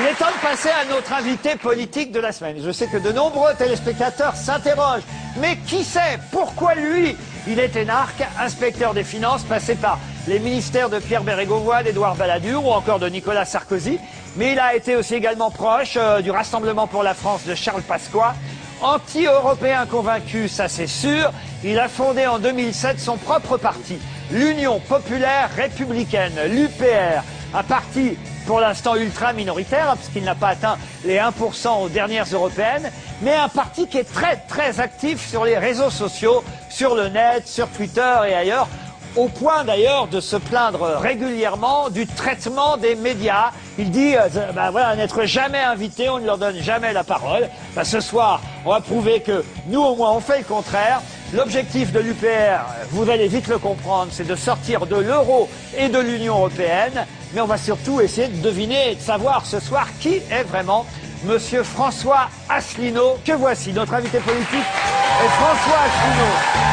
Il 0.00 0.06
est 0.06 0.14
temps 0.14 0.30
de 0.34 0.40
passer 0.40 0.70
à 0.70 0.86
notre 0.86 1.12
invité 1.12 1.56
politique 1.56 2.10
de 2.10 2.20
la 2.20 2.32
semaine. 2.32 2.56
Je 2.64 2.70
sais 2.70 2.86
que 2.86 2.96
de 2.96 3.12
nombreux 3.12 3.52
téléspectateurs 3.58 4.34
s'interrogent. 4.34 5.02
Mais 5.36 5.58
qui 5.66 5.84
sait? 5.84 6.18
Pourquoi 6.32 6.74
lui? 6.74 7.14
Il 7.46 7.58
est 7.58 7.76
énarque, 7.76 8.24
inspecteur 8.38 8.94
des 8.94 9.04
finances, 9.04 9.42
passé 9.42 9.74
par 9.74 9.98
les 10.26 10.38
ministères 10.38 10.88
de 10.88 11.00
Pierre 11.00 11.22
Bérégovoy, 11.22 11.82
d'Édouard 11.82 12.16
Balladur 12.16 12.64
ou 12.64 12.70
encore 12.70 12.98
de 12.98 13.10
Nicolas 13.10 13.44
Sarkozy. 13.44 13.98
Mais 14.36 14.52
il 14.52 14.58
a 14.58 14.74
été 14.74 14.96
aussi 14.96 15.16
également 15.16 15.50
proche 15.50 15.98
euh, 15.98 16.22
du 16.22 16.30
Rassemblement 16.30 16.86
pour 16.86 17.02
la 17.02 17.12
France 17.12 17.44
de 17.44 17.54
Charles 17.54 17.82
Pasqua. 17.82 18.34
Anti-européen 18.80 19.84
convaincu, 19.84 20.48
ça 20.48 20.68
c'est 20.68 20.86
sûr. 20.86 21.30
Il 21.62 21.78
a 21.78 21.88
fondé 21.88 22.26
en 22.26 22.38
2007 22.38 22.98
son 22.98 23.18
propre 23.18 23.58
parti, 23.58 23.98
l'Union 24.30 24.80
populaire 24.80 25.50
républicaine, 25.54 26.32
l'UPR, 26.48 27.22
un 27.52 27.62
parti 27.62 28.16
pour 28.46 28.60
l'instant 28.60 28.96
ultra 28.96 29.32
minoritaire, 29.32 29.90
hein, 29.90 29.96
puisqu'il 29.96 30.24
n'a 30.24 30.34
pas 30.34 30.48
atteint 30.48 30.76
les 31.04 31.18
1% 31.18 31.82
aux 31.82 31.88
dernières 31.88 32.26
européennes, 32.32 32.90
mais 33.22 33.34
un 33.34 33.48
parti 33.48 33.86
qui 33.86 33.98
est 33.98 34.12
très 34.12 34.36
très 34.48 34.80
actif 34.80 35.28
sur 35.28 35.44
les 35.44 35.58
réseaux 35.58 35.90
sociaux, 35.90 36.42
sur 36.68 36.94
le 36.94 37.08
net, 37.08 37.46
sur 37.46 37.68
Twitter 37.68 38.16
et 38.28 38.34
ailleurs, 38.34 38.68
au 39.16 39.28
point 39.28 39.64
d'ailleurs 39.64 40.06
de 40.06 40.20
se 40.20 40.36
plaindre 40.36 40.82
régulièrement 40.98 41.90
du 41.90 42.06
traitement 42.06 42.76
des 42.76 42.94
médias. 42.94 43.50
Il 43.78 43.90
dit, 43.90 44.14
euh, 44.16 44.28
ben 44.54 44.70
voilà, 44.70 44.94
n'être 44.94 45.24
jamais 45.24 45.58
invité, 45.58 46.08
on 46.08 46.18
ne 46.18 46.26
leur 46.26 46.38
donne 46.38 46.58
jamais 46.60 46.92
la 46.92 47.04
parole. 47.04 47.48
Ben, 47.74 47.84
ce 47.84 48.00
soir, 48.00 48.40
on 48.64 48.70
va 48.70 48.80
prouver 48.80 49.20
que 49.20 49.44
nous, 49.66 49.80
au 49.80 49.96
moins, 49.96 50.12
on 50.12 50.20
fait 50.20 50.38
le 50.38 50.44
contraire. 50.44 51.02
L'objectif 51.32 51.92
de 51.92 52.00
l'UPR, 52.00 52.64
vous 52.90 53.08
allez 53.08 53.28
vite 53.28 53.48
le 53.48 53.58
comprendre, 53.58 54.08
c'est 54.12 54.26
de 54.26 54.34
sortir 54.34 54.86
de 54.86 54.96
l'euro 54.96 55.48
et 55.78 55.88
de 55.88 55.98
l'Union 55.98 56.36
européenne. 56.38 57.06
Mais 57.32 57.40
on 57.40 57.46
va 57.46 57.58
surtout 57.58 58.00
essayer 58.00 58.28
de 58.28 58.42
deviner 58.42 58.92
et 58.92 58.94
de 58.96 59.00
savoir 59.00 59.46
ce 59.46 59.60
soir 59.60 59.86
qui 60.00 60.16
est 60.30 60.42
vraiment 60.44 60.86
Monsieur 61.24 61.62
François 61.62 62.28
Asselineau, 62.48 63.18
que 63.24 63.32
voici. 63.32 63.72
Notre 63.72 63.94
invité 63.94 64.18
politique 64.18 64.48
est 64.54 65.28
François 65.28 65.80
Asselineau. 65.86 66.70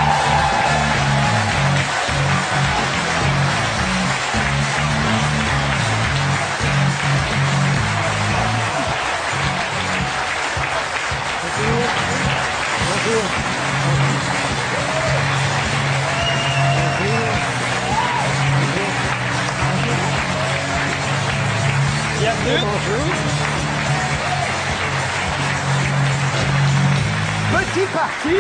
Bienvenue. 22.28 22.60
Petit 27.54 27.86
parti. 27.94 28.36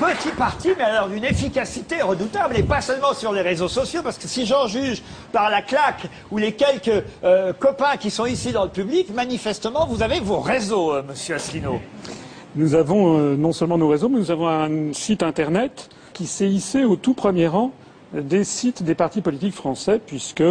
Petit 0.00 0.36
parti, 0.36 0.68
mais 0.76 0.82
alors 0.82 1.08
d'une 1.08 1.24
efficacité 1.24 2.02
redoutable, 2.02 2.56
et 2.56 2.64
pas 2.64 2.80
seulement 2.80 3.14
sur 3.14 3.32
les 3.32 3.42
réseaux 3.42 3.68
sociaux, 3.68 4.00
parce 4.02 4.18
que 4.18 4.26
si 4.26 4.44
j'en 4.44 4.66
juge 4.66 5.04
par 5.30 5.50
la 5.50 5.62
claque 5.62 6.08
ou 6.32 6.38
les 6.38 6.54
quelques 6.54 7.04
euh, 7.22 7.52
copains 7.52 7.96
qui 7.96 8.10
sont 8.10 8.26
ici 8.26 8.50
dans 8.50 8.64
le 8.64 8.70
public, 8.70 9.14
manifestement, 9.14 9.86
vous 9.86 10.02
avez 10.02 10.18
vos 10.18 10.40
réseaux, 10.40 10.94
euh, 10.94 11.02
monsieur 11.08 11.36
Asselineau. 11.36 11.80
Nous 12.56 12.74
avons 12.74 13.18
euh, 13.18 13.36
non 13.36 13.52
seulement 13.52 13.78
nos 13.78 13.88
réseaux, 13.88 14.08
mais 14.08 14.18
nous 14.18 14.32
avons 14.32 14.48
un 14.48 14.92
site 14.92 15.22
internet 15.22 15.90
qui 16.12 16.26
s'est 16.26 16.48
hissé 16.48 16.82
au 16.82 16.96
tout 16.96 17.14
premier 17.14 17.46
rang 17.46 17.70
des 18.12 18.42
sites 18.42 18.82
des 18.82 18.96
partis 18.96 19.20
politiques 19.20 19.54
français, 19.54 20.00
puisque, 20.04 20.42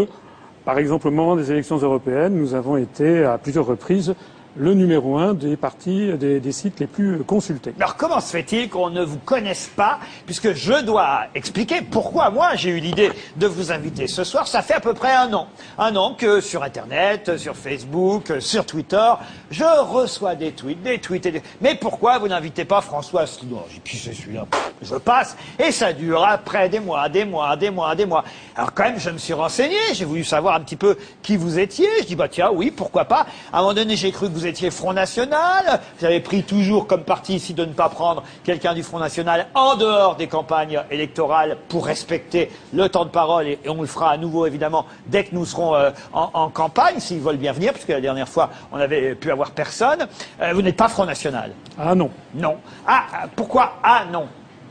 par 0.66 0.80
exemple, 0.80 1.08
au 1.08 1.12
moment 1.12 1.36
des 1.36 1.52
élections 1.52 1.78
européennes, 1.78 2.36
nous 2.36 2.54
avons 2.54 2.78
été 2.78 3.24
à 3.24 3.38
plusieurs 3.38 3.66
reprises 3.66 4.16
le 4.56 4.74
numéro 4.74 5.18
un 5.18 5.34
des 5.34 6.52
sites 6.52 6.80
les 6.80 6.88
plus 6.88 7.24
consultés. 7.24 7.74
Alors 7.80 7.96
comment 7.96 8.20
se 8.20 8.32
fait-il 8.32 8.70
qu'on 8.70 8.90
ne 8.90 9.04
vous 9.04 9.18
connaisse 9.18 9.72
pas 9.76 10.00
Puisque 10.26 10.54
je 10.54 10.84
dois 10.84 11.22
expliquer 11.34 11.82
pourquoi 11.82 12.30
moi 12.30 12.56
j'ai 12.56 12.70
eu 12.70 12.80
l'idée 12.80 13.12
de 13.38 13.48
vous 13.48 13.72
inviter 13.72 14.08
ce 14.08 14.24
soir. 14.24 14.48
Ça 14.48 14.62
fait 14.62 14.76
à 14.76 14.80
peu 14.80 14.94
près 14.94 15.14
un 15.14 15.34
an. 15.34 15.48
Un 15.78 15.96
an 15.96 16.14
que 16.14 16.42
sur 16.42 16.64
Internet, 16.64 17.38
sur 17.38 17.56
Facebook, 17.56 18.34
sur 18.40 18.66
Twitter, 18.66 19.14
je 19.50 19.64
reçois 19.64 20.36
des 20.36 20.52
tweets, 20.52 20.84
des 20.84 21.00
tweets 21.00 21.26
et 21.26 21.32
des... 21.32 21.44
Mais 21.62 21.76
pourquoi 21.76 22.20
vous 22.20 22.28
n'invitez 22.28 22.66
pas 22.66 22.82
François 22.82 23.22
Asselineau 23.22 23.64
J'ai 23.70 23.82
c'est 23.98 24.14
celui-là 24.14 24.46
Je 24.82 24.96
passe. 24.96 25.36
Et 25.60 25.72
ça 25.72 25.94
dure 25.94 26.24
après 26.24 26.70
des 26.70 26.80
mois, 26.80 27.10
des 27.10 27.26
mois, 27.26 27.56
des 27.56 27.70
mois, 27.70 27.96
des 27.96 28.06
mois. 28.06 28.24
Alors 28.56 28.74
quand 28.74 28.84
même, 28.84 29.00
je 29.00 29.10
me 29.10 29.18
suis 29.18 29.34
renseigné. 29.34 29.78
J'ai 29.94 30.06
voulu 30.06 30.24
savoir 30.24 30.56
un 30.56 30.62
petit 30.62 30.76
peu 30.76 30.98
qui 31.22 31.38
vous 31.38 31.60
étiez. 31.60 31.88
Je 32.02 32.06
dis, 32.06 32.16
bah 32.16 32.28
tiens, 32.28 32.52
oui, 32.54 32.72
pourquoi 32.72 33.06
pas. 33.06 33.26
À 33.52 33.60
un 33.60 33.62
moment 33.62 33.74
donné, 33.74 33.96
j'ai 33.96 34.12
cru 34.12 34.30
vous 34.34 34.43
étiez 34.46 34.72
Front 34.72 34.94
National. 34.94 35.80
Vous 36.00 36.06
avez 36.06 36.20
pris 36.20 36.44
toujours 36.44 36.88
comme 36.88 37.04
parti 37.04 37.36
ici 37.36 37.54
de 37.54 37.66
ne 37.66 37.74
pas 37.74 37.90
prendre 37.90 38.24
quelqu'un 38.44 38.74
du 38.74 38.84
Front 38.84 39.00
National 39.00 39.48
en 39.54 39.76
dehors 39.76 40.16
des 40.16 40.28
campagnes 40.28 40.82
électorales 40.92 41.58
pour 41.70 41.86
respecter 41.86 42.50
le 42.74 42.90
temps 42.90 43.06
de 43.06 43.10
parole 43.10 43.48
et, 43.48 43.60
et 43.64 43.70
on 43.70 43.82
le 43.82 43.88
fera 43.88 44.12
à 44.12 44.18
nouveau 44.18 44.46
évidemment 44.46 44.86
dès 45.08 45.24
que 45.24 45.34
nous 45.36 45.46
serons 45.46 45.76
euh, 45.76 45.92
en, 46.14 46.30
en 46.34 46.50
campagne, 46.50 47.00
s'ils 47.00 47.20
veulent 47.20 47.38
bien 47.38 47.52
venir, 47.54 47.74
puisque 47.74 47.90
la 47.90 48.02
dernière 48.02 48.30
fois 48.30 48.50
on 48.72 48.78
avait 48.78 49.16
pu 49.16 49.32
avoir 49.32 49.52
personne. 49.52 50.08
Euh, 50.42 50.52
vous 50.54 50.62
n'êtes 50.62 50.78
pas 50.78 50.88
Front 50.90 51.06
National 51.06 51.52
Ah 51.80 51.96
non. 51.96 52.10
Non. 52.36 52.56
Ah, 52.88 53.04
pourquoi? 53.36 53.74
Ah 53.84 54.04
non. 54.12 54.28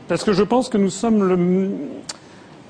Parce 0.07 0.23
que 0.23 0.33
je 0.33 0.43
pense 0.43 0.69
que 0.69 0.77
nous 0.77 0.89
sommes 0.89 1.23
le- 1.27 1.69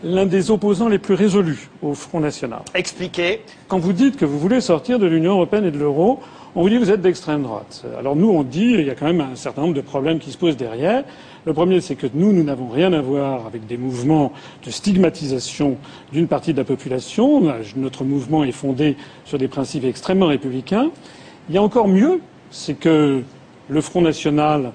l'un 0.03 0.25
des 0.25 0.52
opposants 0.52 0.90
les 0.90 1.00
plus 1.00 1.13
résolus 1.13 1.69
au 1.81 1.94
Front 1.94 2.19
National. 2.19 2.59
Expliquez. 2.74 3.42
Quand 3.68 3.80
vous 3.80 3.94
dites 3.94 4.18
que 4.18 4.25
vous 4.25 4.38
voulez 4.38 4.59
sortir 4.62 5.00
de 5.00 5.06
l'Union 5.08 5.31
européenne 5.34 5.66
et 5.66 5.72
de 5.72 5.80
l'euro, 5.80 6.19
on 6.56 6.62
vous 6.62 6.69
dit 6.69 6.75
que 6.75 6.81
vous 6.81 6.91
êtes 6.91 7.02
d'extrême 7.02 7.41
droite. 7.41 7.84
Alors 7.97 8.16
nous, 8.16 8.30
on 8.30 8.44
dit 8.44 8.75
il 8.78 8.86
y 8.86 8.90
a 8.90 8.96
quand 8.96 9.08
même 9.08 9.22
un 9.22 9.36
certain 9.36 9.62
nombre 9.62 9.74
de 9.74 9.81
problèmes 9.81 10.19
qui 10.19 10.31
se 10.31 10.38
posent 10.38 10.58
derrière. 10.58 11.03
Le 11.46 11.53
premier, 11.53 11.81
c'est 11.81 11.96
que 11.96 12.08
nous, 12.14 12.31
nous 12.31 12.44
n'avons 12.44 12.68
rien 12.68 12.94
à 12.94 13.02
voir 13.02 13.47
avec 13.47 13.66
des 13.66 13.78
mouvements 13.78 14.31
de 14.63 14.69
stigmatisation 14.69 15.78
d'une 16.12 16.28
partie 16.28 16.53
de 16.53 16.59
la 16.59 16.63
population. 16.63 17.42
Notre 17.75 18.03
mouvement 18.03 18.44
est 18.44 18.52
fondé 18.52 18.96
sur 19.25 19.40
des 19.40 19.47
principes 19.47 19.84
extrêmement 19.84 20.28
républicains. 20.28 20.92
Il 21.50 21.56
y 21.56 21.58
a 21.58 21.62
encore 21.63 21.88
mieux, 21.88 22.22
c'est 22.52 22.75
que 22.75 23.24
le 23.68 23.81
Front 23.81 24.02
National, 24.02 24.74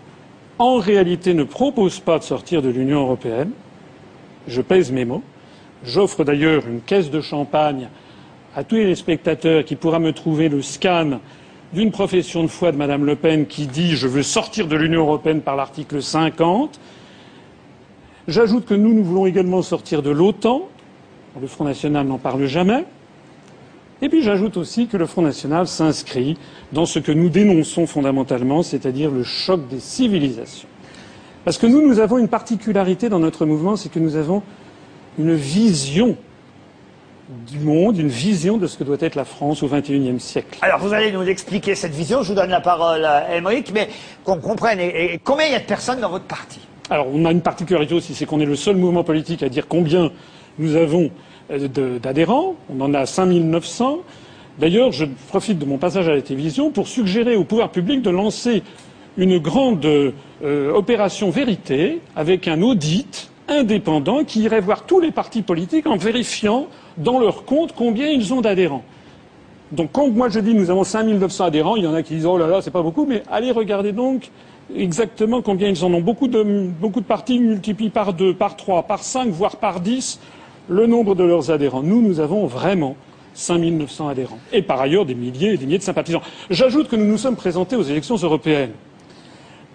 en 0.58 0.76
réalité, 0.78 1.32
ne 1.32 1.44
propose 1.44 2.00
pas 2.00 2.18
de 2.18 2.24
sortir 2.24 2.60
de 2.60 2.70
l'Union 2.70 3.02
européenne. 3.02 3.50
Je 4.48 4.60
pèse 4.62 4.90
mes 4.90 5.04
mots. 5.04 5.22
J'offre 5.84 6.24
d'ailleurs 6.24 6.66
une 6.66 6.80
caisse 6.80 7.10
de 7.10 7.20
champagne 7.20 7.88
à 8.56 8.64
tous 8.64 8.74
les 8.74 8.96
spectateurs 8.96 9.64
qui 9.64 9.76
pourra 9.76 10.00
me 10.00 10.12
trouver 10.12 10.48
le 10.48 10.60
scan 10.60 11.20
d'une 11.72 11.90
profession 11.90 12.42
de 12.42 12.48
foi 12.48 12.72
de 12.72 12.76
Madame 12.76 13.04
Le 13.04 13.16
Pen 13.16 13.46
qui 13.46 13.66
dit 13.66 13.96
je 13.96 14.08
veux 14.08 14.22
sortir 14.22 14.66
de 14.66 14.76
l'Union 14.76 15.00
européenne 15.00 15.40
par 15.40 15.56
l'article 15.56 16.02
50. 16.02 16.80
J'ajoute 18.26 18.66
que 18.66 18.74
nous, 18.74 18.92
nous 18.92 19.04
voulons 19.04 19.26
également 19.26 19.62
sortir 19.62 20.02
de 20.02 20.10
l'OTAN. 20.10 20.68
Le 21.40 21.46
Front 21.46 21.64
National 21.64 22.06
n'en 22.06 22.18
parle 22.18 22.46
jamais. 22.46 22.84
Et 24.00 24.08
puis 24.08 24.22
j'ajoute 24.22 24.56
aussi 24.56 24.86
que 24.86 24.96
le 24.96 25.06
Front 25.06 25.22
National 25.22 25.66
s'inscrit 25.66 26.36
dans 26.72 26.86
ce 26.86 26.98
que 26.98 27.12
nous 27.12 27.28
dénonçons 27.28 27.86
fondamentalement, 27.86 28.62
c'est-à-dire 28.62 29.10
le 29.10 29.24
choc 29.24 29.66
des 29.68 29.80
civilisations. 29.80 30.68
Parce 31.44 31.58
que 31.58 31.66
nous, 31.66 31.86
nous 31.86 31.98
avons 31.98 32.18
une 32.18 32.28
particularité 32.28 33.08
dans 33.08 33.18
notre 33.18 33.44
mouvement, 33.46 33.76
c'est 33.76 33.90
que 33.90 33.98
nous 33.98 34.16
avons 34.16 34.42
une 35.18 35.34
vision 35.34 36.16
du 37.28 37.58
monde, 37.58 37.98
une 37.98 38.08
vision 38.08 38.56
de 38.56 38.66
ce 38.66 38.78
que 38.78 38.84
doit 38.84 38.96
être 39.00 39.14
la 39.14 39.24
France 39.24 39.62
au 39.62 39.68
XXIe 39.68 40.18
siècle. 40.18 40.58
Alors 40.62 40.78
vous 40.80 40.92
allez 40.92 41.12
nous 41.12 41.22
expliquer 41.22 41.74
cette 41.74 41.92
vision. 41.92 42.22
Je 42.22 42.28
vous 42.28 42.34
donne 42.34 42.50
la 42.50 42.60
parole 42.60 43.04
à 43.04 43.36
Émeric, 43.36 43.70
mais 43.74 43.88
qu'on 44.24 44.38
comprenne. 44.38 44.80
Et, 44.80 45.14
et 45.14 45.20
combien 45.22 45.46
il 45.46 45.52
y 45.52 45.56
a 45.56 45.60
de 45.60 45.64
personnes 45.64 46.00
dans 46.00 46.10
votre 46.10 46.24
parti 46.24 46.60
Alors, 46.90 47.06
on 47.12 47.24
a 47.24 47.32
une 47.32 47.42
particularité 47.42 47.94
aussi, 47.94 48.14
c'est 48.14 48.24
qu'on 48.24 48.40
est 48.40 48.46
le 48.46 48.56
seul 48.56 48.76
mouvement 48.76 49.04
politique 49.04 49.42
à 49.42 49.48
dire 49.48 49.68
combien 49.68 50.10
nous 50.58 50.76
avons 50.76 51.10
euh, 51.50 51.98
d'adhérents. 51.98 52.54
On 52.70 52.80
en 52.80 52.94
a 52.94 53.06
5900. 53.06 53.98
D'ailleurs, 54.58 54.92
je 54.92 55.04
profite 55.28 55.58
de 55.58 55.64
mon 55.64 55.78
passage 55.78 56.08
à 56.08 56.14
la 56.14 56.22
télévision 56.22 56.70
pour 56.70 56.88
suggérer 56.88 57.36
au 57.36 57.44
pouvoir 57.44 57.70
public 57.70 58.02
de 58.02 58.10
lancer 58.10 58.62
une 59.16 59.38
grande 59.38 59.84
euh, 59.84 60.72
opération 60.72 61.30
vérité 61.30 62.00
avec 62.16 62.48
un 62.48 62.62
audit 62.62 63.30
indépendant 63.48 64.24
qui 64.24 64.42
irait 64.42 64.60
voir 64.60 64.82
tous 64.84 65.00
les 65.00 65.10
partis 65.10 65.42
politiques 65.42 65.86
en 65.86 65.96
vérifiant 65.96 66.66
dans 66.96 67.18
leur 67.18 67.44
compte 67.44 67.72
combien 67.74 68.08
ils 68.08 68.32
ont 68.32 68.40
d'adhérents. 68.40 68.84
Donc 69.72 69.90
quand 69.92 70.08
moi 70.08 70.28
je 70.28 70.40
dis 70.40 70.54
nous 70.54 70.70
avons 70.70 70.84
5900 70.84 71.44
adhérents, 71.44 71.76
il 71.76 71.84
y 71.84 71.86
en 71.86 71.94
a 71.94 72.02
qui 72.02 72.14
disent 72.14 72.26
oh 72.26 72.38
là 72.38 72.46
là 72.46 72.62
c'est 72.62 72.70
pas 72.70 72.82
beaucoup, 72.82 73.04
mais 73.06 73.22
allez 73.30 73.50
regarder 73.50 73.92
donc 73.92 74.30
exactement 74.74 75.42
combien 75.42 75.68
ils 75.68 75.84
en 75.84 75.92
ont. 75.92 76.00
Beaucoup 76.00 76.28
de, 76.28 76.42
beaucoup 76.80 77.00
de 77.00 77.06
partis 77.06 77.38
multiplient 77.38 77.90
par 77.90 78.12
deux, 78.12 78.34
par 78.34 78.56
trois, 78.56 78.82
par 78.82 79.02
cinq, 79.02 79.28
voire 79.28 79.56
par 79.56 79.80
dix 79.80 80.20
le 80.68 80.86
nombre 80.86 81.14
de 81.14 81.24
leurs 81.24 81.50
adhérents. 81.50 81.82
Nous, 81.82 82.02
nous 82.02 82.20
avons 82.20 82.46
vraiment 82.46 82.96
5900 83.34 84.08
adhérents. 84.08 84.38
Et 84.52 84.62
par 84.62 84.80
ailleurs 84.80 85.06
des 85.06 85.14
milliers 85.14 85.52
et 85.52 85.56
des 85.56 85.64
milliers 85.64 85.78
de 85.78 85.82
sympathisants. 85.82 86.22
J'ajoute 86.50 86.88
que 86.88 86.96
nous 86.96 87.06
nous 87.06 87.18
sommes 87.18 87.36
présentés 87.36 87.76
aux 87.76 87.82
élections 87.82 88.16
européennes. 88.16 88.72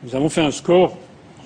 Nous 0.03 0.15
avons 0.15 0.29
fait 0.29 0.41
un 0.41 0.51
score 0.51 0.97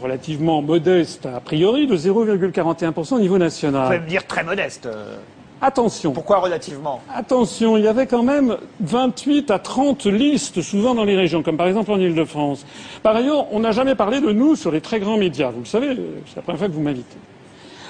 relativement 0.02 0.62
modeste 0.62 1.26
a 1.26 1.40
priori 1.40 1.88
de 1.88 1.96
0,41% 1.98 3.16
au 3.16 3.20
niveau 3.20 3.36
Vous 3.36 3.40
national. 3.40 3.86
pouvez 3.86 4.00
me 4.00 4.08
dire 4.08 4.26
très 4.28 4.44
modeste. 4.44 4.86
euh. 4.86 5.16
Attention. 5.60 6.12
Pourquoi 6.12 6.38
relativement? 6.38 7.02
Attention, 7.12 7.78
il 7.78 7.84
y 7.84 7.88
avait 7.88 8.06
quand 8.06 8.22
même 8.22 8.58
28 8.82 9.50
à 9.50 9.58
30 9.58 10.06
listes, 10.06 10.62
souvent 10.62 10.94
dans 10.94 11.04
les 11.04 11.16
régions, 11.16 11.42
comme 11.42 11.58
par 11.58 11.68
exemple 11.68 11.92
en 11.92 11.98
Ile-de-France. 12.00 12.64
Par 13.02 13.16
ailleurs, 13.16 13.48
on 13.52 13.60
n'a 13.62 13.72
jamais 13.72 13.96
parlé 13.96 14.22
de 14.22 14.32
nous 14.32 14.56
sur 14.56 14.72
les 14.72 14.82
très 14.82 15.00
grands 15.00 15.18
médias. 15.18 15.50
Vous 15.50 15.62
le 15.62 15.66
savez, 15.66 15.88
c'est 16.28 16.36
la 16.36 16.42
première 16.44 16.60
fois 16.60 16.68
que 16.68 16.74
vous 16.74 16.82
m'invitez. 16.82 17.18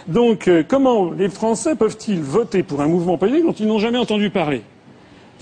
Donc, 0.07 0.47
euh, 0.47 0.63
comment 0.65 1.11
les 1.11 1.27
Français 1.27 1.75
peuvent-ils 1.75 2.21
voter 2.21 2.63
pour 2.63 2.79
un 2.79 2.87
mouvement 2.87 3.17
politique 3.17 3.43
dont 3.45 3.51
ils 3.51 3.67
n'ont 3.67 3.79
jamais 3.79 3.97
entendu 3.97 4.29
parler? 4.29 4.61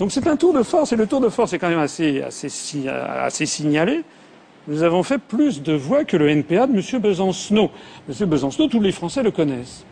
Donc, 0.00 0.10
c'est 0.10 0.26
un 0.26 0.34
tour 0.36 0.52
de 0.52 0.64
force, 0.64 0.92
et 0.92 0.96
le 0.96 1.06
tour 1.06 1.20
de 1.20 1.28
force 1.28 1.52
est 1.52 1.58
quand 1.60 1.68
même 1.68 1.78
assez, 1.78 2.22
assez, 2.22 2.48
assez 2.88 3.46
signalé. 3.46 4.02
Nous 4.68 4.82
avons 4.82 5.04
fait 5.04 5.18
plus 5.18 5.62
de 5.62 5.72
voix 5.72 6.04
que 6.04 6.16
le 6.16 6.28
NPA 6.28 6.66
de 6.66 6.72
M. 6.72 7.00
Besancenot. 7.00 7.70
M. 8.08 8.28
Besancenot, 8.28 8.68
tous 8.68 8.80
les 8.80 8.90
Français 8.90 9.22
le 9.22 9.30
connaissent. 9.30 9.84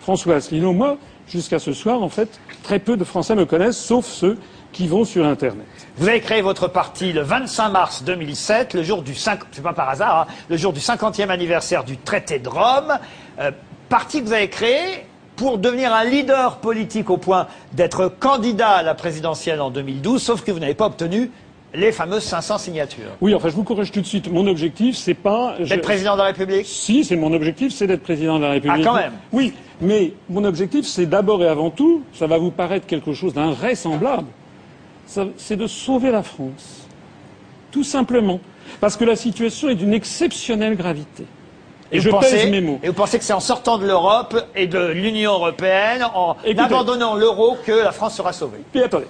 François 0.00 0.36
Asselineau, 0.36 0.72
moi, 0.72 0.96
jusqu'à 1.28 1.58
ce 1.58 1.72
soir, 1.72 2.02
en 2.02 2.08
fait, 2.08 2.40
très 2.62 2.78
peu 2.78 2.96
de 2.96 3.04
Français 3.04 3.34
me 3.34 3.44
connaissent, 3.44 3.78
sauf 3.78 4.06
ceux 4.06 4.38
qui 4.72 4.88
vont 4.88 5.04
sur 5.04 5.26
Internet. 5.26 5.66
Vous 5.96 6.08
avez 6.08 6.20
créé 6.20 6.40
votre 6.40 6.66
parti 6.66 7.12
le 7.12 7.20
25 7.20 7.68
mars 7.68 8.02
2007, 8.04 8.72
le 8.72 8.82
jour 8.82 9.02
du 9.02 9.14
5, 9.14 9.40
c'est 9.52 9.62
pas 9.62 9.74
par 9.74 9.90
hasard, 9.90 10.20
hein, 10.22 10.34
le 10.48 10.56
jour 10.56 10.72
du 10.72 10.80
50e 10.80 11.28
anniversaire 11.28 11.84
du 11.84 11.98
traité 11.98 12.38
de 12.38 12.48
Rome. 12.48 12.98
Euh, 13.38 13.50
parti 13.90 14.22
que 14.22 14.26
vous 14.26 14.32
avez 14.32 14.48
créé 14.48 15.06
pour 15.36 15.58
devenir 15.58 15.94
un 15.94 16.04
leader 16.04 16.56
politique 16.58 17.10
au 17.10 17.18
point 17.18 17.46
d'être 17.74 18.08
candidat 18.08 18.70
à 18.70 18.82
la 18.82 18.94
présidentielle 18.94 19.60
en 19.60 19.70
2012, 19.70 20.22
sauf 20.22 20.42
que 20.42 20.50
vous 20.50 20.58
n'avez 20.58 20.74
pas 20.74 20.86
obtenu 20.86 21.30
les 21.74 21.92
fameuses 21.92 22.24
500 22.24 22.58
signatures. 22.58 23.10
Oui, 23.20 23.34
enfin, 23.34 23.48
je 23.48 23.54
vous 23.54 23.64
corrige 23.64 23.90
tout 23.90 24.00
de 24.00 24.06
suite. 24.06 24.30
Mon 24.30 24.46
objectif, 24.46 24.96
c'est 24.96 25.14
pas... 25.14 25.56
D'être 25.58 25.82
président 25.82 26.14
de 26.14 26.18
la 26.18 26.26
République 26.26 26.66
Si, 26.66 27.04
c'est 27.04 27.16
mon 27.16 27.32
objectif, 27.32 27.72
c'est 27.72 27.86
d'être 27.86 28.02
président 28.02 28.38
de 28.38 28.44
la 28.44 28.50
République. 28.50 28.84
Ah, 28.86 28.88
quand 28.88 28.96
même 28.96 29.12
Oui, 29.32 29.54
mais 29.80 30.12
mon 30.28 30.44
objectif, 30.44 30.86
c'est 30.86 31.06
d'abord 31.06 31.42
et 31.42 31.48
avant 31.48 31.70
tout, 31.70 32.02
ça 32.12 32.26
va 32.26 32.38
vous 32.38 32.50
paraître 32.50 32.86
quelque 32.86 33.12
chose 33.12 33.34
d'invraisemblable, 33.34 34.28
c'est 35.36 35.56
de 35.56 35.66
sauver 35.66 36.10
la 36.10 36.22
France. 36.22 36.86
Tout 37.70 37.84
simplement. 37.84 38.40
Parce 38.80 38.96
que 38.96 39.04
la 39.04 39.16
situation 39.16 39.68
est 39.68 39.74
d'une 39.74 39.94
exceptionnelle 39.94 40.76
gravité. 40.76 41.24
Et, 41.90 42.00
je 42.00 42.10
pèse 42.10 42.48
mes 42.50 42.60
mots. 42.60 42.80
Et 42.82 42.88
vous 42.88 42.94
pensez 42.94 43.18
que 43.18 43.24
c'est 43.24 43.32
en 43.34 43.40
sortant 43.40 43.76
de 43.76 43.86
l'Europe 43.86 44.34
et 44.54 44.66
de 44.66 44.78
l'Union 44.78 45.32
européenne, 45.32 46.06
en 46.14 46.36
abandonnant 46.56 47.14
l'euro, 47.14 47.56
que 47.66 47.72
la 47.72 47.92
France 47.92 48.16
sera 48.16 48.32
sauvée? 48.32 48.60
Puis 48.72 48.82
attendez, 48.82 49.08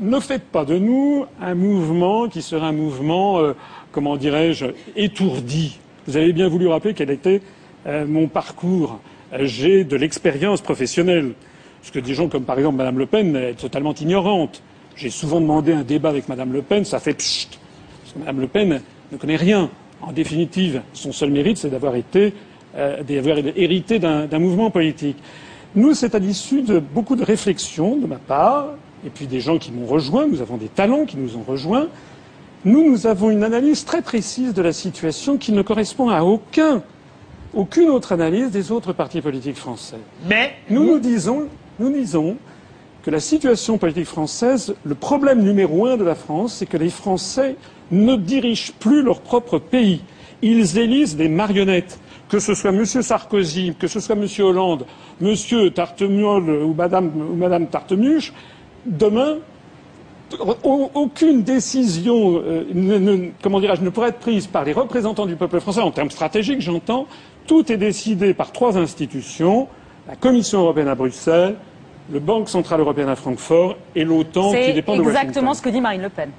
ne 0.00 0.18
faites 0.20 0.44
pas 0.44 0.64
de 0.64 0.78
nous 0.78 1.26
un 1.40 1.54
mouvement 1.54 2.28
qui 2.28 2.42
serait 2.42 2.66
un 2.66 2.72
mouvement, 2.72 3.38
euh, 3.38 3.54
comment 3.92 4.16
dirais-je, 4.16 4.66
étourdi. 4.96 5.78
Vous 6.06 6.16
avez 6.16 6.32
bien 6.32 6.48
voulu 6.48 6.66
rappeler 6.66 6.94
quel 6.94 7.10
était 7.10 7.42
euh, 7.86 8.06
mon 8.06 8.26
parcours. 8.26 9.00
Euh, 9.32 9.40
j'ai 9.42 9.84
de 9.84 9.96
l'expérience 9.96 10.60
professionnelle. 10.60 11.32
Parce 11.80 11.92
que 11.92 11.98
des 11.98 12.14
gens 12.14 12.28
comme 12.28 12.44
par 12.44 12.58
exemple 12.58 12.76
Mme 12.76 12.98
Le 12.98 13.06
Pen 13.06 13.36
est 13.36 13.54
totalement 13.54 13.94
ignorante. 13.94 14.62
J'ai 14.96 15.10
souvent 15.10 15.40
demandé 15.40 15.72
un 15.72 15.82
débat 15.82 16.10
avec 16.10 16.28
Mme 16.28 16.52
Le 16.52 16.62
Pen, 16.62 16.84
ça 16.84 16.98
fait 16.98 17.14
pchit. 17.14 17.48
Parce 18.02 18.14
que 18.14 18.18
Mme 18.18 18.40
Le 18.40 18.46
Pen 18.48 18.80
ne 19.12 19.16
connaît 19.16 19.36
rien. 19.36 19.70
En 20.02 20.12
définitive, 20.12 20.82
son 20.94 21.12
seul 21.12 21.30
mérite, 21.30 21.58
c'est 21.58 21.68
d'avoir 21.68 21.94
été, 21.94 22.32
d'avoir 22.74 23.36
hérité 23.54 23.98
d'un 23.98 24.38
mouvement 24.38 24.70
politique. 24.70 25.18
Nous, 25.74 25.92
c'est 25.92 26.14
à 26.14 26.18
l'issue 26.18 26.62
de 26.62 26.78
beaucoup 26.78 27.16
de 27.16 27.22
réflexions 27.22 27.96
de 27.96 28.06
ma 28.06 28.16
part, 28.16 28.76
et 29.04 29.10
puis 29.10 29.26
des 29.26 29.40
gens 29.40 29.58
qui 29.58 29.72
m'ont 29.72 29.86
rejoint, 29.86 30.26
nous 30.26 30.40
avons 30.40 30.56
des 30.56 30.68
talents 30.68 31.04
qui 31.04 31.16
nous 31.16 31.36
ont 31.36 31.44
rejoints. 31.46 31.88
Nous, 32.64 32.90
nous 32.90 33.06
avons 33.06 33.30
une 33.30 33.42
analyse 33.42 33.84
très 33.84 34.02
précise 34.02 34.52
de 34.52 34.62
la 34.62 34.72
situation 34.72 35.38
qui 35.38 35.52
ne 35.52 35.62
correspond 35.62 36.10
à 36.10 36.22
aucun, 36.22 36.82
aucune 37.54 37.88
autre 37.88 38.12
analyse 38.12 38.50
des 38.50 38.70
autres 38.70 38.92
partis 38.92 39.22
politiques 39.22 39.56
français. 39.56 39.96
Mais 40.28 40.52
nous 40.68 40.84
nous 40.84 40.98
disons, 40.98 41.48
nous 41.78 41.90
disons 41.90 42.36
que 43.02 43.10
la 43.10 43.20
situation 43.20 43.78
politique 43.78 44.06
française, 44.06 44.74
le 44.84 44.94
problème 44.94 45.42
numéro 45.42 45.86
un 45.86 45.96
de 45.96 46.04
la 46.04 46.14
France, 46.14 46.56
c'est 46.58 46.66
que 46.66 46.76
les 46.76 46.90
Français 46.90 47.56
ne 47.90 48.16
dirigent 48.16 48.72
plus 48.78 49.02
leur 49.02 49.20
propre 49.20 49.58
pays. 49.58 50.02
Ils 50.42 50.78
élisent 50.78 51.16
des 51.16 51.28
marionnettes. 51.28 51.98
Que 52.28 52.38
ce 52.38 52.54
soit 52.54 52.70
M. 52.70 52.84
Sarkozy, 52.84 53.74
que 53.76 53.88
ce 53.88 53.98
soit 53.98 54.14
M. 54.14 54.26
Hollande, 54.38 54.86
M. 55.20 55.34
Tartemiol 55.74 56.48
ou 56.48 56.74
Mme, 56.74 57.10
ou 57.32 57.34
Madame 57.34 57.66
Tartemuche, 57.66 58.32
demain, 58.86 59.38
aucune 60.94 61.42
décision 61.42 62.40
euh, 62.44 62.64
ne, 62.72 63.30
comment 63.42 63.60
dirais-je, 63.60 63.82
ne 63.82 63.90
pourrait 63.90 64.10
être 64.10 64.20
prise 64.20 64.46
par 64.46 64.64
les 64.64 64.72
représentants 64.72 65.26
du 65.26 65.36
peuple 65.36 65.60
français 65.60 65.80
en 65.80 65.90
termes 65.90 66.10
stratégiques, 66.10 66.60
j'entends. 66.60 67.06
Tout 67.46 67.70
est 67.72 67.76
décidé 67.76 68.32
par 68.34 68.52
trois 68.52 68.78
institutions 68.78 69.66
la 70.08 70.16
Commission 70.16 70.60
européenne 70.60 70.88
à 70.88 70.94
Bruxelles, 70.94 71.56
le 72.12 72.18
Banque 72.18 72.48
centrale 72.48 72.80
européenne 72.80 73.08
à 73.08 73.16
Francfort 73.16 73.76
et 73.94 74.04
l'OTAN 74.04 74.52
qui 74.52 74.72
dépend 74.72 74.96
de 74.96 75.02
Washington. 75.02 75.04
C'est 75.04 75.08
exactement 75.28 75.54
ce 75.54 75.62
que 75.62 75.68
dit 75.68 75.80
Marine 75.80 76.02
Le 76.02 76.08
Pen. 76.08 76.30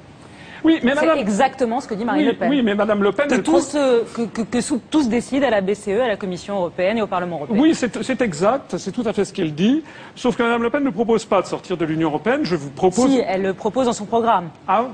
Oui, 0.64 0.80
mais 0.84 0.94
C'est 0.96 1.20
exactement 1.20 1.80
ce 1.80 1.88
que 1.88 1.94
dit 1.94 2.06
Marine 2.06 2.28
Le 2.28 2.34
Pen. 2.34 2.50
Oui, 2.50 2.62
mais 2.62 2.76
Madame 2.76 3.04
Le 3.04 3.12
Pen... 3.12 3.28
Que, 3.28 3.36
tous, 3.36 3.74
que, 3.74 4.80
tous 4.90 5.10
décident 5.10 5.48
à 5.48 5.50
la 5.50 5.62
BCE, 5.62 6.00
à 6.04 6.08
la 6.08 6.18
Commission 6.18 6.58
européenne 6.58 6.98
et 6.98 7.02
au 7.02 7.08
Parlement 7.08 7.38
européen. 7.38 7.58
Oui, 7.60 7.76
c'est 7.76 8.22
exact, 8.22 8.78
c'est 8.78 8.92
tout 8.92 9.04
à 9.06 9.14
fait 9.14 9.26
ce 9.26 9.34
qu'elle 9.34 9.54
dit. 9.54 9.84
Sauf 10.16 10.36
que 10.36 10.44
Madame 10.44 10.64
Le 10.64 10.70
Pen 10.70 10.84
ne 10.84 10.90
propose 10.90 11.26
pas 11.26 11.42
de 11.42 11.48
sortir 11.48 11.78
de 11.78 11.86
l'Union 11.86 12.10
européenne, 12.10 12.42
je 12.44 12.56
vous 12.56 12.70
propose... 12.70 13.10
Si, 13.10 13.22
elle 13.26 13.42
le 13.42 13.54
propose 13.54 13.88
dans 13.88 13.94
son 13.94 14.06
programme. 14.06 14.50
Ah 14.68 14.86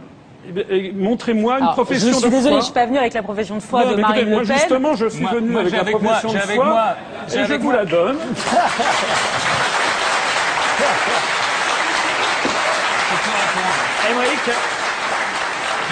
Montrez-moi 0.95 1.59
une 1.59 1.67
profession 1.67 2.07
de 2.07 2.13
foi. 2.13 2.21
Je 2.21 2.27
suis 2.27 2.29
désolée, 2.29 2.53
je 2.53 2.59
ne 2.59 2.63
suis 2.63 2.73
pas 2.73 2.85
venu 2.85 2.97
avec 2.97 3.13
la 3.13 3.23
profession 3.23 3.55
de 3.55 3.61
foi 3.61 3.85
de 3.85 3.99
Marine 3.99 4.29
moi, 4.29 4.41
Le 4.41 4.47
Pen. 4.47 4.57
justement, 4.57 4.95
je 4.95 5.07
suis 5.07 5.25
venu 5.25 5.57
avec 5.57 5.73
la 5.73 5.83
profession 5.83 6.31
de 6.31 6.37
foi, 6.37 6.95
et 7.35 7.43
je 7.43 7.53
vous 7.55 7.71
la 7.71 7.83
donne. 7.83 8.17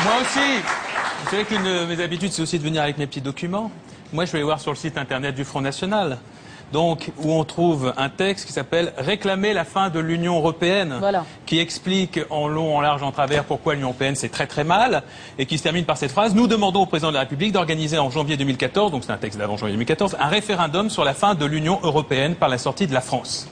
Moi 0.05 0.13
aussi. 0.21 0.61
Vous 1.23 1.31
savez 1.31 1.45
qu'une 1.45 1.63
de 1.63 1.85
mes 1.87 1.99
habitudes, 1.99 2.31
c'est 2.31 2.43
aussi 2.43 2.59
de 2.59 2.63
venir 2.63 2.83
avec 2.83 2.99
mes 2.99 3.07
petits 3.07 3.21
documents. 3.21 3.71
Moi, 4.13 4.25
je 4.25 4.31
vais 4.31 4.37
aller 4.37 4.45
voir 4.45 4.59
sur 4.59 4.69
le 4.69 4.77
site 4.77 4.99
internet 4.99 5.33
du 5.33 5.43
Front 5.43 5.61
National. 5.61 6.19
Donc, 6.71 7.11
où 7.17 7.31
on 7.31 7.43
trouve 7.43 7.91
un 7.97 8.09
texte 8.09 8.45
qui 8.45 8.53
s'appelle 8.53 8.93
Réclamer 8.99 9.53
la 9.53 9.65
fin 9.65 9.89
de 9.89 9.99
l'Union 9.99 10.35
européenne, 10.37 11.01
qui 11.47 11.57
explique 11.59 12.19
en 12.29 12.47
long, 12.47 12.77
en 12.77 12.81
large, 12.81 13.01
en 13.01 13.11
travers 13.11 13.45
pourquoi 13.45 13.73
l'Union 13.73 13.87
européenne 13.87 14.15
c'est 14.15 14.29
très 14.29 14.45
très 14.45 14.63
mal, 14.63 15.01
et 15.39 15.47
qui 15.47 15.57
se 15.57 15.63
termine 15.63 15.85
par 15.85 15.97
cette 15.97 16.11
phrase 16.11 16.35
Nous 16.35 16.45
demandons 16.45 16.83
au 16.83 16.85
président 16.85 17.09
de 17.09 17.15
la 17.15 17.21
République 17.21 17.53
d'organiser 17.53 17.97
en 17.97 18.11
janvier 18.11 18.37
2014, 18.37 18.91
donc 18.91 19.05
c'est 19.05 19.11
un 19.11 19.17
texte 19.17 19.39
d'avant 19.39 19.57
janvier 19.57 19.73
2014, 19.73 20.17
un 20.19 20.27
référendum 20.27 20.91
sur 20.91 21.03
la 21.03 21.15
fin 21.15 21.33
de 21.33 21.45
l'Union 21.45 21.79
européenne 21.81 22.35
par 22.35 22.49
la 22.49 22.59
sortie 22.59 22.85
de 22.85 22.93
la 22.93 23.01
France. 23.01 23.47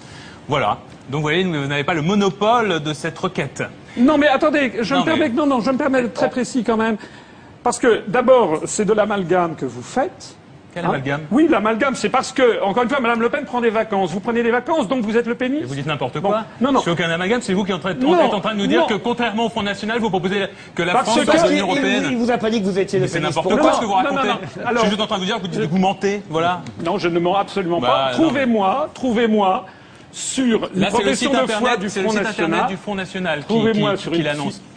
Voilà. 0.47 0.77
Donc, 1.09 1.19
vous 1.19 1.21
voyez, 1.21 1.43
vous 1.43 1.67
n'avez 1.67 1.83
pas 1.83 1.93
le 1.93 2.01
monopole 2.01 2.81
de 2.81 2.93
cette 2.93 3.17
requête. 3.17 3.63
Non, 3.97 4.17
mais 4.17 4.27
attendez, 4.27 4.73
je 4.81 4.95
me 4.95 5.03
permets, 5.03 5.29
non, 5.29 5.45
non, 5.45 5.59
je 5.61 5.71
me 5.71 5.77
permets 5.77 6.01
d'être 6.01 6.13
très 6.13 6.29
précis 6.29 6.63
quand 6.63 6.77
même. 6.77 6.97
Parce 7.61 7.79
que, 7.79 8.03
d'abord, 8.07 8.61
c'est 8.65 8.85
de 8.85 8.93
l'amalgame 8.93 9.55
que 9.55 9.65
vous 9.65 9.81
faites. 9.81 10.35
Quel 10.73 10.85
amalgame? 10.85 11.21
Oui, 11.29 11.47
l'amalgame, 11.49 11.95
c'est 11.95 12.09
parce 12.09 12.31
que, 12.31 12.61
encore 12.63 12.83
une 12.83 12.89
fois, 12.89 12.99
Mme 12.99 13.21
Le 13.21 13.29
Pen 13.29 13.45
prend 13.45 13.61
des 13.61 13.69
vacances. 13.69 14.11
Vous 14.11 14.19
prenez 14.19 14.41
des 14.41 14.49
vacances, 14.49 14.87
donc 14.87 15.03
vous 15.03 15.15
êtes 15.15 15.27
le 15.27 15.35
pénis. 15.35 15.63
vous 15.63 15.75
dites 15.75 15.85
n'importe 15.85 16.19
quoi? 16.19 16.45
non, 16.59 16.71
non. 16.71 16.81
C'est 16.83 16.89
aucun 16.89 17.09
amalgame, 17.09 17.41
c'est 17.41 17.53
vous 17.53 17.63
qui 17.63 17.71
êtes 17.71 17.77
en 17.77 17.79
train, 17.79 17.93
de 17.93 18.57
nous 18.57 18.67
dire 18.67 18.87
que, 18.87 18.95
contrairement 18.95 19.45
au 19.45 19.49
Front 19.49 19.61
National, 19.61 19.99
vous 19.99 20.09
proposez 20.09 20.47
que 20.73 20.83
la 20.83 21.03
France 21.03 21.19
fasse 21.19 21.47
l'Union 21.47 21.67
Européenne. 21.67 22.05
Il, 22.09 22.17
vous 22.17 22.31
a 22.31 22.37
pas 22.37 22.49
dit 22.49 22.59
que 22.59 22.65
vous 22.65 22.79
étiez 22.79 22.99
le 22.99 23.05
pénis. 23.05 23.13
C'est 23.13 23.19
n'importe 23.19 23.55
quoi 23.59 23.73
ce 23.73 23.81
que 23.81 23.85
vous 23.85 23.93
racontez. 23.93 24.29
Alors, 24.65 24.73
je 24.73 24.79
suis 24.79 24.89
juste 24.89 25.01
en 25.01 25.07
train 25.07 25.17
de 25.17 25.21
vous 25.21 25.27
dire 25.27 25.39
que 25.39 25.47
vous, 25.47 25.69
vous 25.69 25.77
mentez, 25.77 26.23
voilà. 26.29 26.61
Non, 26.83 26.97
je 26.97 27.07
ne 27.07 27.19
mens 27.19 27.35
absolument 27.35 27.79
pas. 27.79 27.87
Bah, 27.87 28.09
trouvez-moi, 28.13 28.89
trouvez-moi 28.95 29.65
sur 30.13 30.69
une 30.75 30.85
profession 30.85 31.31
de 31.31 31.47
foi 31.51 31.75
du 31.75 31.89
Front 31.89 32.13
National. 32.13 32.67
du 32.67 32.77
Front 32.77 32.95
National 32.95 33.43
Trouvez-moi 33.43 33.97
sur 33.97 34.13
une 34.13 34.27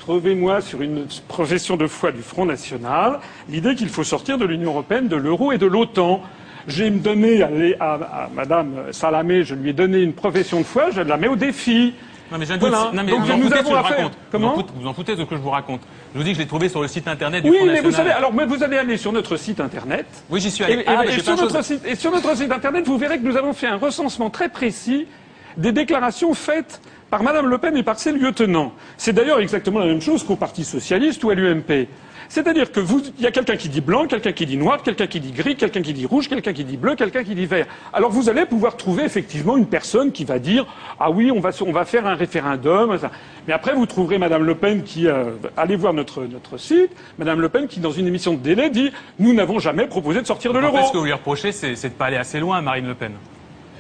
Trouvez-moi 0.01 0.61
sur 0.61 0.83
une 0.83 1.07
profession 1.29 1.77
de 1.77 1.87
foi 1.87 2.11
du 2.11 2.23
Front 2.23 2.47
National 2.47 3.19
l'idée 3.49 3.75
qu'il 3.75 3.89
faut 3.89 4.05
sortir 4.05 4.39
de 4.39 4.47
l'Union 4.47 4.71
européenne, 4.71 5.09
de 5.09 5.17
l'euro 5.17 5.53
et 5.53 5.59
de 5.59 5.67
l'OTAN. 5.67 6.23
J'ai 6.69 6.91
donné 6.91 7.43
à, 7.43 7.51
à, 7.81 7.93
à, 7.95 8.29
Madame 8.35 8.93
Salamé, 8.93 9.45
je 9.45 9.55
lui 9.55 9.71
ai 9.71 9.73
donné 9.73 10.01
une 10.01 10.15
profession 10.15 10.59
de 10.59 10.65
foi, 10.65 10.91
je 10.91 11.01
la 11.01 11.17
mets 11.17 11.29
au 11.29 11.37
défi. 11.37 11.93
Non 12.33 12.39
mais, 12.39 12.47
voilà. 12.59 12.91
non, 12.93 13.03
mais 13.05 13.13
Donc 13.13 13.21
vous 13.21 13.37
nous 13.37 13.53
avons 13.53 13.75
affaire. 13.77 14.11
Comment 14.33 14.57
vous 14.75 14.87
en, 14.87 14.93
foutez 14.93 15.15
de 15.15 15.21
ce 15.21 15.27
que 15.27 15.37
je 15.37 15.41
vous 15.41 15.51
raconte 15.51 15.83
Je 16.13 16.19
vous 16.19 16.25
dis 16.25 16.31
que 16.31 16.37
je 16.37 16.43
l'ai 16.43 16.49
trouvé 16.49 16.69
sur 16.69 16.83
le 16.83 16.89
site 16.89 17.07
internet 17.07 17.45
du 17.45 17.51
oui, 17.51 17.57
Front 17.59 17.67
National. 17.67 17.85
Oui, 17.85 17.91
mais 17.91 17.91
vous 17.91 17.97
savez, 17.97 18.11
alors 18.11 18.33
vous 18.33 18.65
allez 18.65 18.79
aller 18.79 18.97
sur 18.97 19.13
notre 19.13 19.37
site 19.37 19.61
internet. 19.61 20.07
Oui, 20.29 20.41
j'y 20.41 20.51
suis 20.51 20.65
allé. 20.65 20.81
Et, 20.81 20.85
ah, 20.89 21.05
et, 21.07 21.21
sur 21.21 21.37
notre 21.37 21.63
site, 21.63 21.87
et 21.87 21.95
sur 21.95 22.11
notre 22.11 22.37
site 22.37 22.51
internet, 22.51 22.85
vous 22.87 22.99
verrez 22.99 23.19
que 23.19 23.25
nous 23.25 23.37
avons 23.37 23.53
fait 23.53 23.69
un 23.69 23.77
recensement 23.77 24.31
très 24.31 24.49
précis 24.49 25.07
des 25.57 25.73
déclarations 25.73 26.35
faites 26.35 26.81
par 27.11 27.23
Mme 27.23 27.47
Le 27.47 27.59
Pen 27.59 27.77
et 27.77 27.83
par 27.83 27.99
ses 27.99 28.13
lieutenants. 28.13 28.73
C'est 28.97 29.13
d'ailleurs 29.13 29.41
exactement 29.41 29.79
la 29.79 29.87
même 29.87 30.01
chose 30.01 30.25
qu'au 30.25 30.37
Parti 30.37 30.65
socialiste 30.65 31.23
ou 31.25 31.31
à 31.31 31.35
l'UMP. 31.35 31.89
C'est-à-dire 32.29 32.73
que 32.73 32.81
vous, 32.81 33.03
il 33.19 33.25
y 33.25 33.27
a 33.27 33.31
quelqu'un 33.31 33.57
qui 33.57 33.69
dit 33.69 33.81
blanc, 33.81 34.07
quelqu'un 34.07 34.33
qui 34.33 34.47
dit 34.47 34.57
noir, 34.57 34.83
quelqu'un 34.83 35.07
qui 35.07 35.21
dit 35.21 35.33
gris, 35.33 35.57
quelqu'un 35.57 35.83
qui 35.83 35.93
dit 35.93 36.07
rouge, 36.07 36.29
quelqu'un 36.29 36.53
qui 36.53 36.65
dit 36.65 36.77
bleu, 36.77 36.97
quelqu'un 36.97 37.23
qui 37.23 37.35
dit 37.35 37.47
vert. 37.47 37.67
Alors 37.93 38.11
vous 38.11 38.29
allez 38.29 38.47
pouvoir 38.47 38.77
trouver 38.77 39.05
effectivement 39.05 39.57
une 39.57 39.67
personne 39.67 40.13
qui 40.13 40.25
va 40.25 40.39
dire 40.39 40.67
ah 40.99 41.11
oui, 41.11 41.31
on 41.31 41.41
va, 41.41 41.51
on 41.65 41.73
va 41.73 41.85
faire 41.85 42.07
un 42.07 42.15
référendum. 42.15 42.99
Mais 43.47 43.53
après 43.53 43.75
vous 43.75 43.87
trouverez 43.87 44.19
Madame 44.19 44.45
Le 44.45 44.55
Pen 44.55 44.83
qui 44.83 45.07
euh, 45.07 45.31
allez 45.57 45.77
voir 45.77 45.93
notre 45.93 46.25
notre 46.25 46.59
site, 46.59 46.91
Madame 47.19 47.41
Le 47.41 47.49
Pen 47.49 47.69
qui 47.69 47.81
dans 47.81 47.93
une 47.93 48.07
émission 48.07 48.35
de 48.35 48.41
délai 48.41 48.71
dit 48.71 48.91
nous 49.19 49.33
n'avons 49.33 49.59
jamais 49.59 49.87
proposé 49.87 50.21
de 50.21 50.27
sortir 50.27 50.53
de 50.53 50.59
l'euro. 50.59 50.79
Ce 50.85 50.93
que 50.93 50.99
vous 50.99 51.05
lui 51.05 51.13
reprochez, 51.13 51.53
c'est 51.53 51.75
de 51.75 51.89
pas 51.95 52.07
aller 52.07 52.17
assez 52.17 52.41
loin, 52.41 52.61
Marine 52.61 52.89
Le 52.89 52.95
Pen? 52.95 53.13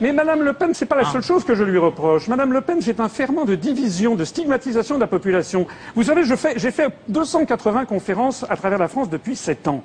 Mais 0.00 0.12
Madame 0.12 0.42
Le 0.42 0.52
Pen, 0.52 0.74
c'est 0.74 0.84
pas 0.86 0.96
la 0.96 1.04
seule 1.04 1.22
chose 1.22 1.44
que 1.44 1.54
je 1.54 1.64
lui 1.64 1.78
reproche. 1.78 2.28
Madame 2.28 2.52
Le 2.52 2.60
Pen, 2.60 2.78
c'est 2.82 3.00
un 3.00 3.08
ferment 3.08 3.44
de 3.46 3.54
division, 3.54 4.14
de 4.14 4.24
stigmatisation 4.24 4.96
de 4.96 5.00
la 5.00 5.06
population. 5.06 5.66
Vous 5.94 6.02
savez, 6.02 6.22
j'ai 6.24 6.70
fait 6.70 6.88
280 7.08 7.86
conférences 7.86 8.44
à 8.50 8.56
travers 8.56 8.78
la 8.78 8.88
France 8.88 9.08
depuis 9.08 9.36
7 9.36 9.68
ans. 9.68 9.82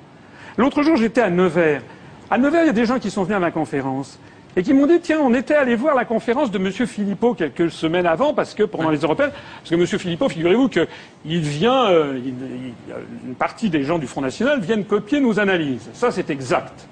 L'autre 0.58 0.82
jour, 0.82 0.96
j'étais 0.96 1.22
à 1.22 1.30
Nevers. 1.30 1.82
À 2.30 2.36
Nevers, 2.36 2.64
il 2.64 2.66
y 2.66 2.70
a 2.70 2.74
des 2.74 2.84
gens 2.84 2.98
qui 2.98 3.10
sont 3.10 3.22
venus 3.22 3.36
à 3.36 3.40
ma 3.40 3.50
conférence 3.50 4.18
et 4.54 4.62
qui 4.62 4.74
m'ont 4.74 4.86
dit 4.86 5.00
tiens, 5.00 5.18
on 5.22 5.32
était 5.32 5.54
allé 5.54 5.74
voir 5.76 5.94
la 5.94 6.04
conférence 6.04 6.50
de 6.50 6.58
Monsieur 6.58 6.84
Philippot 6.84 7.32
quelques 7.32 7.70
semaines 7.70 8.04
avant 8.04 8.34
parce 8.34 8.52
que 8.52 8.64
pendant 8.64 8.90
les 8.90 8.98
européennes, 8.98 9.30
parce 9.60 9.70
que 9.70 9.76
Monsieur 9.76 9.96
Philippot, 9.96 10.28
figurez-vous 10.28 10.68
qu'il 10.68 11.40
vient, 11.40 11.86
euh, 11.86 12.18
il- 12.22 12.26
il- 12.28 13.28
une 13.28 13.34
partie 13.34 13.70
des 13.70 13.82
gens 13.82 13.98
du 13.98 14.06
Front 14.06 14.20
National 14.20 14.60
viennent 14.60 14.84
copier 14.84 15.20
nos 15.20 15.40
analyses. 15.40 15.88
Ça, 15.94 16.10
c'est 16.10 16.28
exact. 16.28 16.86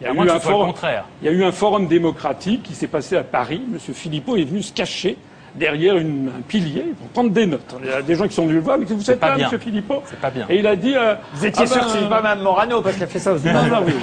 Il 0.00 0.06
y 0.06 0.10
a 0.10 0.12
eu 0.12 0.30
un 0.30 0.38
forum- 0.38 0.66
contraire. 0.68 1.04
il 1.22 1.26
y 1.26 1.28
a 1.28 1.32
eu 1.32 1.44
un 1.44 1.50
forum 1.52 1.86
démocratique 1.88 2.62
qui 2.62 2.74
s'est 2.74 2.86
passé 2.86 3.16
à 3.16 3.24
Paris. 3.24 3.62
Monsieur 3.68 3.92
Philippot 3.94 4.36
est 4.36 4.44
venu 4.44 4.62
se 4.62 4.72
cacher 4.72 5.16
derrière 5.54 5.96
une- 5.96 6.30
un 6.38 6.40
pilier 6.42 6.94
pour 6.98 7.08
prendre 7.08 7.30
des 7.30 7.46
notes. 7.46 7.74
Il 7.82 7.88
y 7.88 7.92
a 7.92 8.02
des 8.02 8.14
gens 8.14 8.28
qui 8.28 8.34
sont 8.34 8.42
venus 8.42 8.56
le 8.56 8.60
voir, 8.62 8.78
mais 8.78 8.84
vous 8.84 9.10
êtes 9.10 9.18
pas 9.18 9.30
là, 9.30 9.34
bien. 9.34 9.44
Monsieur 9.46 9.58
Philippot 9.58 10.02
C'est 10.06 10.20
pas 10.20 10.30
bien. 10.30 10.46
Et 10.48 10.58
il 10.60 10.66
a 10.66 10.76
dit. 10.76 10.94
euh, 10.94 11.14
Vous 11.34 11.46
étiez 11.46 11.64
ah 11.64 11.66
sûr 11.66 11.76
ben, 11.80 11.84
que 11.86 11.90
c'est 11.90 12.08
pas 12.08 12.20
Mme 12.22 12.42
Morano 12.42 12.80
parce 12.80 12.96
qu'elle 12.96 13.08
fait 13.08 13.18
ça 13.18 13.32
aux 13.32 13.38
non, 13.38 13.52
non, 13.64 13.82
oui. 13.86 13.94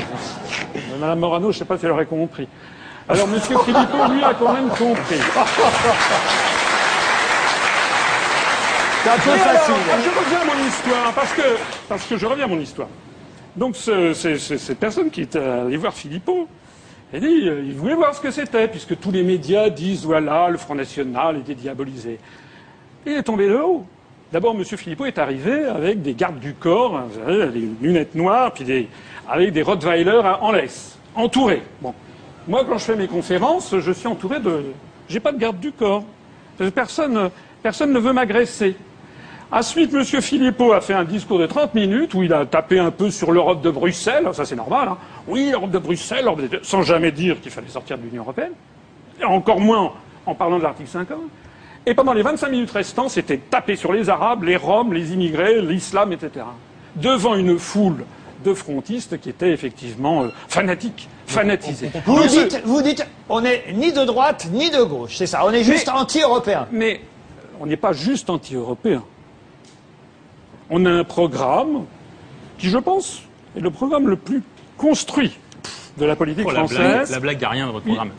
Madame 1.00 1.20
Morano, 1.20 1.52
je 1.52 1.56
ne 1.56 1.60
sais 1.60 1.66
pas 1.66 1.78
si 1.78 1.86
elle 1.86 1.92
aurait 1.92 2.06
compris. 2.06 2.48
Alors, 3.08 3.28
Monsieur 3.28 3.58
Philippot, 3.60 4.12
lui, 4.12 4.24
a 4.24 4.34
quand 4.34 4.52
même 4.54 4.68
compris. 4.70 5.20
C'est 9.04 9.10
un 9.12 9.18
peu 9.18 9.32
facile. 9.38 9.74
je 10.04 10.20
reviens 10.20 10.40
à 10.42 10.46
mon 10.46 10.68
histoire, 10.68 11.14
parce 11.14 11.34
que, 11.34 11.42
parce 11.88 12.04
que 12.06 12.18
je 12.18 12.26
reviens 12.26 12.46
à 12.46 12.48
mon 12.48 12.60
histoire. 12.60 12.88
Donc, 13.56 13.76
ce- 13.76 14.14
ce- 14.14 14.38
ce- 14.38 14.58
cette 14.58 14.80
personne 14.80 15.10
qui 15.10 15.22
est 15.22 15.36
allée 15.36 15.78
voir 15.78 15.94
Philippot, 15.94 16.48
elle 17.14 17.22
dit, 17.22 17.48
euh, 17.48 17.62
il 17.66 17.74
voulait 17.74 17.96
voir 17.96 18.14
ce 18.14 18.20
que 18.20 18.32
c'était, 18.32 18.68
puisque 18.68 19.00
tous 19.00 19.12
les 19.12 19.24
médias 19.24 19.70
disent, 19.70 20.06
voilà, 20.06 20.50
le 20.50 20.58
Front 20.58 20.76
National 20.76 21.38
était 21.38 21.56
diabolisé. 21.56 22.20
Il 23.06 23.14
est 23.14 23.24
tombé 23.24 23.48
de 23.48 23.56
haut. 23.56 23.86
D'abord, 24.34 24.56
M. 24.56 24.64
Philippot 24.66 25.06
est 25.06 25.18
arrivé 25.18 25.66
avec 25.66 26.02
des 26.02 26.14
gardes 26.14 26.40
du 26.40 26.54
corps, 26.54 26.98
hein, 26.98 27.06
vous 27.14 27.52
des 27.52 27.70
lunettes 27.82 28.16
noires, 28.16 28.52
puis 28.52 28.90
avec 29.30 29.54
des 29.54 29.62
Rottweilers 29.62 30.22
en 30.42 30.52
laisse, 30.52 30.98
entourés. 31.16 31.62
Bon. 31.82 31.94
Moi, 32.48 32.66
quand 32.68 32.78
je 32.78 32.84
fais 32.84 32.96
mes 32.96 33.08
conférences, 33.08 33.76
je 33.80 33.92
suis 33.92 34.08
entouré 34.08 34.40
de. 34.40 34.64
J'ai 35.08 35.20
pas 35.20 35.32
de 35.32 35.38
garde 35.38 35.60
du 35.60 35.72
corps. 35.72 36.04
Personne, 36.74 37.30
personne 37.64 37.94
ne 37.94 38.00
veut 38.00 38.14
m'agresser. 38.14 38.76
Ensuite, 39.52 39.94
M. 39.94 40.04
Philippot 40.22 40.74
a 40.74 40.82
fait 40.82 40.94
un 40.94 41.04
discours 41.04 41.40
de 41.40 41.46
30 41.46 41.76
minutes 41.76 42.14
où 42.14 42.24
il 42.24 42.34
a 42.34 42.46
tapé 42.46 42.80
un 42.80 42.92
peu 42.92 43.10
sur 43.12 43.32
l'Europe 43.32 43.62
de 43.62 43.70
Bruxelles. 43.70 44.28
Ça, 44.34 44.44
c'est 44.46 44.56
normal. 44.56 44.90
Hein. 44.92 44.98
Oui, 45.28 45.50
l'Europe 45.52 45.72
de 45.72 45.80
Bruxelles, 45.80 46.24
l'Europe 46.24 46.42
de- 46.50 46.60
sans 46.64 46.82
jamais 46.82 47.12
dire 47.12 47.40
qu'il 47.42 47.52
fallait 47.52 47.70
sortir 47.70 47.98
de 47.98 48.04
l'Union 48.04 48.24
européenne. 48.24 48.52
Et 49.22 49.24
encore 49.24 49.60
moins 49.62 49.94
en 50.26 50.34
parlant 50.36 50.58
de 50.58 50.64
l'article 50.64 50.90
50. 50.90 51.18
Et 51.86 51.94
pendant 51.94 52.14
les 52.14 52.24
25 52.24 52.50
minutes 52.50 52.72
restantes, 52.72 53.12
c'était 53.12 53.38
taper 53.38 53.76
sur 53.76 53.94
les 53.94 54.10
Arabes, 54.10 54.44
les 54.44 54.58
Roms, 54.58 54.92
les 54.92 55.14
immigrés, 55.14 55.62
l'islam, 55.62 56.12
etc. 56.12 56.46
Devant 56.96 57.36
une 57.36 57.60
foule 57.60 58.04
de 58.44 58.54
frontistes 58.54 59.20
qui 59.22 59.30
étaient 59.30 59.52
effectivement 59.52 60.24
euh, 60.24 60.28
fanatiques, 60.48 61.08
fanatisés. 61.28 61.92
Vous 62.06 62.16
Donc, 62.16 62.28
dites, 62.28 62.62
vous 62.66 62.82
dites, 62.82 63.06
on 63.30 63.42
n'est 63.42 63.64
ni 63.74 63.92
de 63.94 64.04
droite 64.04 64.48
ni 64.52 64.70
de 64.72 64.84
gauche, 64.84 65.16
c'est 65.18 65.28
ça. 65.28 65.46
On 65.46 65.52
est 65.52 65.64
juste 65.64 65.88
anti-européen. 65.90 66.68
Mais 66.72 67.02
on 67.60 67.66
n'est 67.68 67.78
pas 67.78 67.94
juste 67.94 68.30
anti-européen. 68.30 69.04
On 70.70 70.86
a 70.86 70.90
un 70.92 71.04
programme 71.04 71.86
qui, 72.58 72.70
je 72.70 72.78
pense, 72.78 73.22
est 73.56 73.60
le 73.60 73.70
programme 73.72 74.08
le 74.08 74.16
plus 74.16 74.42
construit 74.78 75.38
de 75.98 76.06
la 76.06 76.16
politique 76.16 76.46
Oh, 76.48 76.52
la, 76.52 76.64
blague, 76.64 76.70
française. 76.72 77.12
la 77.12 77.20
blague, 77.20 77.38
il 77.38 77.40
n'y 77.40 77.46
a 77.46 77.50
rien 77.50 77.66
dans 77.68 77.74
votre 77.74 77.86
programme. 77.86 78.10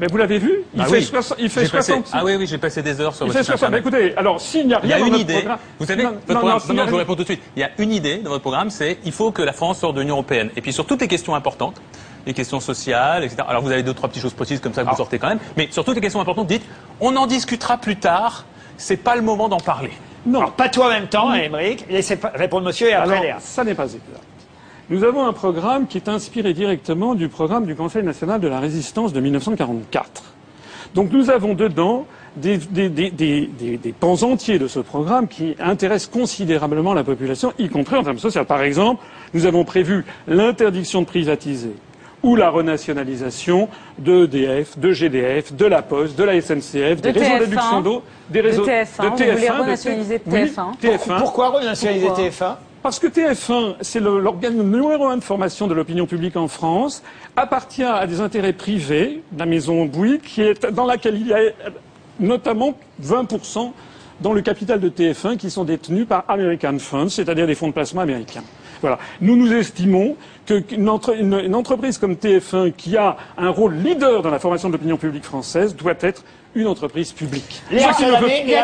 Mais 0.00 0.06
vous 0.06 0.16
l'avez 0.16 0.38
vu 0.38 0.52
Il 0.74 0.80
Ah 0.80 0.84
fait, 0.84 0.92
oui. 0.98 1.02
soixante- 1.02 1.38
il 1.40 1.48
fait 1.50 1.64
J'ai 1.64 1.70
passé- 1.72 1.92
66. 1.92 2.12
Ah 2.14 2.24
oui, 2.24 2.36
oui, 2.38 2.46
j'ai 2.46 2.58
passé 2.58 2.82
des 2.82 3.00
heures 3.00 3.14
sur 3.16 3.26
il 3.26 3.32
votre 3.32 3.38
fait 3.38 3.44
site 3.44 3.58
60. 3.58 3.70
Mais 3.72 3.78
écoutez, 3.80 4.16
alors 4.16 4.40
s'il 4.40 4.68
n'y 4.68 4.74
a 4.74 4.80
Il 4.84 4.90
y 4.90 4.94
rien 4.94 4.96
a 4.96 4.98
dans 5.00 5.06
une 5.06 5.10
notre 5.12 5.24
idée. 5.24 5.34
programme, 5.34 5.58
Vous 5.80 5.86
savez, 5.86 6.02
Non, 6.04 6.10
votre 6.10 6.20
non, 6.28 6.34
programme, 6.34 6.52
non, 6.52 6.60
s'il 6.60 6.68
y 6.68 6.72
a 6.72 6.82
non, 6.82 6.86
je 6.86 6.90
vous 6.92 6.96
réponds 6.98 7.14
tout 7.16 7.22
de 7.22 7.28
suite. 7.28 7.42
Il 7.56 7.60
y 7.60 7.62
a 7.64 7.70
une 7.78 7.90
idée 7.92 8.18
dans 8.18 8.30
votre 8.30 8.42
programme, 8.42 8.70
c'est 8.70 8.98
il 9.04 9.10
faut 9.10 9.32
que 9.32 9.42
la 9.42 9.52
France 9.52 9.78
sorte 9.78 9.96
de 9.96 10.00
l'Union 10.00 10.14
européenne. 10.14 10.50
Et 10.54 10.60
puis 10.60 10.72
sur 10.72 10.86
toutes 10.86 11.00
les 11.00 11.08
questions 11.08 11.34
importantes, 11.34 11.80
les 12.26 12.32
questions 12.34 12.60
sociales, 12.60 13.24
etc. 13.24 13.42
Alors 13.48 13.62
vous 13.62 13.72
avez 13.72 13.82
deux, 13.82 13.94
trois 13.94 14.08
petites 14.08 14.22
choses 14.22 14.34
précises 14.34 14.60
comme 14.60 14.74
ça 14.74 14.84
que 14.84 14.90
vous 14.90 14.96
sortez 14.96 15.18
quand 15.18 15.28
même. 15.30 15.40
Mais 15.56 15.66
sur 15.72 15.84
toutes 15.84 15.96
les 15.96 16.00
questions 16.00 16.20
importantes, 16.20 16.46
dites 16.46 16.64
on 17.00 17.16
en 17.16 17.26
discutera 17.26 17.76
plus 17.78 17.96
tard. 17.96 18.44
C'est 18.76 18.98
pas 18.98 19.16
le 19.16 19.22
moment 19.22 19.48
d'en 19.48 19.58
parler. 19.58 19.90
Non. 20.26 20.40
Alors, 20.40 20.52
pas 20.52 20.68
tout 20.68 20.80
en 20.82 20.88
même 20.88 21.06
temps, 21.08 21.32
Émeric. 21.32 21.86
Laissez 21.88 22.18
répondre 22.34 22.66
monsieur 22.66 22.88
et 22.88 22.92
après 22.92 23.10
Alors, 23.12 23.22
Léa. 23.22 23.36
ça 23.40 23.64
n'est 23.64 23.74
pas 23.74 23.84
exact. 23.84 24.02
Nous 24.90 25.04
avons 25.04 25.26
un 25.26 25.32
programme 25.32 25.86
qui 25.86 25.98
est 25.98 26.08
inspiré 26.08 26.54
directement 26.54 27.14
du 27.14 27.28
programme 27.28 27.66
du 27.66 27.74
Conseil 27.74 28.02
national 28.02 28.40
de 28.40 28.48
la 28.48 28.58
résistance 28.58 29.12
de 29.12 29.20
1944. 29.20 30.22
Donc 30.94 31.12
nous 31.12 31.28
avons 31.30 31.54
dedans 31.54 32.06
des- 32.36 32.56
des 32.56 33.94
pans 33.98 34.22
entiers 34.22 34.58
de 34.58 34.66
ce 34.68 34.78
programme 34.80 35.28
qui 35.28 35.54
intéressent 35.60 36.10
considérablement 36.10 36.94
la 36.94 37.04
population, 37.04 37.52
y 37.58 37.68
compris 37.68 37.96
en 37.96 38.02
termes 38.02 38.18
sociaux. 38.18 38.44
Par 38.44 38.62
exemple, 38.62 39.02
nous 39.34 39.44
avons 39.44 39.64
prévu 39.64 40.04
l'interdiction 40.26 41.00
de 41.02 41.06
privatiser 41.06 41.72
ou 42.28 42.36
la 42.36 42.50
renationalisation 42.50 43.68
de 43.98 44.24
EDF, 44.24 44.78
de 44.78 44.92
GDF, 44.92 45.52
de 45.54 45.64
la 45.64 45.80
Poste, 45.80 46.16
de 46.18 46.24
la 46.24 46.38
SNCF, 46.40 47.00
des 47.00 47.12
De 47.12 47.18
réseaux 47.18 47.34
TF1, 47.34 47.38
d'éduction 47.40 47.80
d'eau, 47.80 48.02
des 48.28 48.40
réseaux 48.42 48.66
TF1, 48.66 48.84
vous 49.08 49.16
voulez 49.16 49.48
renationaliser 49.48 50.20
oui, 50.26 50.38
TF1. 50.44 50.78
TF1. 50.82 51.18
Pourquoi 51.20 51.48
renationaliser 51.48 52.06
Pourquoi 52.06 52.24
TF1 52.28 52.54
Parce 52.82 52.98
que 52.98 53.06
TF1, 53.06 53.76
c'est 53.80 54.00
le- 54.00 54.20
l'organe 54.20 54.56
numéro 54.58 55.06
un 55.06 55.16
de 55.16 55.24
formation 55.24 55.66
de 55.68 55.74
l'opinion 55.74 56.04
publique 56.06 56.36
en 56.36 56.48
France, 56.48 57.02
appartient 57.34 57.82
à 57.82 58.06
des 58.06 58.20
intérêts 58.20 58.52
privés, 58.52 59.22
la 59.36 59.46
maison 59.46 59.86
Bouygues, 59.86 60.20
qui 60.20 60.42
est, 60.42 60.66
dans 60.70 60.84
laquelle 60.86 61.16
il 61.18 61.28
y 61.28 61.32
a 61.32 61.38
notamment 62.20 62.74
20% 63.02 63.72
dans 64.20 64.32
le 64.34 64.40
capital 64.42 64.80
de 64.80 64.88
TF1 64.90 65.36
qui 65.38 65.48
sont 65.48 65.64
détenus 65.64 66.06
par 66.06 66.24
American 66.28 66.76
Funds, 66.78 67.08
c'est-à-dire 67.08 67.46
des 67.46 67.54
fonds 67.54 67.68
de 67.68 67.72
placement 67.72 68.00
américains. 68.02 68.42
Voilà. 68.80 68.98
Nous 69.20 69.36
nous 69.36 69.52
estimons 69.52 70.16
qu'une 70.46 70.88
entre- 70.88 71.16
une- 71.16 71.40
une 71.44 71.54
entreprise 71.54 71.98
comme 71.98 72.16
TF1, 72.16 72.70
qui 72.72 72.96
a 72.96 73.16
un 73.36 73.50
rôle 73.50 73.74
leader 73.76 74.22
dans 74.22 74.30
la 74.30 74.38
formation 74.38 74.68
de 74.68 74.74
l'opinion 74.74 74.96
publique 74.96 75.24
française, 75.24 75.74
doit 75.76 75.94
être 76.00 76.24
une 76.54 76.66
entreprise 76.66 77.12
publique. 77.12 77.62
Il 77.70 77.78
y, 77.78 77.82
a 77.84 77.92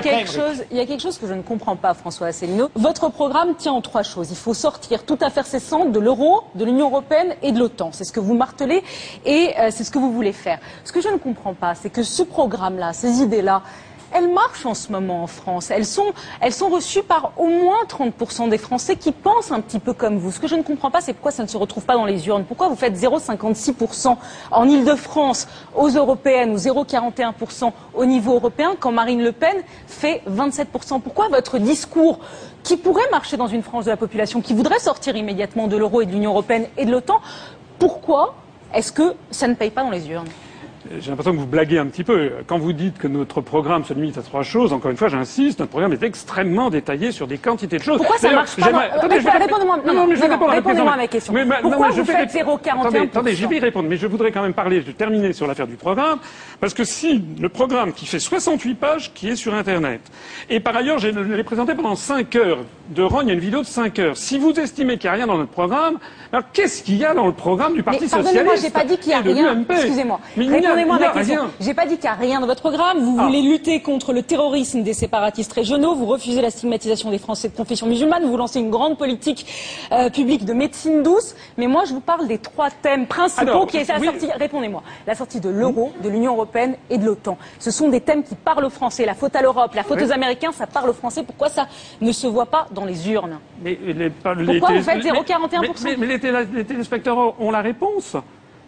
quelque 0.01 0.27
chose, 0.31 0.65
il 0.71 0.77
y 0.79 0.81
a 0.81 0.87
quelque 0.87 1.03
chose 1.03 1.19
que 1.19 1.27
je 1.27 1.35
ne 1.35 1.43
comprends 1.43 1.77
pas, 1.77 1.93
François 1.95 2.29
Asselineau. 2.29 2.71
Votre 2.75 3.11
programme 3.11 3.55
tient 3.57 3.73
en 3.73 3.83
trois 3.83 4.03
choses. 4.03 4.31
Il 4.31 4.37
faut 4.37 4.55
sortir 4.55 5.05
tout 5.05 5.19
à 5.21 5.29
fait 5.31 5.45
cessant 5.45 5.85
de 5.85 6.01
l'euro, 6.01 6.45
de 6.55 6.65
l'Union 6.65 6.89
européenne 6.89 7.35
et 7.43 7.53
de 7.53 7.59
l'OTAN. 7.59 7.91
C'est 7.93 8.05
ce 8.05 8.13
que 8.13 8.21
vous 8.21 8.35
martelez 8.35 8.83
et 9.27 9.51
euh, 9.61 9.69
c'est 9.71 9.85
ce 9.85 9.91
que 9.91 9.99
vous 9.99 10.13
voulez 10.13 10.33
faire. 10.33 10.59
Ce 10.85 10.93
que 10.93 11.03
je 11.03 11.09
ne 11.09 11.19
comprends 11.19 11.55
pas, 11.55 11.75
c'est 11.75 11.91
que 11.91 12.03
ce 12.03 12.23
programme-là, 12.23 12.95
ces 12.95 13.21
idées-là, 13.21 13.63
elles 14.15 14.33
marchent 14.33 14.65
en 14.65 14.75
ce 14.75 14.93
moment 14.93 15.25
en 15.25 15.27
France. 15.27 15.71
Elles 15.71 15.85
sont, 15.85 16.13
reçues 16.71 17.03
par 17.03 17.33
au 17.37 17.49
moins 17.49 17.83
30% 17.89 18.49
des 18.49 18.59
Français 18.59 18.97
qui 18.97 19.13
pensent 19.13 19.51
un 19.51 19.61
petit 19.61 19.81
peu 19.81 19.93
comme 19.93 20.19
vous. 20.19 20.31
Ce 20.31 20.39
que 20.39 20.47
je 20.47 20.55
ne 20.55 20.63
comprends 20.63 20.91
pas, 20.91 21.01
c'est 21.01 21.13
pourquoi 21.13 21.33
ça 21.33 21.43
ne 21.43 21.49
se 21.49 21.57
retrouve 21.57 21.85
pas 21.85 21.95
dans 21.95 22.05
les 22.05 22.27
urnes. 22.29 22.45
Pourquoi 22.45 22.69
vous 22.69 22.77
faites 22.77 22.97
0,56% 22.97 24.17
en 24.53 24.69
Ile-de-France 24.69 25.49
aux 25.75 25.89
européennes 25.89 26.53
ou 26.53 26.57
0,41% 26.57 27.73
au 27.95 28.05
niveau 28.07 28.35
européen 28.35 28.77
quand 28.79 28.93
Marine 28.93 29.23
Le 29.23 29.33
Pen 29.33 29.57
fait 29.89 30.23
27%. 30.31 31.01
Pourquoi 31.01 31.29
votre 31.29 31.59
discours 31.59 32.21
qui 32.63 32.77
pourrait 32.77 33.11
marcher 33.11 33.37
dans 33.37 33.49
une 33.49 33.63
frange 33.63 33.85
de 33.85 33.91
la 33.91 33.97
population 33.97 34.41
qui 34.41 34.55
voudrait 34.55 34.79
sortir 34.79 35.17
immédiatement 35.17 35.67
de 35.67 35.77
l'euro 35.77 36.01
et 36.01 36.07
de 36.07 36.13
l'Union 36.13 36.31
européenne 36.31 36.67
et 36.79 36.87
de 36.87 36.93
l'OTAN, 36.93 37.21
pourquoi 37.79 38.37
est-ce 38.73 38.93
que 38.93 39.15
ça 39.31 39.49
ne 39.49 39.55
paye 39.55 39.71
pas 39.71 39.83
dans 39.83 39.91
les 39.91 40.09
urnes? 40.09 40.29
J'ai 41.01 41.09
l'impression 41.11 41.33
que 41.33 41.39
vous 41.39 41.47
blaguez 41.47 41.79
un 41.79 41.87
petit 41.87 42.05
peu. 42.05 42.31
Quand 42.47 42.59
vous 42.59 42.73
dites 42.75 42.99
que 42.99 43.09
notre 43.09 43.41
programme 43.41 43.85
se 43.85 43.95
limite 43.95 44.19
à 44.19 44.23
trois 44.23 44.43
choses, 44.43 44.73
encore 44.75 44.91
une 44.91 44.97
fois, 44.99 45.09
j'insiste, 45.09 45.59
notre 45.61 45.71
programme 45.71 45.93
est 45.95 46.03
extrêmement 46.03 46.69
détaillé 46.69 47.11
sur 47.11 47.27
des 47.27 47.39
quantités 47.39 47.79
de 47.79 47.83
choses. 47.83 47.97
Pourquoi 47.99 48.19
ça 48.19 48.31
marche 48.33 48.57
pas 48.57 48.71
dans- 48.71 48.79
Attendez, 48.79 49.17
je 49.21 49.25
vais 49.25 49.31
répondez-moi- 49.31 49.79
non, 49.87 49.95
non, 49.95 50.07
mais 50.07 50.17
je 50.17 50.21
vais 50.21 50.29
non, 50.29 50.47
répondre 50.47 50.93
à 50.93 50.97
ma 50.97 51.07
question. 51.07 51.33
Mais- 51.33 51.45
mais- 51.47 51.57
Pourquoi 51.63 51.89
mais 51.89 51.95
je 51.95 52.01
vous 52.01 52.07
fais 52.07 52.13
faites 52.13 52.27
des- 52.33 52.39
0,41% 52.41 52.89
Attendez, 52.89 52.99
attendez, 53.11 53.35
j'y 53.35 53.47
vais 53.47 53.57
y 53.57 53.61
répondre, 53.61 53.89
mais 53.89 53.97
je 53.97 54.07
voudrais 54.07 54.31
quand 54.31 54.43
même 54.43 54.53
parler, 54.53 54.81
je 54.83 54.87
vais 54.87 54.93
terminer 54.93 55.33
sur 55.33 55.47
l'affaire 55.47 55.67
du 55.67 55.77
programme, 55.77 56.19
parce 56.61 56.75
que 56.75 56.85
si 56.85 57.25
le 57.41 57.49
programme 57.49 57.93
qui 57.95 58.05
fait 58.05 58.19
68 58.19 58.75
pages, 58.75 59.13
qui 59.15 59.29
est 59.31 59.37
sur 59.37 59.55
Internet, 59.55 60.01
et 60.51 60.61
par 60.61 60.77
ailleurs, 60.77 60.99
je 60.99 61.09
l'ai 61.09 61.45
présenté 61.45 61.75
pendant 61.75 61.95
5 61.97 62.37
heures 62.37 62.59
de 62.91 63.03
rang, 63.03 63.23
il 63.23 63.29
y 63.29 63.31
a 63.31 63.35
une 63.35 63.41
vidéo 63.41 63.61
de 63.61 63.67
5 63.67 63.99
heures. 63.99 64.17
Si 64.19 64.39
vous 64.39 64.53
estimez 64.61 64.99
qu'il 64.99 65.09
n'y 65.09 65.15
a 65.15 65.17
rien 65.17 65.27
dans 65.27 65.39
notre 65.39 65.51
programme, 65.51 65.99
alors 66.33 66.45
qu'est-ce 66.53 66.83
qu'il 66.83 66.97
y 66.99 67.05
a 67.07 67.15
dans 67.15 67.27
le 67.27 67.33
programme 67.33 67.73
du 67.75 67.83
Parti 67.83 68.01
Mais 68.03 68.07
Socialiste 68.09 68.35
pardonnez-moi, 68.35 68.57
j'ai 68.63 68.71
pas 68.71 68.85
dit 68.85 68.99
qu'il 68.99 69.13
y 69.13 69.15
a 69.15 69.21
rien. 69.21 69.65
Excusez-moi. 69.71 70.21
Répondez-moi 70.75 70.97
à 70.97 70.99
ma 70.99 71.09
question. 71.21 71.41
rien. 71.43 71.51
J'ai 71.61 71.75
pas 71.75 71.87
dit 71.87 71.95
qu'il 71.97 72.05
n'y 72.05 72.09
a 72.09 72.15
rien 72.15 72.41
dans 72.41 72.47
votre 72.47 72.61
programme. 72.61 72.99
Vous 72.99 73.17
Ah. 73.19 73.27
voulez 73.27 73.43
lutter 73.43 73.81
contre 73.81 74.13
le 74.13 74.23
terrorisme 74.23 74.83
des 74.83 74.93
séparatistes 74.95 75.53
régionaux. 75.53 75.95
Vous 75.95 76.07
refusez 76.07 76.41
la 76.43 76.51
stigmatisation 76.51 77.11
des 77.11 77.19
Français 77.19 77.49
de 77.49 77.57
confession 77.57 77.87
musulmane. 77.87 78.25
Vous 78.25 78.37
lancez 78.37 78.61
une 78.61 78.71
grande 78.71 78.99
politique 78.99 79.47
euh, 79.93 80.11
publique 80.11 80.45
de 80.45 80.53
médecine 80.53 81.03
douce. 81.03 81.35
Mais 81.57 81.67
moi, 81.67 81.85
je 81.87 81.93
vous 81.95 82.01
parle 82.01 82.27
des 82.27 82.39
trois 82.39 82.71
thèmes 82.71 83.07
principaux 83.07 83.43
Alors, 83.49 83.67
qui 83.67 83.77
est 83.79 83.89
la 83.89 83.99
oui. 83.99 84.07
sortie. 84.07 84.29
Répondez-moi. 84.39 84.83
La 85.07 85.15
sortie 85.15 85.41
de 85.41 85.49
l'euro, 85.49 85.93
de 86.03 86.09
l'Union 86.09 86.33
européenne 86.35 86.77
et 86.91 86.99
de 86.99 87.05
l'OTAN. 87.07 87.39
Ce 87.59 87.71
sont 87.71 87.89
des 87.89 88.01
thèmes 88.01 88.23
qui 88.23 88.35
parlent 88.35 88.65
aux 88.65 88.71
Français. 88.71 89.05
La 89.07 89.15
faute 89.15 89.37
à 89.37 89.43
l'Europe, 89.43 89.75
la 89.75 89.83
faute 89.83 89.99
Oui. 90.01 90.05
aux 90.07 90.13
Américains, 90.13 90.53
ça 90.53 90.67
parle 90.67 90.91
aux 90.91 90.95
Français. 90.95 91.23
Pourquoi 91.23 91.49
ça 91.49 91.67
ne 92.01 92.13
se 92.13 92.27
voit 92.27 92.47
pas 92.47 92.67
dans 92.73 92.85
les 92.85 93.11
urnes? 93.11 93.39
Mais 93.63 93.79
les- 93.85 93.93
les 93.95 94.11
Pourquoi 94.11 94.35
télé- 94.37 94.79
vous 94.79 94.85
faites 94.85 94.97
mais- 94.97 95.11
0,41% 95.11 95.85
mais, 95.85 95.97
mais- 95.97 96.07
mais 96.07 96.43
les, 96.43 96.47
les 96.57 96.65
téléspectateurs 96.65 97.41
ont 97.41 97.51
la 97.51 97.61
réponse. 97.61 98.17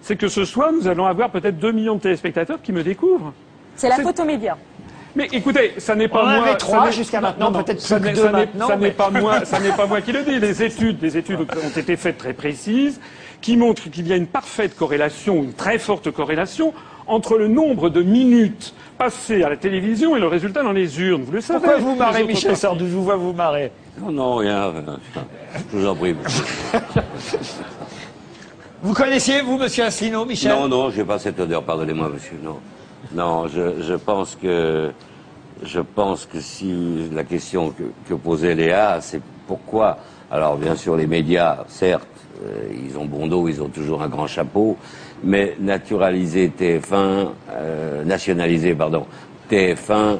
C'est 0.06 0.14
que 0.14 0.28
ce 0.28 0.44
soir, 0.44 0.70
nous 0.72 0.86
allons 0.86 1.04
avoir 1.06 1.30
peut-être 1.30 1.58
2 1.58 1.72
millions 1.72 1.96
de 1.96 2.00
téléspectateurs 2.00 2.58
qui 2.62 2.70
me 2.72 2.84
découvrent. 2.84 3.32
C'est 3.75 3.88
la 3.88 3.96
C'est- 3.96 4.02
photo 4.04 4.25
média. 4.25 4.56
Mais 5.16 5.26
écoutez, 5.32 5.72
ça 5.78 5.96
n'est 5.96 6.06
pas 6.06 6.22
On 6.22 6.26
moi. 6.26 6.44
avait 6.46 6.56
trois 6.56 6.86
n'est- 6.86 6.92
jusqu'à 6.92 7.20
maintenant, 7.20 7.50
peut-être 7.50 7.80
ça 7.80 7.96
plus 7.96 8.04
que 8.04 8.08
n'est- 8.10 8.14
deux 8.14 8.22
ça 8.22 8.26
n'est- 8.32 8.38
maintenant, 8.38 8.68
Ça 8.68 8.76
n'est 8.76 8.86
mais- 8.86 8.90
pas 8.92 9.10
moi, 9.10 9.44
ça 9.44 9.58
n'est 9.58 9.72
pas 9.72 9.86
moi 9.86 10.00
qui 10.00 10.12
le 10.12 10.22
dis. 10.22 10.38
Les 10.38 10.62
études, 10.68 10.98
les 11.02 11.16
études 11.16 11.40
ont 11.40 11.76
été 11.78 11.96
faites 11.96 12.18
très 12.18 12.34
précises, 12.34 13.00
qui 13.40 13.56
montrent 13.56 13.90
qu'il 13.90 14.06
y 14.06 14.12
a 14.12 14.16
une 14.16 14.26
parfaite 14.28 14.76
corrélation, 14.76 15.42
une 15.42 15.54
très 15.54 15.78
forte 15.80 16.10
corrélation 16.12 16.72
entre 17.08 17.36
le 17.36 17.48
nombre 17.48 17.88
de 17.90 18.02
minutes 18.02 18.75
passées 18.98 19.42
à 19.42 19.48
la 19.48 19.56
télévision 19.56 20.16
et 20.16 20.20
le 20.20 20.28
résultat 20.28 20.62
dans 20.62 20.72
les 20.72 21.00
urnes. 21.00 21.22
Vous 21.25 21.32
le 21.32 21.40
savez. 21.40 21.60
Pourquoi 21.60 21.78
vous 21.78 21.96
marrez, 21.96 22.22
Michel. 22.25 22.56
Sardou 22.56 22.86
Je 22.86 22.92
vous 22.94 23.02
vois 23.04 23.16
vous 23.16 23.32
marrer. 23.32 23.72
Non, 24.00 24.12
non, 24.12 24.34
rien. 24.36 24.64
euh, 24.66 24.82
Je 25.72 25.78
vous 25.78 25.86
en 25.88 25.94
prie. 25.96 26.14
Vous 28.87 28.95
connaissiez, 28.95 29.40
vous, 29.40 29.59
monsieur 29.59 29.83
Asselineau, 29.85 30.25
Michel? 30.25 30.52
Non, 30.52 30.69
non, 30.69 30.90
j'ai 30.93 31.02
pas 31.02 31.19
cette 31.19 31.40
odeur, 31.40 31.64
pardonnez-moi, 31.64 32.09
monsieur. 32.09 32.38
Non, 32.40 32.61
non, 33.12 33.49
je, 33.49 33.83
je 33.83 33.95
pense 33.95 34.38
que 34.40 34.93
je 35.64 35.81
pense 35.81 36.25
que 36.25 36.38
si 36.38 37.09
la 37.12 37.25
question 37.25 37.71
que, 37.71 37.83
que 38.09 38.14
posait 38.14 38.55
Léa, 38.55 38.99
c'est 39.00 39.21
pourquoi. 39.49 39.99
Alors, 40.31 40.57
bien 40.57 40.76
sûr, 40.76 40.95
les 40.97 41.09
médias, 41.09 41.64
certes, 41.66 42.07
euh, 42.45 42.69
ils 42.87 42.97
ont 42.97 43.07
bon 43.07 43.26
dos, 43.26 43.49
ils 43.49 43.61
ont 43.61 43.69
toujours 43.71 44.02
un 44.02 44.09
grand 44.09 44.28
chapeau, 44.28 44.76
mais 45.25 45.57
naturaliser 45.59 46.52
TF1, 46.57 47.31
euh, 47.50 48.05
nationaliser, 48.05 48.73
pardon, 48.76 49.05
TF1. 49.50 49.90
euh, 49.90 50.19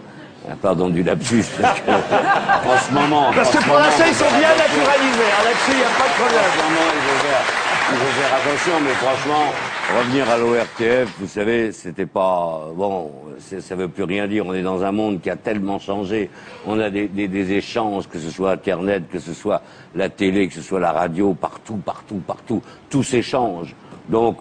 Pardon 0.61 0.89
du 0.89 1.05
lapsus, 1.05 1.45
parce 1.63 1.81
que 1.81 1.91
en 1.93 2.79
ce 2.89 2.93
moment. 2.93 3.31
Parce 3.33 3.51
que 3.51 3.63
pour 3.63 3.77
l'instant, 3.79 4.05
ils 4.09 4.15
sont 4.15 4.25
bien 4.25 4.51
naturalisés. 4.51 5.31
hein, 5.39 5.45
Là-dessus, 5.45 5.71
il 5.71 5.79
n'y 5.79 5.85
a 5.85 5.95
pas 5.99 6.09
de 6.09 6.15
problème. 6.19 7.66
Il 7.89 7.95
faut 7.95 8.21
faire, 8.21 8.35
attention, 8.35 8.73
mais 8.83 8.91
franchement, 8.95 9.53
revenir 9.97 10.29
à 10.29 10.39
l'ORTF, 10.39 11.09
vous 11.21 11.29
savez, 11.29 11.71
c'était 11.71 12.07
pas 12.07 12.69
bon. 12.75 13.13
Ça 13.39 13.77
veut 13.77 13.87
plus 13.87 14.03
rien 14.03 14.27
dire. 14.27 14.45
On 14.45 14.55
est 14.55 14.63
dans 14.63 14.83
un 14.83 14.91
monde 14.91 15.21
qui 15.21 15.31
a 15.31 15.37
tellement 15.37 15.79
changé. 15.79 16.29
On 16.67 16.81
a 16.81 16.91
des, 16.91 17.53
échanges, 17.53 18.09
que 18.09 18.19
ce 18.19 18.29
soit 18.31 18.51
Internet, 18.51 19.05
que 19.09 19.21
ce 19.21 19.33
soit 19.33 19.63
la 19.95 20.09
télé, 20.09 20.49
que 20.49 20.55
ce 20.55 20.63
soit 20.63 20.81
la 20.81 20.91
radio, 20.91 21.35
partout, 21.35 21.77
partout, 21.77 22.21
partout. 22.27 22.61
Tout 22.91 23.05
s'échange. 23.05 23.77
Donc, 24.09 24.39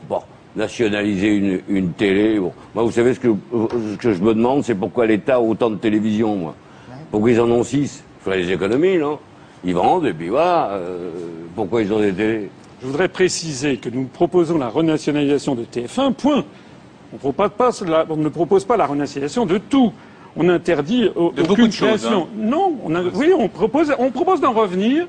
nationaliser 0.55 1.61
une, 1.67 1.93
télé. 1.93 2.39
Bon. 2.39 2.51
Moi, 2.73 2.83
vous 2.83 2.91
savez 2.91 3.13
ce 3.13 3.19
que, 3.19 3.35
ce 3.53 3.97
que 3.97 4.13
je 4.13 4.23
me 4.23 4.33
demande, 4.33 4.63
c'est 4.63 4.73
pourquoi 4.73 5.05
l'État 5.05 5.35
a 5.35 5.39
autant 5.39 5.69
de 5.69 5.75
télévisions, 5.75 6.35
moi. 6.35 6.55
Pourquoi 7.11 7.29
ils 7.29 7.39
en 7.39 7.51
ont 7.51 7.63
six 7.63 8.03
Il 8.21 8.23
faudrait 8.23 8.41
des 8.41 8.53
économies, 8.53 8.97
non? 8.97 9.19
Ils 9.63 9.75
vendent 9.75 10.07
et 10.07 10.13
puis 10.13 10.29
voilà. 10.29 10.69
euh, 10.71 11.11
pourquoi 11.55 11.83
ils 11.83 11.93
ont 11.93 11.99
des 11.99 12.11
télés? 12.11 12.49
Je 12.81 12.87
voudrais 12.87 13.07
préciser 13.07 13.77
que 13.77 13.89
nous 13.89 14.05
proposons 14.05 14.57
la 14.57 14.69
renationalisation 14.69 15.55
de 15.55 15.63
TF1, 15.63 16.13
point. 16.13 16.43
On, 17.13 17.17
propose 17.17 17.49
pas 17.57 17.69
la- 17.87 18.05
on 18.09 18.17
ne 18.17 18.29
propose 18.29 18.65
pas 18.65 18.77
la 18.77 18.85
renationalisation 18.85 19.45
de 19.45 19.57
tout. 19.57 19.93
On 20.35 20.49
interdit 20.49 21.03
De 21.03 21.09
aucune 21.15 21.45
beaucoup 21.45 21.67
de 21.67 21.71
choses, 21.71 22.01
création. 22.01 22.23
hein. 22.23 22.27
Non, 22.37 22.75
on 22.83 22.93
a- 22.93 23.01
oui, 23.03 23.31
on 23.37 23.47
propose, 23.47 23.93
on 23.97 24.11
propose 24.11 24.41
d'en 24.41 24.51
revenir 24.51 25.07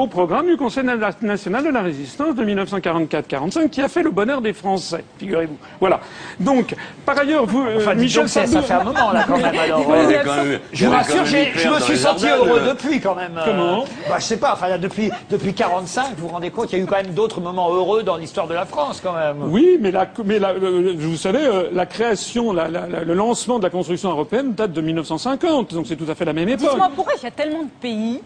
au 0.00 0.06
programme 0.06 0.46
du 0.46 0.56
Conseil 0.56 0.84
na- 0.84 0.96
national 1.22 1.64
de 1.64 1.70
la 1.70 1.82
résistance 1.82 2.34
de 2.34 2.44
1944-45 2.44 3.68
qui 3.70 3.80
a 3.82 3.88
fait 3.88 4.02
le 4.02 4.10
bonheur 4.10 4.40
des 4.40 4.52
Français, 4.52 5.04
figurez-vous. 5.18 5.56
Voilà. 5.80 6.00
Donc, 6.38 6.74
par 7.04 7.18
ailleurs, 7.18 7.46
vous, 7.46 7.62
euh, 7.64 7.76
Enfin, 7.78 7.94
Michel 7.94 8.28
ça, 8.28 8.46
fait 8.46 8.72
un 8.72 8.84
moment, 8.84 9.12
là, 9.12 9.24
quand 9.26 9.36
même, 9.38 9.54
alors. 9.58 9.80
Euh, 9.90 10.22
quand 10.24 10.60
Je 10.72 10.86
vous 10.86 10.92
rassure, 10.92 11.24
je 11.24 11.68
me 11.68 11.80
suis 11.80 11.96
senti 11.98 12.26
heureux 12.26 12.60
euh, 12.60 12.72
depuis 12.72 13.00
quand 13.00 13.14
même. 13.14 13.36
euh, 13.36 13.42
Comment 13.44 13.84
bah, 14.08 14.16
Je 14.18 14.24
sais 14.24 14.36
pas, 14.38 14.52
enfin 14.54 14.68
là, 14.68 14.78
depuis, 14.78 15.10
depuis 15.30 15.52
45, 15.52 16.14
vous 16.16 16.26
vous 16.28 16.32
rendez 16.34 16.50
compte, 16.50 16.72
il 16.72 16.78
y 16.78 16.80
a 16.80 16.84
eu 16.84 16.86
quand 16.86 16.96
même 16.96 17.12
d'autres 17.14 17.40
moments 17.40 17.72
heureux 17.72 18.02
dans 18.02 18.16
l'histoire 18.16 18.46
de 18.46 18.54
la 18.54 18.64
France 18.66 19.00
quand 19.02 19.12
même. 19.12 19.36
Oui, 19.42 19.78
mais, 19.80 19.90
la, 19.90 20.06
mais 20.24 20.38
la- 20.38 20.52
le- 20.54 20.92
vous 20.96 21.16
savez, 21.16 21.44
euh, 21.44 21.64
la 21.72 21.86
création, 21.86 22.52
la- 22.52 22.68
la- 22.68 22.86
la- 22.86 23.04
le 23.04 23.14
lancement 23.14 23.58
de 23.58 23.64
la 23.64 23.70
construction 23.70 24.10
européenne 24.10 24.54
date 24.54 24.72
de 24.72 24.80
1950, 24.80 25.74
donc 25.74 25.86
c'est 25.86 25.96
tout 25.96 26.10
à 26.10 26.14
fait 26.14 26.24
la 26.24 26.32
même 26.32 26.48
époque. 26.48 26.68
Dites-moi 26.68 26.90
pourquoi 26.94 27.14
il 27.20 27.24
y 27.24 27.26
a 27.26 27.30
tellement 27.30 27.62
de 27.64 27.70
pays 27.80 28.20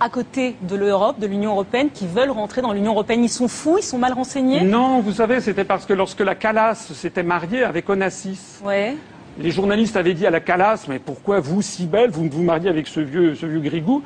à 0.00 0.08
côté 0.08 0.56
de 0.62 0.76
l'Europe, 0.76 1.18
de 1.20 1.26
l'Union 1.26 1.52
européenne, 1.52 1.88
qui 1.92 2.06
veulent 2.06 2.30
rentrer 2.30 2.62
dans 2.62 2.72
l'Union 2.72 2.92
européenne. 2.92 3.24
Ils 3.24 3.28
sont 3.28 3.48
fous, 3.48 3.78
ils 3.78 3.82
sont 3.84 3.98
mal 3.98 4.12
renseignés. 4.12 4.62
Non, 4.62 5.00
vous 5.00 5.12
savez, 5.12 5.40
c'était 5.40 5.64
parce 5.64 5.86
que 5.86 5.92
lorsque 5.92 6.20
la 6.20 6.34
Calas 6.34 6.74
s'était 6.92 7.22
mariée 7.22 7.62
avec 7.64 7.88
Onassis, 7.88 8.60
Ouais. 8.64 8.96
les 9.38 9.50
journalistes 9.50 9.96
avaient 9.96 10.14
dit 10.14 10.26
à 10.26 10.30
la 10.30 10.40
Calas, 10.40 10.86
mais 10.88 10.98
pourquoi 10.98 11.40
vous, 11.40 11.62
si 11.62 11.86
belle, 11.86 12.10
vous 12.10 12.28
vous 12.30 12.42
mariez 12.42 12.68
avec 12.68 12.86
ce 12.86 13.00
vieux, 13.00 13.34
ce 13.34 13.46
vieux 13.46 13.60
grigou? 13.60 14.02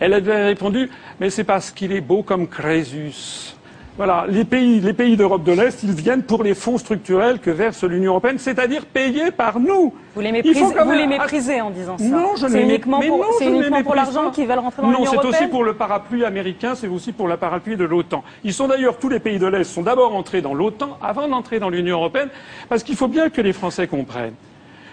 Elle 0.00 0.14
avait 0.14 0.44
répondu, 0.46 0.90
mais 1.18 1.28
c'est 1.28 1.44
parce 1.44 1.70
qu'il 1.72 1.92
est 1.92 2.00
beau 2.00 2.22
comme 2.22 2.46
Crésus. 2.46 3.54
Voilà, 3.98 4.26
les 4.28 4.44
pays, 4.44 4.78
les 4.78 4.92
pays 4.92 5.16
d'Europe 5.16 5.42
de 5.42 5.50
l'Est, 5.50 5.82
ils 5.82 5.90
viennent 5.90 6.22
pour 6.22 6.44
les 6.44 6.54
fonds 6.54 6.78
structurels 6.78 7.40
que 7.40 7.50
verse 7.50 7.82
l'Union 7.82 8.12
européenne, 8.12 8.38
c'est-à-dire 8.38 8.86
payés 8.86 9.32
par 9.32 9.58
nous. 9.58 9.92
Vous 10.14 10.20
les 10.20 10.28
Il 10.28 10.32
méprisez, 10.34 10.60
vous 10.62 10.72
même- 10.72 10.92
les 10.92 11.06
méprisez 11.08 11.60
en 11.60 11.70
disant 11.70 11.98
ça. 11.98 12.04
Non, 12.04 12.36
je 12.36 12.44
ne 12.46 12.50
C'est 12.52 12.58
les 12.58 12.62
uniquement 12.62 13.00
mais 13.00 13.08
pour, 13.08 13.18
non, 13.18 13.24
c'est 13.40 13.46
uniquement 13.46 13.82
pour 13.82 13.96
l'argent 13.96 14.30
qu'ils 14.30 14.46
veulent 14.46 14.60
rentrer 14.60 14.82
dans 14.82 14.88
Non, 14.88 14.98
l'Union 14.98 15.10
c'est 15.10 15.16
européenne. 15.16 15.34
aussi 15.42 15.50
pour 15.50 15.64
le 15.64 15.74
parapluie 15.74 16.24
américain, 16.24 16.76
c'est 16.76 16.86
aussi 16.86 17.10
pour 17.10 17.26
le 17.26 17.36
parapluie 17.36 17.76
de 17.76 17.82
l'OTAN. 17.84 18.22
Ils 18.44 18.52
sont 18.54 18.68
d'ailleurs, 18.68 18.98
tous 18.98 19.08
les 19.08 19.18
pays 19.18 19.40
de 19.40 19.48
l'Est 19.48 19.64
sont 19.64 19.82
d'abord 19.82 20.14
entrés 20.14 20.42
dans 20.42 20.54
l'OTAN 20.54 20.96
avant 21.02 21.26
d'entrer 21.26 21.58
dans 21.58 21.68
l'Union 21.68 21.96
européenne, 21.96 22.28
parce 22.68 22.84
qu'il 22.84 22.94
faut 22.94 23.08
bien 23.08 23.30
que 23.30 23.40
les 23.40 23.52
Français 23.52 23.88
comprennent 23.88 24.34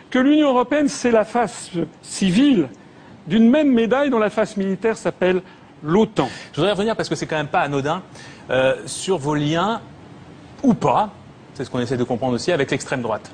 que 0.10 0.18
l'Union 0.18 0.50
européenne, 0.50 0.88
c'est 0.88 1.12
la 1.12 1.26
face 1.26 1.70
civile 2.02 2.70
d'une 3.28 3.52
même 3.52 3.72
médaille 3.72 4.10
dont 4.10 4.18
la 4.20 4.32
face 4.32 4.58
militaire 4.58 4.98
s'appelle 4.98 5.42
l'OTAN. 5.84 6.28
Je 6.54 6.58
voudrais 6.62 6.72
revenir 6.72 6.96
parce 6.96 7.10
que 7.10 7.16
c'est 7.16 7.28
quand 7.28 7.36
même 7.36 7.48
pas 7.48 7.60
anodin 7.60 8.02
euh, 8.50 8.76
sur 8.86 9.18
vos 9.18 9.36
liens 9.36 9.82
ou 10.64 10.74
pas, 10.74 11.10
c'est 11.54 11.66
ce 11.66 11.70
qu'on 11.70 11.80
essaie 11.80 11.98
de 11.98 12.04
comprendre 12.04 12.34
aussi 12.34 12.52
avec 12.52 12.72
l'extrême 12.72 13.02
droite. 13.02 13.32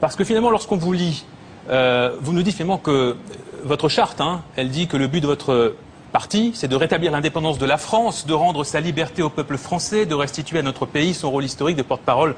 Parce 0.00 0.16
que 0.16 0.24
finalement, 0.24 0.50
lorsqu'on 0.50 0.76
vous 0.76 0.92
lit, 0.92 1.24
euh, 1.70 2.16
vous 2.20 2.32
nous 2.32 2.42
dites 2.42 2.54
finalement 2.54 2.78
que 2.78 3.16
votre 3.64 3.88
charte, 3.88 4.20
hein, 4.20 4.42
elle 4.56 4.70
dit 4.70 4.86
que 4.86 4.96
le 4.96 5.06
but 5.06 5.20
de 5.20 5.26
votre 5.26 5.74
parti, 6.12 6.52
c'est 6.54 6.68
de 6.68 6.76
rétablir 6.76 7.12
l'indépendance 7.12 7.58
de 7.58 7.66
la 7.66 7.76
France, 7.76 8.26
de 8.26 8.34
rendre 8.34 8.64
sa 8.64 8.80
liberté 8.80 9.22
au 9.22 9.30
peuple 9.30 9.56
français, 9.56 10.06
de 10.06 10.14
restituer 10.14 10.58
à 10.58 10.62
notre 10.62 10.86
pays 10.86 11.14
son 11.14 11.30
rôle 11.30 11.44
historique 11.44 11.76
de 11.76 11.82
porte-parole 11.82 12.36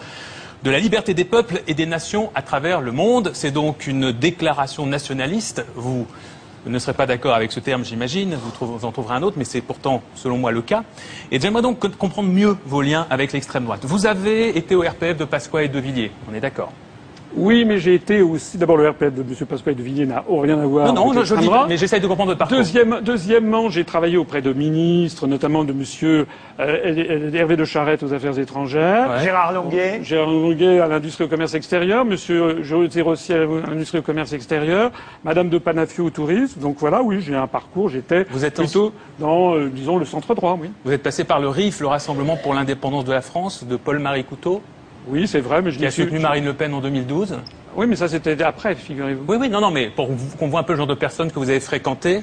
de 0.62 0.70
la 0.70 0.78
liberté 0.78 1.14
des 1.14 1.24
peuples 1.24 1.62
et 1.66 1.74
des 1.74 1.86
nations 1.86 2.30
à 2.34 2.42
travers 2.42 2.80
le 2.80 2.90
monde. 2.90 3.30
C'est 3.34 3.50
donc 3.50 3.86
une 3.86 4.12
déclaration 4.12 4.86
nationaliste. 4.86 5.64
Vous 5.74 6.06
ne 6.70 6.78
serez 6.78 6.94
pas 6.94 7.06
d'accord 7.06 7.34
avec 7.34 7.52
ce 7.52 7.60
terme, 7.60 7.84
j'imagine. 7.84 8.34
Vous, 8.34 8.66
vous 8.66 8.84
en 8.84 8.92
trouverez 8.92 9.14
un 9.14 9.22
autre, 9.22 9.36
mais 9.38 9.44
c'est 9.44 9.60
pourtant, 9.60 10.02
selon 10.14 10.38
moi, 10.38 10.50
le 10.52 10.62
cas. 10.62 10.82
Et 11.30 11.40
j'aimerais 11.40 11.62
donc 11.62 11.78
co- 11.78 11.88
comprendre 11.88 12.28
mieux 12.30 12.56
vos 12.66 12.82
liens 12.82 13.06
avec 13.10 13.32
l'extrême 13.32 13.64
droite. 13.64 13.84
Vous 13.84 14.06
avez 14.06 14.56
été 14.56 14.74
au 14.74 14.80
RPF 14.82 15.16
de 15.16 15.24
Pasqua 15.24 15.62
et 15.62 15.68
de 15.68 15.78
Villiers. 15.78 16.10
On 16.30 16.34
est 16.34 16.40
d'accord 16.40 16.72
Oui, 17.34 17.64
mais 17.64 17.78
j'ai 17.78 17.94
été 17.94 18.22
aussi. 18.22 18.56
D'abord, 18.56 18.76
le 18.76 18.88
RPF 18.88 19.12
de 19.12 19.20
M. 19.22 19.46
Pascal 19.48 19.74
de 19.74 19.82
Villiers 19.82 20.06
n'a 20.06 20.24
rien 20.28 20.58
à 20.58 20.66
voir 20.66 20.86
Non, 20.86 20.94
non, 20.94 21.10
avec 21.12 21.24
je 21.24 21.34
l'extrême 21.34 21.60
dis, 21.62 21.68
mais 21.68 21.76
j'essaye 21.76 22.00
de 22.00 22.06
comprendre 22.06 22.30
votre 22.30 22.38
parcours. 22.38 22.56
Deuxième, 22.56 23.00
deuxièmement, 23.02 23.68
j'ai 23.68 23.84
travaillé 23.84 24.16
auprès 24.16 24.40
de 24.42 24.52
ministres, 24.52 25.26
notamment 25.26 25.64
de 25.64 25.72
Monsieur 25.72 26.26
euh, 26.60 27.30
Hervé 27.34 27.56
de 27.56 27.64
Charette 27.64 28.02
aux 28.02 28.12
Affaires 28.12 28.38
étrangères, 28.38 29.10
Ouais. 29.10 29.24
Gérard 29.24 29.52
Longuet. 29.52 30.00
Gérard 30.02 30.30
Longuet 30.30 30.80
à 30.80 30.88
l'industrie 30.88 31.24
au 31.24 31.28
commerce 31.28 31.54
extérieur, 31.54 32.04
Monsieur 32.04 32.62
José 32.62 33.02
Rossier 33.02 33.34
à 33.34 33.38
l'industrie 33.70 33.98
au 33.98 34.02
commerce 34.02 34.32
extérieur, 34.32 34.90
Madame 35.24 35.48
de 35.50 35.58
Panafio 35.58 36.04
au 36.06 36.10
tourisme. 36.10 36.60
Donc 36.60 36.76
voilà, 36.78 37.02
oui, 37.02 37.20
j'ai 37.20 37.34
un 37.34 37.46
parcours. 37.46 37.88
J'étais 37.90 38.24
Vous 38.30 38.44
êtes 38.44 38.54
plutôt 38.54 38.92
dans, 39.18 39.54
euh, 39.56 39.68
disons, 39.72 39.98
le 39.98 40.04
centre 40.04 40.34
droit, 40.34 40.56
oui. 40.60 40.70
Vous 40.84 40.92
êtes 40.92 41.02
passé 41.02 41.24
par 41.24 41.40
le 41.40 41.48
RIF, 41.48 41.80
le 41.80 41.86
Rassemblement 41.88 42.36
pour 42.36 42.54
l'indépendance 42.54 43.04
de 43.04 43.12
la 43.12 43.20
France, 43.20 43.64
de 43.64 43.76
Paul-Marie 43.76 44.24
Couteau, 44.24 44.62
Oui, 45.08 45.26
c'est 45.28 45.40
vrai, 45.40 45.62
mais 45.62 45.70
je 45.70 45.78
qui 45.78 45.86
a 45.86 45.90
soutenu 45.90 46.18
Marine 46.18 46.44
Le 46.44 46.52
Pen 46.52 46.74
en 46.74 46.80
2012. 46.80 47.38
Oui, 47.76 47.86
mais 47.86 47.96
ça 47.96 48.08
c'était 48.08 48.42
après, 48.42 48.74
figurez-vous. 48.74 49.24
Oui, 49.28 49.36
oui, 49.40 49.48
non, 49.48 49.60
non, 49.60 49.70
mais 49.70 49.88
pour 49.90 50.08
qu'on 50.38 50.48
voit 50.48 50.60
un 50.60 50.62
peu 50.64 50.72
le 50.72 50.78
genre 50.78 50.86
de 50.86 50.94
personnes 50.94 51.30
que 51.30 51.38
vous 51.38 51.50
avez 51.50 51.60
fréquentées, 51.60 52.22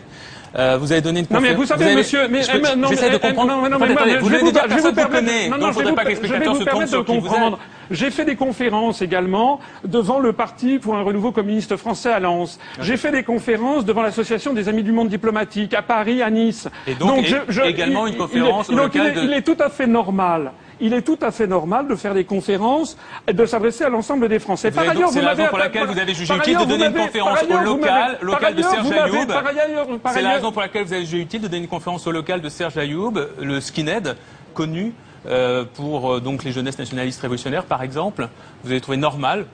euh, 0.56 0.78
vous 0.80 0.91
avez 0.91 1.02
donné 1.02 1.22
une 1.22 1.28
Non 1.30 1.39
mais 1.41 1.54
vous 1.54 1.65
savez, 1.65 1.86
avez- 1.86 1.96
monsieur, 1.96 2.28
mais 2.28 2.41
Je 2.43 2.52
eh, 2.56 2.76
non, 2.76 2.89
J'essaie 2.89 3.06
mais, 3.06 3.12
de 3.12 3.15
eh, 3.24 3.28
comprendre. 3.28 3.52
non, 3.56 3.62
mais 3.62 3.69
non, 3.69 3.80
mais 3.80 3.91
attendez, 3.91 4.17
vous 4.17 4.26
je 4.28 4.32
vais 4.32 4.39
je 4.39 4.43
vous 4.43 4.48
vous 4.52 4.93
permettre- 4.93 5.10
connaît, 5.12 5.46
non, 5.50 5.58
donc 5.58 5.62
non, 5.62 5.72
je 5.72 5.86
vais 5.88 5.93
pas 5.93 6.04
que 6.04 6.10
les 6.10 6.15
vous- 6.15 6.22
je 6.24 6.28
vais 6.28 6.28
spectateurs 6.36 6.54
vous 6.56 6.65
permettre 6.65 6.91
de 6.91 6.98
vous 6.98 7.04
comprendre. 7.04 7.60
J'ai 7.91 8.12
fait 8.12 8.26
des 8.26 8.36
conférences 8.36 9.02
également 9.02 9.60
devant 9.86 10.19
le 10.19 10.34
parti 10.34 10.80
pour 10.80 10.96
un 10.96 11.02
renouveau 11.04 11.32
communiste 11.32 11.76
français 11.78 12.12
à 12.12 12.19
Lens. 12.19 12.60
J'ai 12.82 12.98
fait 12.98 13.12
des 13.12 13.24
conférences 13.24 13.86
devant 13.86 14.02
l'association 14.02 14.54
des 14.54 14.69
Amis 14.69 14.84
du 14.84 14.91
Monde 14.91 15.10
diplomatique 15.10 15.74
à 15.74 15.82
Paris, 15.82 16.22
à 16.22 16.30
Nice. 16.30 16.67
Et 16.88 16.96
donc, 16.96 17.26
et- 17.26 17.67
également 17.69 18.08
une 18.08 18.17
conférence 18.17 18.67
il, 18.69 18.76
au 18.76 18.78
donc 18.78 18.91
il 18.96 19.00
local 19.02 19.17
est, 19.17 19.22
de- 19.22 19.28
il 19.28 19.34
est 19.34 19.41
tout 19.41 19.58
à 19.60 19.69
fait 19.69 19.88
normal. 19.88 20.52
Il 20.86 20.93
est 20.93 21.02
tout 21.02 21.17
à 21.22 21.32
fait 21.32 21.48
normal 21.48 21.88
de 21.88 21.96
faire 21.96 22.13
des 22.13 22.26
conférences 22.26 22.98
et 23.28 23.34
de 23.34 23.46
s'adresser 23.46 23.86
à 23.86 23.89
l'ensemble 23.89 24.28
des 24.28 24.38
Français. 24.38 24.69
Vous 24.69 24.76
la 24.84 24.91
raison 24.91 25.22
m'avez- 25.22 25.48
pour 25.48 25.58
laquelle 25.58 25.86
par- 25.86 25.93
vous 25.93 26.00
avez 26.00 26.13
jugé 26.13 26.28
par 26.28 26.38
utile 26.38 26.54
de 26.54 26.58
ailleurs, 26.58 26.67
donner 26.67 26.89
vous 26.89 26.98
une 26.98 27.06
conférence 27.06 27.39
par 27.39 27.43
ailleurs, 27.50 27.62
au 27.62 27.63
vous 27.63 27.78
local- 27.78 28.17
local 28.22 28.41
par 28.41 28.52
de 28.52 28.58
ailleurs, 28.58 28.69
Serge 28.72 28.86
vous 28.86 28.93
Ayoub. 28.93 29.28
par 29.28 29.48
ailleurs- 29.48 29.88
par 30.00 30.12
C'est 30.13 30.22
la 30.22 30.28
ailleurs- 30.28 30.36
raison 30.41 30.52
pour 30.52 30.62
laquelle 30.62 30.84
vous 30.86 30.93
avez 30.93 31.06
jugé 31.06 31.22
utile 31.22 31.41
de 31.41 31.48
donner 31.48 31.63
une 31.63 31.69
conférence 31.69 32.06
au 32.06 32.12
local 32.12 32.41
de 32.41 32.50
Serge 32.50 32.78
Ayoub, 32.78 33.13
le 33.41 33.62
skinhead, 33.62 34.17
connu 34.54 34.93
euh, 35.26 35.63
pour 35.74 36.15
euh, 36.15 36.19
donc 36.19 36.43
les 36.43 36.52
jeunesses 36.52 36.78
nationalistes 36.78 37.22
révolutionnaires, 37.22 37.63
par 37.63 37.82
exemple. 37.82 38.28
Vous 38.65 38.72
avez 38.72 38.82
trouvé 38.82 38.98
normal 38.98 39.46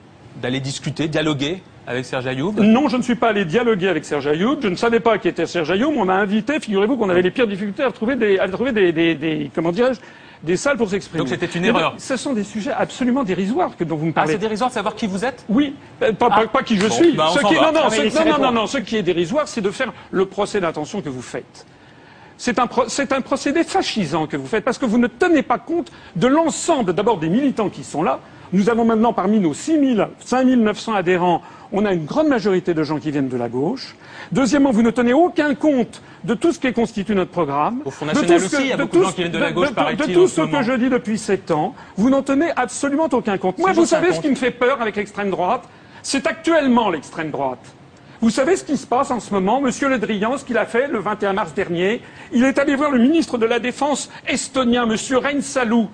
d'aller 0.41 0.59
discuter, 0.59 1.07
dialoguer 1.07 1.61
avec 1.85 2.05
Serge 2.05 2.25
Ayoub? 2.25 2.53
Non, 2.59 2.87
je 2.89 2.97
ne 2.97 3.03
suis 3.03 3.13
pas 3.15 3.29
allé 3.29 3.45
dialoguer 3.45 3.87
avec 3.87 4.03
Serge 4.03 4.25
Ayoub. 4.25 4.57
Je 4.63 4.67
ne 4.67 4.75
savais 4.75 4.99
pas 4.99 5.19
qui 5.19 5.27
était 5.27 5.45
Serge 5.45 5.69
Ayoub. 5.69 5.93
On 5.95 6.05
m'a 6.05 6.15
invité. 6.15 6.59
Figurez-vous 6.59 6.97
qu'on 6.97 7.09
avait 7.09 7.21
les 7.21 7.29
pires 7.31 7.45
difficultés 7.47 7.83
à 7.83 7.91
trouver 7.91 8.15
des, 8.15 8.39
à 8.39 8.47
trouver 8.49 8.71
des, 8.71 8.91
des- 8.91 9.13
des- 9.13 9.51
comment 9.53 9.71
dirais-je, 9.71 9.99
des 10.43 10.55
salles 10.57 10.77
pour 10.77 10.89
s'exprimer. 10.89 11.19
Donc 11.19 11.27
c'était 11.27 11.45
une 11.47 11.65
erreur. 11.65 11.95
Ce 11.97 12.15
sont 12.17 12.33
des 12.33 12.43
sujets 12.43 12.71
absolument 12.71 13.23
dérisoires 13.23 13.75
que 13.77 13.83
dont 13.83 13.95
vous 13.97 14.05
me 14.05 14.11
Ah, 14.11 14.21
parlez. 14.21 14.33
c'est 14.33 14.37
dérisoire 14.39 14.69
de 14.69 14.73
savoir 14.75 14.95
qui 14.95 15.05
vous 15.07 15.25
êtes? 15.25 15.43
Oui, 15.49 15.75
euh, 16.01 16.13
pas, 16.13 16.29
pas- 16.29 16.47
pas 16.47 16.63
qui 16.63 16.77
je 16.77 16.87
Bon, 16.87 16.93
suis. 16.93 17.11
bah, 17.13 17.27
Ce 17.33 17.39
qui, 17.39 17.55
non, 17.55 17.71
non, 17.73 17.81
Ah, 17.85 17.89
ce- 17.89 18.01
non, 18.25 18.31
non, 18.37 18.45
non, 18.45 18.51
non, 18.51 18.67
ce 18.67 18.77
qui 18.77 18.95
est 18.95 19.03
dérisoire, 19.03 19.47
c'est 19.47 19.61
de 19.61 19.71
faire 19.71 19.91
le 20.11 20.25
procès 20.25 20.61
d'intention 20.61 21.01
que 21.01 21.09
vous 21.09 21.21
faites. 21.21 21.65
C'est 22.37 22.57
un, 22.57 22.67
pro- 22.67 22.87
c'est 22.87 23.11
un 23.11 23.19
procédé 23.19 23.65
fascisant 23.65 24.25
que 24.27 24.37
vous 24.37 24.47
faites 24.47 24.63
parce 24.63 24.77
que 24.77 24.85
vous 24.85 24.97
ne 24.97 25.07
tenez 25.07 25.41
pas 25.41 25.57
compte 25.57 25.91
de 26.15 26.27
l'ensemble 26.27 26.93
d'abord 26.93 27.17
des 27.17 27.27
militants 27.27 27.69
qui 27.69 27.83
sont 27.83 28.01
là. 28.01 28.21
Nous 28.51 28.69
avons 28.69 28.83
maintenant 28.83 29.13
parmi 29.13 29.39
nos 29.39 29.53
6 29.53 29.95
000, 29.95 30.07
5 30.19 30.45
900 30.45 30.93
adhérents, 30.93 31.41
on 31.71 31.85
a 31.85 31.93
une 31.93 32.05
grande 32.05 32.27
majorité 32.27 32.73
de 32.73 32.81
gens 32.83 32.97
qui 32.97 33.11
viennent 33.11 33.29
de 33.29 33.37
la 33.37 33.47
gauche. 33.47 33.95
Deuxièmement, 34.31 34.71
vous 34.71 34.81
ne 34.81 34.89
tenez 34.89 35.13
aucun 35.13 35.53
compte 35.53 36.01
de 36.23 36.33
tout 36.33 36.51
ce 36.51 36.59
qui 36.59 36.73
constitue 36.73 37.13
notre 37.13 37.29
programme. 37.29 37.81
Au 37.85 37.91
Front 37.91 38.07
de 38.07 38.11
National 38.11 38.39
tout 38.39 38.47
ce 38.47 38.55
aussi, 38.55 38.63
il 38.63 38.69
y 38.69 38.73
a 38.73 38.77
de 38.77 38.83
beaucoup 38.83 38.97
de 38.97 39.01
tout 39.01 39.07
gens 39.07 39.13
qui 39.13 39.21
viennent 39.21 39.31
de 39.31 39.37
la 39.37 39.51
gauche, 39.51 39.69
de 39.69 40.13
tout 40.13 40.27
ce 40.27 40.41
que 40.41 40.63
je 40.63 40.73
dis 40.73 40.89
depuis 40.89 41.17
sept 41.19 41.51
ans, 41.51 41.75
vous 41.95 42.09
n'en 42.09 42.23
tenez 42.23 42.49
absolument 42.55 43.07
aucun 43.11 43.37
compte. 43.37 43.59
Moi, 43.59 43.71
vous 43.73 43.85
savez 43.85 44.13
ce 44.13 44.19
qui 44.19 44.29
me 44.29 44.35
fait 44.35 44.51
peur 44.51 44.81
avec 44.81 44.95
l'extrême 44.95 45.29
droite? 45.29 45.63
C'est 46.01 46.25
actuellement 46.25 46.89
l'extrême 46.89 47.29
droite. 47.29 47.59
Vous 48.21 48.29
savez 48.29 48.57
ce 48.57 48.63
qui 48.65 48.75
se 48.75 48.85
passe 48.85 49.11
en 49.11 49.19
ce 49.19 49.33
moment 49.33 49.61
Monsieur 49.61 49.87
Le 49.87 49.97
Drian, 49.97 50.37
ce 50.37 50.43
qu'il 50.43 50.57
a 50.57 50.65
fait 50.65 50.87
le 50.87 50.99
21 50.99 51.33
mars 51.33 51.53
dernier, 51.53 52.01
il 52.33 52.43
est 52.43 52.57
allé 52.59 52.75
voir 52.75 52.91
le 52.91 52.99
ministre 52.99 53.37
de 53.37 53.45
la 53.45 53.59
Défense 53.59 54.09
estonien, 54.27 54.85
Monsieur 54.85 55.17
Reinsalu, 55.17 55.85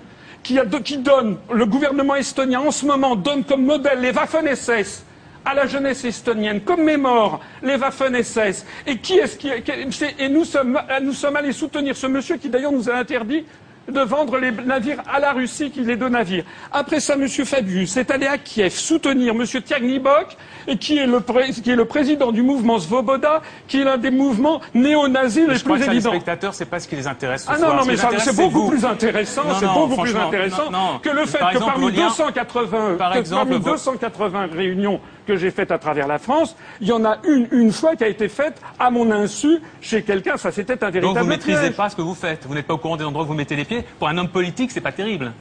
qui, 0.45 0.97
donne, 0.97 1.37
le 1.51 1.65
gouvernement 1.65 2.15
estonien 2.15 2.59
en 2.59 2.71
ce 2.71 2.85
moment 2.85 3.15
donne 3.15 3.43
comme 3.43 3.65
modèle 3.65 3.99
les 3.99 4.11
Waffen-SS 4.11 5.03
à 5.43 5.53
la 5.53 5.65
jeunesse 5.67 6.03
estonienne, 6.05 6.61
commémore 6.61 7.39
les 7.63 7.75
Waffen-SS. 7.77 8.65
Et 8.87 10.29
nous 10.29 10.43
sommes, 10.45 10.79
nous 11.01 11.13
sommes 11.13 11.35
allés 11.35 11.51
soutenir 11.51 11.95
ce 11.97 12.07
monsieur 12.07 12.37
qui 12.37 12.49
d'ailleurs 12.49 12.71
nous 12.71 12.89
a 12.89 12.95
interdit 12.95 13.45
de 13.91 13.99
vendre 14.01 14.37
les 14.37 14.51
navires 14.51 15.01
à 15.11 15.19
la 15.19 15.31
Russie 15.33 15.69
qui 15.71 15.81
les 15.81 15.95
deux 15.95 16.09
navires. 16.09 16.43
Après 16.71 16.99
ça, 16.99 17.13
M. 17.13 17.27
Fabius 17.27 17.97
est 17.97 18.09
allé 18.11 18.25
à 18.25 18.37
Kiev 18.37 18.71
soutenir 18.73 19.33
M. 19.33 19.45
Tiagnibok, 19.45 20.35
qui 20.79 20.97
est, 20.97 21.05
le 21.05 21.19
pré- 21.19 21.51
qui 21.51 21.69
est 21.71 21.75
le 21.75 21.85
président 21.85 22.31
du 22.31 22.41
mouvement 22.41 22.79
Svoboda, 22.79 23.41
qui 23.67 23.81
est 23.81 23.83
l'un 23.83 23.97
des 23.97 24.09
mouvements 24.11 24.61
néo-nazis 24.73 25.47
les 25.47 25.55
Je 25.57 25.63
plus 25.63 25.73
que 25.73 25.79
ça, 25.79 25.85
les 25.85 25.91
évidents. 25.97 26.09
spectateurs, 26.11 26.53
c'est 26.53 26.65
pas 26.65 26.79
ce 26.79 26.87
qui 26.87 26.95
les 26.95 27.07
intéresse 27.07 27.43
ce 27.43 27.49
Ah 27.51 27.57
soir. 27.57 27.69
non, 27.69 27.75
non, 27.77 27.83
Ce 27.83 27.87
mais 27.89 27.97
ça, 27.97 28.09
c'est 28.17 28.35
beaucoup 28.35 28.61
vous. 28.63 28.69
plus 28.71 28.85
intéressant, 28.85 29.43
c'est 29.59 29.65
beaucoup 29.67 30.01
plus 30.01 30.15
intéressant 30.15 30.71
non, 30.71 30.93
non. 30.93 30.99
que 30.99 31.09
le 31.09 31.25
fait 31.25 31.37
Par 31.37 31.53
que 31.53 31.59
parmi 31.59 31.83
vos 31.83 31.89
liens- 31.89 32.07
280, 32.07 32.95
Par 32.97 33.13
que 33.13 33.19
exemple, 33.19 33.49
parmi 33.51 33.63
vos- 33.63 33.71
280 33.71 34.47
réunions 34.51 34.99
que 35.25 35.35
j'ai 35.35 35.51
faites 35.51 35.71
à 35.71 35.77
travers 35.77 36.07
la 36.07 36.19
France, 36.19 36.55
il 36.81 36.87
y 36.87 36.91
en 36.91 37.03
a 37.05 37.17
une, 37.25 37.47
une 37.51 37.71
fois 37.71 37.95
qui 37.95 38.03
a 38.03 38.07
été 38.07 38.29
faite 38.29 38.61
à 38.79 38.89
mon 38.89 39.11
insu 39.11 39.59
chez 39.81 40.03
quelqu'un, 40.03 40.37
ça 40.37 40.51
c'était 40.51 40.83
un 40.83 40.87
Donc 40.87 40.93
véritable 40.93 41.19
vous 41.19 41.25
maîtrisez 41.25 41.59
piège. 41.59 41.75
pas 41.75 41.89
ce 41.89 41.95
que 41.95 42.01
vous 42.01 42.15
faites. 42.15 42.45
Vous 42.47 42.53
n'êtes 42.53 42.67
pas 42.67 42.73
au 42.73 42.77
courant 42.77 42.97
des 42.97 43.03
endroits 43.05 43.23
où 43.23 43.27
vous 43.27 43.33
mettez 43.33 43.55
les 43.55 43.65
pieds. 43.65 43.83
Pour 43.99 44.07
un 44.07 44.17
homme 44.17 44.29
politique, 44.29 44.71
c'est 44.71 44.81
pas 44.81 44.91
terrible. 44.91 45.33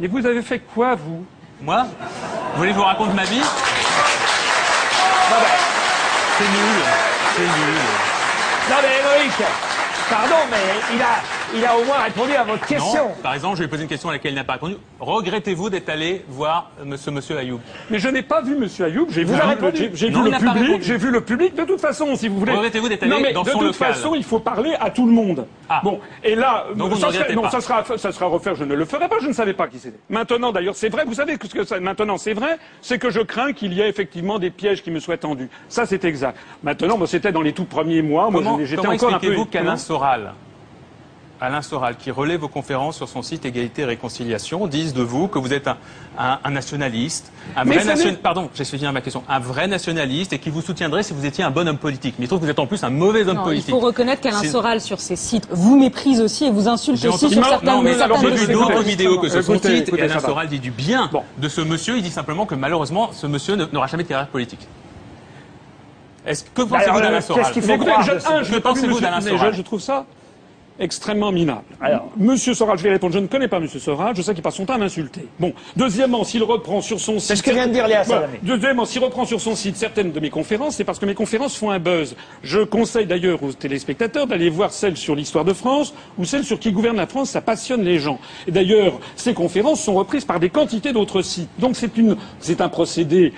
Et 0.00 0.06
vous 0.08 0.24
avez 0.24 0.42
fait 0.42 0.60
quoi, 0.60 0.94
vous? 0.94 1.24
Moi, 1.60 1.86
vous 2.52 2.58
voulez 2.58 2.68
que 2.70 2.74
je 2.74 2.78
vous 2.80 2.84
raconte 2.86 3.14
ma 3.14 3.24
vie? 3.24 3.42
C'est 6.38 6.44
nul. 6.44 6.82
C'est 7.34 7.42
nul. 7.42 7.78
Non 8.70 8.76
mais 8.82 9.18
Loïc, 9.22 9.32
pardon, 10.10 10.36
mais 10.50 10.94
il 10.94 11.02
a, 11.02 11.20
il 11.56 11.64
a 11.64 11.76
au 11.78 11.84
moins 11.84 11.98
répondu 12.04 12.32
à 12.34 12.44
votre 12.44 12.66
question. 12.66 13.08
Non. 13.08 13.14
Par 13.22 13.34
exemple, 13.34 13.56
je 13.56 13.62
lui 13.62 13.66
ai 13.66 13.70
posé 13.70 13.82
une 13.82 13.88
question 13.88 14.08
à 14.08 14.12
laquelle 14.12 14.32
il 14.32 14.36
n'a 14.36 14.44
pas 14.44 14.54
répondu. 14.54 14.76
Regrettez-vous 15.00 15.70
d'être 15.70 15.88
allé 15.88 16.24
voir 16.28 16.70
euh, 16.86 16.96
ce 16.96 17.10
monsieur 17.10 17.38
Ayoub? 17.38 17.60
Mais 17.90 17.98
je 17.98 18.08
n'ai 18.08 18.22
pas 18.22 18.42
vu 18.42 18.56
Monsieur 18.56 18.86
Ayoub, 18.86 19.06
j'ai 19.10 19.24
vu, 19.24 19.32
le- 19.34 19.70
j'ai- 19.94 20.08
vu 20.10 20.38
public, 20.38 20.82
j'ai 20.82 20.96
vu 20.96 21.10
le 21.10 21.20
public. 21.20 21.54
De 21.54 21.64
toute 21.64 21.80
façon, 21.80 22.14
si 22.16 22.28
vous 22.28 22.38
voulez. 22.38 22.52
Regrettez-vous 22.52 22.88
d'être 22.88 23.02
allé 23.04 23.12
non, 23.12 23.20
mais 23.20 23.32
dans 23.32 23.42
de 23.42 23.50
son 23.50 23.58
toute 23.58 23.66
local 23.68 23.94
façon, 23.94 24.14
il 24.14 24.24
faut 24.24 24.38
parler 24.40 24.74
à 24.80 24.90
tout 24.90 25.06
le 25.06 25.12
monde. 25.12 25.46
Ah. 25.68 25.80
Bon, 25.84 26.00
et 26.24 26.34
là, 26.34 26.66
Donc 26.74 26.90
ne 26.92 26.96
ça, 26.96 27.12
serait, 27.12 27.34
non, 27.34 27.48
ça 27.50 27.60
sera, 27.60 27.84
ça 27.96 28.12
sera 28.12 28.26
refaire. 28.26 28.54
Je 28.54 28.64
ne 28.64 28.74
le 28.74 28.84
ferai 28.84 29.08
pas. 29.08 29.16
Je 29.20 29.28
ne 29.28 29.32
savais 29.32 29.52
pas 29.54 29.68
qui 29.68 29.78
c'était. 29.78 29.98
Maintenant, 30.10 30.52
d'ailleurs, 30.52 30.76
c'est 30.76 30.88
vrai. 30.88 31.04
Vous 31.06 31.14
savez 31.14 31.38
ce 31.42 31.48
que 31.48 31.64
ça, 31.64 31.78
maintenant, 31.80 32.18
c'est 32.18 32.34
vrai, 32.34 32.58
c'est 32.80 32.98
que 32.98 33.10
je 33.10 33.20
crains 33.20 33.52
qu'il 33.52 33.72
y 33.72 33.80
ait 33.80 33.88
effectivement 33.88 34.38
des 34.38 34.50
pièges 34.50 34.82
qui 34.82 34.90
me 34.90 35.00
soient 35.00 35.16
tendus. 35.18 35.48
Ça, 35.68 35.86
c'est 35.86 36.04
exact. 36.04 36.36
Maintenant, 36.62 36.98
moi, 36.98 37.06
c'était 37.06 37.32
dans 37.32 37.42
les 37.42 37.52
tout 37.52 37.64
premiers 37.64 38.02
mois. 38.02 38.30
Moi, 38.30 38.42
j'étais 38.64 38.80
encore 38.80 38.90
un 38.90 38.96
peu. 38.98 39.04
expliquez-vous 39.16 39.44
qu'Alain 39.46 39.76
Soral, 39.76 40.32
Alain 41.40 41.62
Soral, 41.62 41.96
qui 41.96 42.10
relaie 42.10 42.36
vos 42.36 42.48
conférences 42.48 42.96
sur 42.96 43.08
son 43.08 43.22
site 43.22 43.44
Égalité 43.44 43.82
et 43.82 43.84
Réconciliation, 43.84 44.66
dise 44.66 44.92
de 44.92 45.02
vous 45.02 45.28
que 45.28 45.38
vous 45.38 45.52
êtes 45.52 45.68
un, 45.68 45.76
un- 46.18 46.40
un 46.42 46.50
nationaliste, 46.50 47.30
un 47.54 47.62
vrai 47.62 47.78
ça 47.78 47.94
n'est- 47.94 47.94
nation- 47.94 48.16
pardon, 48.20 48.50
j'ai 48.56 48.64
fini 48.64 48.84
ma 48.92 49.00
question, 49.00 49.22
un 49.28 49.38
vrai 49.38 49.68
nationaliste 49.68 50.32
et 50.32 50.40
qui 50.40 50.50
vous 50.50 50.62
soutiendrait 50.62 51.04
si 51.04 51.12
vous 51.12 51.24
étiez 51.24 51.44
un 51.44 51.52
bon 51.52 51.68
homme 51.68 51.78
politique. 51.78 52.16
Mais 52.18 52.24
il 52.24 52.28
trouve 52.28 52.40
que 52.40 52.44
vous 52.46 52.50
êtes 52.50 52.58
en 52.58 52.66
plus 52.66 52.82
un 52.82 52.90
mauvais 52.90 53.20
homme 53.28 53.36
Non, 53.36 53.42
il 53.42 53.44
politique. 53.44 53.70
faut 53.70 53.78
reconnaître 53.78 54.20
qu'Alain 54.20 54.42
Soral, 54.42 54.80
sur 54.80 54.98
ses 54.98 55.14
sites, 55.14 55.46
vous 55.52 55.78
méprise 55.78 56.20
aussi 56.20 56.46
et 56.46 56.50
vous 56.50 56.66
insulte 56.66 56.96
aussi 57.04 57.08
entendu- 57.26 57.34
sur 57.34 57.42
Non, 57.42 57.48
certaines 57.50 57.68
non, 57.70 57.82
mais 57.82 57.90
certaines 57.94 58.04
alors, 58.16 58.18
de 58.32 58.36
ses 58.36 58.52
d'autres 58.52 58.82
vidéos 58.82 59.20
que 59.20 59.28
sur 59.28 59.42
son 59.44 59.54
écoutez, 59.54 59.76
site 59.78 59.88
écoutez, 59.88 60.02
et 60.02 60.10
Alain. 60.10 60.18
Soral 60.20 60.48
dit 60.48 60.58
du 60.58 60.72
bien 60.72 61.08
Bon. 61.12 61.22
de 61.36 61.48
ce 61.48 61.60
monsieur. 61.60 61.96
Il 61.98 62.02
dit 62.02 62.10
simplement 62.10 62.46
que 62.46 62.56
malheureusement, 62.56 63.10
ce 63.12 63.28
monsieur 63.28 63.54
n'aura 63.54 63.86
jamais 63.86 64.02
de 64.02 64.08
carrière 64.08 64.26
politique. 64.26 64.66
Est-ce 66.26 66.42
que 66.44 66.62
Bah, 66.62 66.78
pensez-vous 66.78 66.98
d'Alain 67.00 67.16
qu'est-ce 67.18 67.26
Soral 67.28 67.52
qu'il 67.52 67.62
Mais 67.64 67.78
faut 67.78 67.84
je, 67.84 68.10
je 68.10 68.58
Que 68.58 68.86
monsieur- 68.86 69.00
d'Alain 69.00 69.20
Soral 69.20 69.54
je 69.54 69.62
trouve 69.62 69.80
ça 69.80 70.04
extrêmement 70.78 71.32
minable. 71.32 71.64
Alors. 71.80 72.10
Monsieur 72.16 72.54
Soral, 72.54 72.78
je 72.78 72.82
vais 72.82 72.90
répondre, 72.90 73.14
je 73.14 73.18
ne 73.18 73.26
connais 73.26 73.48
pas 73.48 73.60
Monsieur 73.60 73.80
Soral, 73.80 74.14
je 74.16 74.22
sais 74.22 74.34
qu'il 74.34 74.42
passe 74.42 74.56
son 74.56 74.66
temps 74.66 74.74
à 74.74 74.78
m'insulter. 74.78 75.26
Bon. 75.38 75.52
Deuxièmement, 75.76 76.24
s'il 76.24 76.42
reprend 76.42 76.80
sur 76.80 77.00
son 77.00 77.18
site... 77.18 77.36
ce 77.36 77.42
que 77.42 77.50
vient 77.50 77.66
de 77.66 77.72
dire 77.72 77.88
Léa 77.88 78.02
Voilà. 78.02 78.28
Deuxièmement, 78.42 78.84
s'il 78.84 79.02
reprend 79.02 79.24
sur 79.24 79.40
son 79.40 79.54
site 79.54 79.76
certaines 79.76 80.12
de 80.12 80.20
mes 80.20 80.30
conférences, 80.30 80.76
c'est 80.76 80.84
parce 80.84 80.98
que 80.98 81.06
mes 81.06 81.14
conférences 81.14 81.56
font 81.56 81.70
un 81.70 81.78
buzz. 81.78 82.16
Je 82.42 82.60
conseille 82.60 83.06
d'ailleurs 83.06 83.42
aux 83.42 83.52
téléspectateurs 83.52 84.26
d'aller 84.26 84.50
voir 84.50 84.72
celles 84.72 84.96
sur 84.96 85.14
l'histoire 85.14 85.44
de 85.44 85.52
France 85.52 85.94
ou 86.18 86.24
celles 86.24 86.44
sur 86.44 86.58
qui 86.58 86.72
gouverne 86.72 86.96
la 86.96 87.06
France, 87.06 87.30
ça 87.30 87.40
passionne 87.40 87.82
les 87.82 87.98
gens. 87.98 88.18
Et 88.46 88.52
d'ailleurs, 88.52 88.98
ces 89.16 89.34
conférences 89.34 89.82
sont 89.82 89.94
reprises 89.94 90.24
par 90.24 90.40
des 90.40 90.50
quantités 90.50 90.92
d'autres 90.92 91.22
sites. 91.22 91.50
Donc 91.58 91.76
c'est 91.76 91.96
une, 91.96 92.16
c'est 92.40 92.60
un 92.60 92.68
procédé 92.68 93.32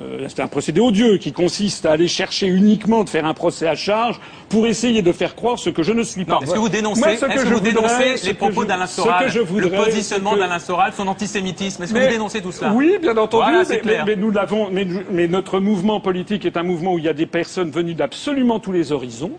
euh, 0.00 0.26
c'est 0.28 0.40
un 0.40 0.46
procédé 0.46 0.80
odieux 0.80 1.18
qui 1.18 1.32
consiste 1.32 1.86
à 1.86 1.92
aller 1.92 2.08
chercher 2.08 2.46
uniquement 2.46 3.04
de 3.04 3.08
faire 3.10 3.24
un 3.24 3.34
procès 3.34 3.66
à 3.68 3.74
charge 3.74 4.20
pour 4.48 4.66
essayer 4.66 5.02
de 5.02 5.12
faire 5.12 5.34
croire 5.34 5.58
ce 5.58 5.70
que 5.70 5.82
je 5.82 5.92
ne 5.92 6.02
suis 6.02 6.24
pas. 6.24 6.38
Est-ce 6.42 6.52
que 6.54 6.58
vous 6.58 6.68
dénoncez, 6.68 7.00
Moi, 7.00 7.14
que 7.14 7.26
que 7.26 7.48
vous 7.48 8.24
les 8.24 8.34
propos 8.34 8.64
d'Alain 8.64 8.86
Soral, 8.86 9.30
le 9.56 9.70
positionnement 9.70 10.36
d'Alain 10.36 10.58
Soral, 10.58 10.92
son 10.96 11.06
antisémitisme 11.08 11.82
Est-ce 11.82 11.92
que 11.92 11.98
vous 11.98 12.08
dénoncez 12.08 12.40
tout 12.42 12.52
cela? 12.52 12.72
Oui, 12.72 12.98
bien 13.00 13.16
entendu, 13.16 13.44
Voilà, 13.50 13.64
mais, 13.68 13.82
mais- 13.84 14.04
mais 14.06 14.16
nous 14.16 14.30
l'avons, 14.30 14.70
mais, 14.70 14.86
mais 15.10 15.28
notre 15.28 15.60
mouvement 15.60 16.00
politique 16.00 16.44
est 16.44 16.56
un 16.56 16.62
mouvement 16.62 16.94
où 16.94 16.98
il 16.98 17.04
y 17.04 17.08
a 17.08 17.12
des 17.14 17.26
personnes 17.26 17.70
venues 17.70 17.94
d'absolument 17.94 18.60
tous 18.60 18.72
les 18.72 18.92
horizons. 18.92 19.32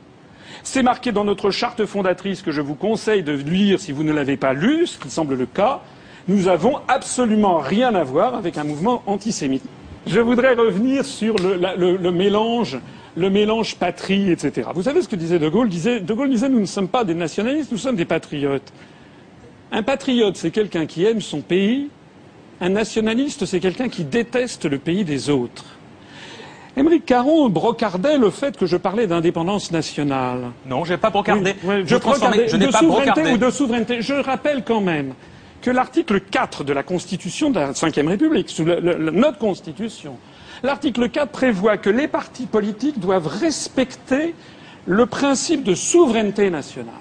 C'est 0.64 0.84
marqué 0.84 1.12
dans 1.12 1.24
notre 1.24 1.50
charte 1.52 1.86
fondatrice 1.86 2.42
que 2.42 2.52
je 2.52 2.62
vous 2.62 2.76
conseille 2.76 3.24
de 3.24 3.32
lire 3.34 3.80
si 3.80 3.92
vous 3.92 4.04
ne 4.04 4.12
l'avez 4.12 4.38
pas 4.38 4.54
lu, 4.54 4.88
ce 4.88 4.98
qui 4.98 5.10
semble 5.10 5.36
le 5.36 5.46
cas. 5.46 5.82
Nous 6.28 6.50
avons 6.50 6.80
absolument 6.90 7.60
rien 7.60 7.96
à 7.96 8.04
voir 8.04 8.36
avec 8.36 8.58
un 8.58 8.66
mouvement 8.66 9.02
antisémite. 9.06 9.64
Je 10.08 10.20
voudrais 10.20 10.54
revenir 10.54 11.06
sur 11.06 11.36
le, 11.36 11.56
la- 11.56 11.76
le- 11.76 11.98
le 11.98 12.12
mélange, 12.12 12.80
le 13.16 13.30
mélange 13.30 13.76
patrie, 13.76 14.32
etc. 14.32 14.70
Vous 14.74 14.84
savez 14.84 15.02
ce 15.02 15.08
que 15.08 15.16
disait 15.16 15.40
De 15.40 15.50
Gaulle? 15.50 15.70
Disait, 15.70 16.00
De 16.00 16.14
Gaulle 16.14 16.30
disait 16.30 16.50
nous 16.50 16.60
ne 16.60 16.66
sommes 16.66 16.88
pas 16.88 17.04
des 17.04 17.14
nationalistes, 17.16 17.72
nous 17.72 17.78
sommes 17.78 17.96
des 17.96 18.06
patriotes. 18.06 18.72
Un 19.72 19.84
patriote, 19.84 20.38
c'est 20.38 20.52
quelqu'un 20.52 20.86
qui 20.86 21.06
aime 21.06 21.22
son 21.22 21.42
pays. 21.42 21.90
Un 22.62 22.70
nationaliste, 22.70 23.46
c'est 23.46 23.60
quelqu'un 23.60 23.90
qui 23.90 24.04
déteste 24.04 24.66
le 24.66 24.78
pays 24.80 25.04
des 25.04 25.30
autres. 25.30 25.66
Émeric 26.76 27.06
Caron 27.06 27.50
brocardait 27.50 28.18
le 28.18 28.30
fait 28.30 28.56
que 28.56 28.66
je 28.68 28.78
parlais 28.78 29.08
d'indépendance 29.08 29.72
nationale. 29.72 30.52
Non, 30.66 30.86
je 30.86 30.94
n'ai 30.94 30.98
pas 30.98 31.10
brocardé. 31.10 31.56
Oui, 31.64 31.70
oui, 31.78 31.82
je, 31.86 31.96
je 31.96 31.96
brocardais 32.00 32.48
je 32.48 32.56
de 32.56 32.66
pas 32.68 32.80
souveraineté 32.80 33.12
brocardé. 33.12 33.32
ou 33.34 33.38
de 33.38 33.50
souveraineté. 33.52 34.02
Je 34.02 34.14
rappelle 34.14 34.64
quand 34.64 34.82
même 34.82 35.14
que 35.62 35.72
l'article 35.72 36.22
4 36.22 36.64
de 36.64 36.74
la 36.74 36.84
Constitution 36.84 37.50
de 37.50 37.60
la 37.60 37.72
Ve 37.72 38.08
République, 38.08 38.58
notre 38.60 39.38
Constitution, 39.38 40.18
l'article 40.64 41.10
4 41.10 41.32
prévoit 41.32 41.78
que 41.78 41.90
les 41.90 42.08
partis 42.08 42.46
politiques 42.46 43.00
doivent 43.00 43.28
respecter 43.28 44.36
le 44.86 45.06
principe 45.06 45.64
de 45.64 45.76
souveraineté 45.76 46.50
nationale. 46.50 46.94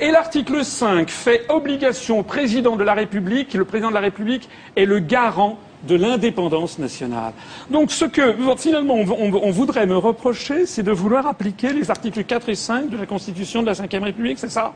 Et 0.00 0.10
l'article 0.10 0.64
5 0.64 1.08
fait 1.10 1.44
obligation 1.48 2.20
au 2.20 2.22
président 2.22 2.76
de 2.76 2.84
la 2.84 2.94
République, 2.94 3.54
le 3.54 3.64
président 3.64 3.88
de 3.88 3.94
la 3.94 4.00
République 4.00 4.48
est 4.74 4.84
le 4.84 4.98
garant 4.98 5.58
de 5.86 5.94
l'indépendance 5.94 6.78
nationale. 6.78 7.32
Donc 7.70 7.92
ce 7.92 8.04
que 8.04 8.34
finalement 8.56 8.94
on 8.94 9.50
voudrait 9.50 9.86
me 9.86 9.96
reprocher, 9.96 10.66
c'est 10.66 10.82
de 10.82 10.90
vouloir 10.90 11.26
appliquer 11.26 11.72
les 11.72 11.90
articles 11.90 12.24
4 12.24 12.48
et 12.48 12.54
5 12.54 12.90
de 12.90 12.96
la 12.96 13.06
Constitution 13.06 13.62
de 13.62 13.66
la 13.66 13.74
Ve 13.74 14.02
République, 14.02 14.38
c'est 14.38 14.50
ça? 14.50 14.74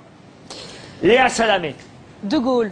Léa 1.03 1.29
Salamé. 1.29 1.75
De 2.23 2.37
Gaulle. 2.37 2.69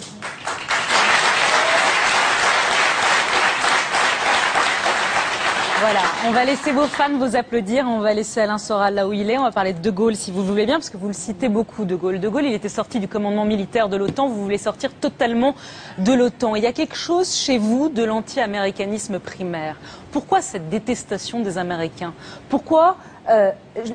Voilà, 5.80 6.00
on 6.26 6.32
va 6.32 6.44
laisser 6.44 6.72
vos 6.72 6.86
fans 6.86 7.16
vous 7.16 7.34
applaudir, 7.34 7.86
on 7.88 8.00
va 8.00 8.12
laisser 8.12 8.40
Alain 8.40 8.58
Soral 8.58 8.94
là 8.94 9.08
où 9.08 9.14
il 9.14 9.30
est, 9.30 9.38
on 9.38 9.44
va 9.44 9.52
parler 9.52 9.72
de 9.72 9.78
De 9.78 9.90
Gaulle 9.90 10.16
si 10.16 10.30
vous 10.30 10.40
le 10.40 10.46
voulez 10.46 10.66
bien, 10.66 10.74
parce 10.74 10.90
que 10.90 10.98
vous 10.98 11.06
le 11.06 11.14
citez 11.14 11.48
beaucoup, 11.48 11.86
De 11.86 11.94
Gaulle. 11.94 12.20
De 12.20 12.28
Gaulle, 12.28 12.44
il 12.44 12.52
était 12.52 12.68
sorti 12.68 13.00
du 13.00 13.08
commandement 13.08 13.46
militaire 13.46 13.88
de 13.88 13.96
l'OTAN, 13.96 14.28
vous 14.28 14.42
voulez 14.42 14.58
sortir 14.58 14.92
totalement 14.92 15.54
de 15.96 16.12
l'OTAN. 16.12 16.56
Il 16.56 16.62
y 16.62 16.66
a 16.66 16.72
quelque 16.72 16.96
chose 16.96 17.32
chez 17.34 17.56
vous 17.56 17.88
de 17.88 18.04
l'anti-américanisme 18.04 19.18
primaire. 19.18 19.76
Pourquoi 20.12 20.42
cette 20.42 20.68
détestation 20.68 21.40
des 21.40 21.56
Américains? 21.56 22.12
Pourquoi 22.50 22.96
euh, 23.30 23.50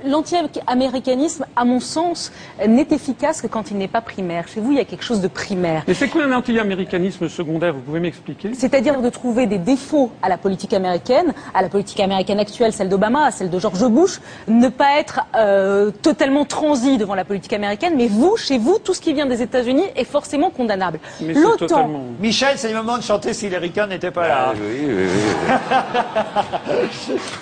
l'anti-américanisme, 0.05 1.45
à 1.55 1.65
mon 1.65 1.79
sens, 1.79 2.31
n'est 2.67 2.87
efficace 2.91 3.41
que 3.41 3.47
quand 3.47 3.71
il 3.71 3.77
n'est 3.77 3.87
pas 3.87 4.01
primaire. 4.01 4.47
Chez 4.47 4.59
vous, 4.59 4.71
il 4.71 4.77
y 4.77 4.81
a 4.81 4.85
quelque 4.85 5.03
chose 5.03 5.21
de 5.21 5.27
primaire. 5.27 5.83
Mais 5.87 5.93
c'est 5.93 6.07
quoi 6.07 6.23
un 6.23 6.31
anti-américanisme 6.31 7.27
secondaire? 7.29 7.73
Vous 7.73 7.81
pouvez 7.81 7.99
m'expliquer? 7.99 8.53
C'est-à-dire 8.53 9.01
de 9.01 9.09
trouver 9.09 9.45
des 9.47 9.57
défauts 9.57 10.11
à 10.21 10.29
la 10.29 10.37
politique 10.37 10.73
américaine, 10.73 11.33
à 11.53 11.61
la 11.61 11.69
politique 11.69 11.99
américaine 11.99 12.39
actuelle, 12.39 12.73
celle 12.73 12.89
d'Obama, 12.89 13.25
à 13.25 13.31
celle 13.31 13.49
de 13.49 13.59
George 13.59 13.85
Bush, 13.87 14.19
ne 14.47 14.69
pas 14.69 14.99
être 14.99 15.21
euh, 15.35 15.91
totalement 16.01 16.45
transi 16.45 16.97
devant 16.97 17.15
la 17.15 17.25
politique 17.25 17.53
américaine, 17.53 17.93
mais 17.97 18.07
vous, 18.07 18.37
chez 18.37 18.57
vous, 18.57 18.79
tout 18.79 18.93
ce 18.93 19.01
qui 19.01 19.13
vient 19.13 19.25
des 19.25 19.41
États-Unis 19.41 19.85
est 19.95 20.03
forcément 20.05 20.49
condamnable. 20.49 20.99
Mais 21.21 21.33
c'est 21.33 21.39
L'OTAN, 21.41 21.57
totalement- 21.67 22.03
Michel, 22.19 22.57
c'est 22.57 22.69
le 22.69 22.75
moment 22.75 22.97
de 22.97 23.03
chanter 23.03 23.33
si 23.33 23.49
Clinton 23.49 23.87
n'était 23.87 24.11
pas 24.11 24.27
là. 24.27 24.45
Ah, 24.49 24.53
oui, 24.55 24.85
oui, 24.87 24.93
oui. 24.95 25.53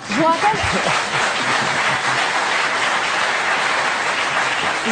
je 0.08 0.14
vous 0.14 0.24
rappelle. 0.24 0.58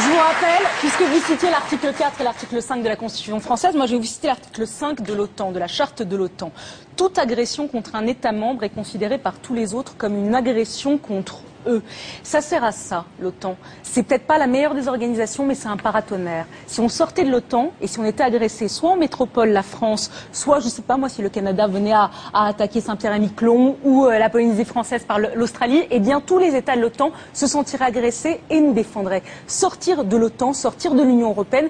Je 0.02 0.08
vous 0.08 0.16
rappelle, 0.16 0.66
puisque 0.78 1.02
vous 1.02 1.20
citiez 1.20 1.50
l'article 1.50 1.92
4 1.92 2.20
et 2.22 2.24
l'article 2.24 2.62
5 2.62 2.82
de 2.82 2.88
la 2.88 2.96
Constitution 2.96 3.38
française, 3.38 3.74
moi 3.74 3.84
je 3.84 3.92
vais 3.92 3.98
vous 3.98 4.06
citer 4.06 4.28
l'article 4.28 4.66
5 4.66 5.02
de 5.02 5.12
l'OTAN, 5.12 5.52
de 5.52 5.58
la 5.58 5.66
charte 5.66 6.02
de 6.02 6.16
l'OTAN. 6.16 6.52
Toute 6.96 7.18
agression 7.18 7.68
contre 7.68 7.94
un 7.94 8.06
État 8.06 8.32
membre 8.32 8.64
est 8.64 8.70
considérée 8.70 9.18
par 9.18 9.38
tous 9.40 9.52
les 9.52 9.74
autres 9.74 9.98
comme 9.98 10.16
une 10.16 10.34
agression 10.34 10.96
contre 10.96 11.42
eux. 11.66 11.82
Ça 12.22 12.40
sert 12.40 12.64
à 12.64 12.72
ça, 12.72 13.04
l'OTAN. 13.20 13.56
C'est 13.82 14.02
peut-être 14.02 14.26
pas 14.26 14.38
la 14.38 14.46
meilleure 14.46 14.74
des 14.74 14.88
organisations, 14.88 15.44
mais 15.46 15.54
c'est 15.54 15.68
un 15.68 15.76
paratonnerre. 15.76 16.46
Si 16.66 16.80
on 16.80 16.88
sortait 16.88 17.24
de 17.24 17.30
l'OTAN 17.30 17.72
et 17.80 17.86
si 17.86 17.98
on 17.98 18.04
était 18.04 18.22
agressé, 18.22 18.68
soit 18.68 18.90
en 18.90 18.96
métropole, 18.96 19.50
la 19.50 19.62
France, 19.62 20.10
soit, 20.32 20.60
je 20.60 20.68
sais 20.68 20.82
pas 20.82 20.96
moi, 20.96 21.08
si 21.08 21.22
le 21.22 21.28
Canada 21.28 21.66
venait 21.66 21.92
à, 21.92 22.10
attaquer 22.32 22.80
Saint-Pierre-et-Miquelon 22.80 23.76
ou 23.84 24.06
euh, 24.06 24.18
la 24.18 24.30
Polynésie 24.30 24.64
française 24.64 25.04
par 25.04 25.18
l'Australie, 25.18 25.82
eh 25.90 26.00
bien 26.00 26.20
tous 26.20 26.38
les 26.38 26.54
États 26.54 26.76
de 26.76 26.80
l'OTAN 26.80 27.12
se 27.32 27.46
sentiraient 27.46 27.86
agressés 27.86 28.40
et 28.50 28.60
nous 28.60 28.72
défendraient. 28.72 29.22
Sortir 29.46 30.04
de 30.04 30.16
l'OTAN, 30.16 30.52
sortir 30.52 30.94
de 30.94 31.02
l'Union 31.02 31.30
européenne, 31.30 31.68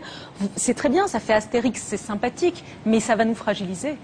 c'est 0.57 0.75
très 0.75 0.89
bien, 0.89 1.07
ça 1.07 1.21
fait 1.21 1.33
Astérix, 1.33 1.83
c'est 1.83 1.97
sympathique, 1.97 2.65
mais 2.85 3.01
ça 3.01 3.17
va 3.17 3.25
nous 3.25 3.35
fragiliser. 3.35 3.97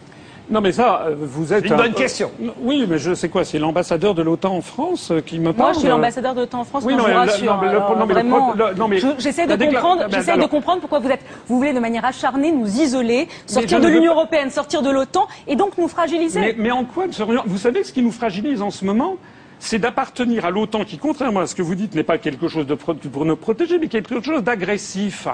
Non, 0.49 0.61
mais 0.61 0.71
ça, 0.71 1.07
euh, 1.09 1.15
vous 1.19 1.53
êtes. 1.53 1.63
C'est 1.63 1.69
une 1.69 1.75
un- 1.75 1.77
bonne 1.77 1.95
question. 1.95 2.31
oui, 2.61 2.87
mais 2.89 2.99
je 2.99 3.15
sais 3.15 3.29
quoi 3.29 3.45
C'est 3.45 3.59
l'ambassadeur 3.59 4.15
de 4.15 4.23
l'OTAN 4.23 4.55
en 4.57 4.61
France 4.61 5.11
euh, 5.11 5.21
qui 5.21 5.41
me 5.41 5.53
parle 5.53 5.57
Moi, 5.57 5.73
je 5.73 5.79
suis 5.81 5.89
euh, 5.89 5.91
l'ambassadeur 5.91 6.35
de 6.35 6.41
l'OTAN 6.43 6.61
en 6.61 6.65
France, 6.65 6.85
Oui, 6.87 6.93
non, 6.95 7.01
je 7.01 7.03
vous 7.05 7.09
mais 7.09 7.15
le- 7.15 7.79
rassure. 7.79 8.77
non, 8.77 8.89
mais 8.89 8.99
j'essaie 9.19 9.47
de 9.49 9.57
comprendre, 9.65 10.03
Ah 10.05 10.09
ben, 10.09 10.19
j'essaie 10.21 10.39
de 10.39 10.47
comprendre 10.47 10.81
pourquoi 10.81 11.01
vous 11.01 11.09
êtes, 11.11 11.23
vous 11.49 11.57
voulez 11.57 11.73
de 11.73 11.81
manière 11.81 12.05
acharnée 12.05 12.53
nous 12.53 12.81
isoler, 12.81 13.27
sortir 13.47 13.81
de 13.81 13.89
l'Union 13.89 14.13
européenne, 14.13 14.51
sortir 14.51 14.83
de 14.83 14.91
l'OTAN, 14.91 15.27
et 15.49 15.57
donc 15.57 15.77
nous 15.79 15.89
fragiliser. 15.89 16.39
Mais, 16.41 16.55
mais 16.57 16.71
en 16.71 16.85
quoi 16.85 17.07
serions- 17.11 17.43
Vous 17.47 17.59
savez 17.59 17.83
ce 17.83 17.93
qui 17.93 18.03
nous 18.03 18.13
fragilise 18.13 18.63
en 18.63 18.71
ce 18.71 18.85
moment, 18.85 19.17
c'est 19.59 19.81
d'appartenir 19.81 20.45
à 20.45 20.51
l'OTAN 20.51 20.85
qui, 20.85 20.99
contrairement 20.99 21.41
à 21.41 21.47
ce 21.49 21.57
que 21.57 21.63
vous 21.63 21.75
dites, 21.75 21.95
n'est 21.97 22.05
pas 22.05 22.19
quelque 22.19 22.47
chose 22.47 22.67
de 22.69 22.75
pro- 22.75 22.95
pour 22.95 23.25
nous 23.25 23.35
protéger, 23.37 23.79
mais 23.81 23.89
quelque 23.89 24.23
chose 24.23 24.45
d'agressif. 24.45 25.27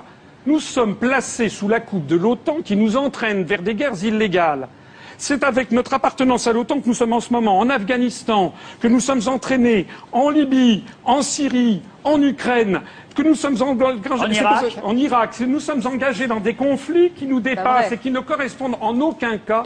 Nous 0.46 0.59
sommes 0.59 0.96
placés 0.96 1.48
sous 1.51 1.68
la 1.68 1.81
coupe 1.81 2.07
de 2.07 2.16
l'OTAN 2.16 2.59
qui 2.64 2.77
nous 2.77 2.96
entraîne 2.96 3.42
vers 3.44 3.61
des 3.62 3.75
guerres 3.75 4.03
illégales. 4.03 4.68
C'est 5.25 5.45
avec 5.45 5.71
notre 5.71 5.95
appartenance 5.95 6.49
à 6.49 6.53
l'OTAN 6.53 6.81
que 6.81 6.89
nous 6.89 6.95
sommes 6.95 7.13
en 7.13 7.21
ce 7.21 7.33
moment 7.33 7.61
en 7.61 7.71
Afghanistan, 7.71 8.53
que 8.81 8.89
nous 8.89 8.99
sommes 8.99 9.21
entraînés 9.29 9.87
en 10.11 10.31
Libye, 10.31 10.83
en 11.05 11.23
Syrie, 11.23 11.81
en 12.03 12.21
Ukraine, 12.21 12.81
que 13.15 13.23
nous 13.23 13.37
sommes 13.37 13.63
en, 13.63 13.79
c'est 13.79 14.35
Irak. 14.35 14.65
en 14.83 14.97
Irak. 14.97 15.39
Nous 15.47 15.61
sommes 15.61 15.87
engagés 15.87 16.27
dans 16.27 16.41
des 16.41 16.55
conflits 16.55 17.13
qui 17.13 17.27
nous 17.27 17.39
dépassent 17.39 17.93
et 17.93 17.99
qui 17.99 18.11
ne 18.11 18.19
correspondent 18.19 18.75
en 18.81 19.01
aucun 19.01 19.39
cas 19.39 19.63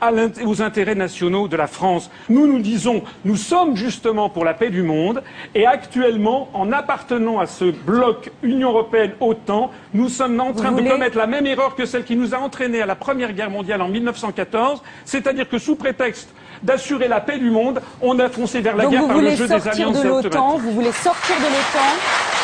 à 0.00 0.10
aux 0.44 0.62
intérêts 0.62 0.94
nationaux 0.94 1.48
de 1.48 1.56
la 1.56 1.66
France. 1.66 2.10
Nous 2.28 2.46
nous 2.46 2.58
disons, 2.58 3.02
nous 3.24 3.36
sommes 3.36 3.76
justement 3.76 4.28
pour 4.28 4.44
la 4.44 4.54
paix 4.54 4.70
du 4.70 4.82
monde 4.82 5.22
et 5.54 5.66
actuellement, 5.66 6.48
en 6.52 6.72
appartenant 6.72 7.38
à 7.40 7.46
ce 7.46 7.64
bloc 7.64 8.30
Union 8.42 8.70
européenne-OTAN, 8.70 9.70
nous 9.94 10.08
sommes 10.08 10.38
en 10.40 10.52
train 10.52 10.70
Vous 10.70 10.76
de 10.76 10.80
voulez- 10.82 10.90
commettre 10.90 11.16
la 11.18 11.26
même 11.26 11.46
erreur 11.46 11.74
que 11.74 11.86
celle 11.86 12.04
qui 12.04 12.16
nous 12.16 12.34
a 12.34 12.38
entraînés 12.38 12.82
à 12.82 12.86
la 12.86 12.94
Première 12.96 13.32
Guerre 13.32 13.50
mondiale 13.50 13.80
en 13.82 13.88
1914, 13.88 14.82
c'est-à-dire 15.04 15.48
que 15.48 15.58
sous 15.58 15.76
prétexte 15.76 16.28
d'assurer 16.62 17.08
la 17.08 17.20
paix 17.20 17.38
du 17.38 17.50
monde, 17.50 17.80
on 18.00 18.18
a 18.18 18.28
foncé 18.28 18.60
vers 18.60 18.76
la 18.76 18.84
donc 18.84 18.92
guerre 18.92 19.02
vous 19.02 19.08
par 19.08 19.18
le 19.18 19.30
jeu 19.30 19.46
des 19.46 19.60
sortir 19.60 19.72
alliances 19.88 20.02
de 20.02 20.08
l'OTAN, 20.08 20.56
vous 20.58 20.70
voulez 20.72 20.92
sortir 20.92 21.36
de 21.36 21.42
l'OTAN, 21.42 22.43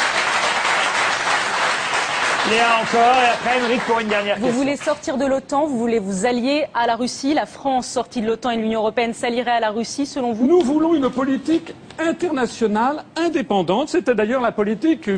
Léa 2.50 2.80
encore, 2.82 3.14
et 3.22 3.28
après 3.32 3.58
Émeric 3.58 3.80
pour 3.82 4.00
une 4.00 4.08
dernière 4.08 4.36
vous 4.36 4.46
question. 4.46 4.60
voulez 4.60 4.76
sortir 4.76 5.16
de 5.16 5.24
l'OTAN, 5.24 5.66
vous 5.66 5.78
voulez 5.78 6.00
vous 6.00 6.26
allier 6.26 6.64
à 6.74 6.88
la 6.88 6.96
Russie, 6.96 7.32
la 7.32 7.46
France 7.46 7.86
sortie 7.86 8.22
de 8.22 8.26
l'OTAN 8.26 8.50
et 8.50 8.56
de 8.56 8.62
l'Union 8.62 8.80
européenne 8.80 9.14
s'allierait 9.14 9.52
à 9.52 9.60
la 9.60 9.70
Russie, 9.70 10.04
selon 10.04 10.32
vous? 10.32 10.48
Nous 10.48 10.60
voulons 10.60 10.96
une 10.96 11.10
politique 11.10 11.72
internationale 12.00 13.04
indépendante. 13.14 13.90
C'était 13.90 14.16
d'ailleurs 14.16 14.40
la 14.40 14.50
politique, 14.50 15.08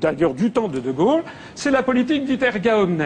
d'ailleurs 0.00 0.34
du 0.34 0.52
temps 0.52 0.68
de 0.68 0.78
De 0.78 0.92
Gaulle, 0.92 1.24
c'est 1.56 1.72
la 1.72 1.82
politique 1.82 2.24
dite 2.24 2.42
erga 2.44 2.78
omnes. 2.78 3.04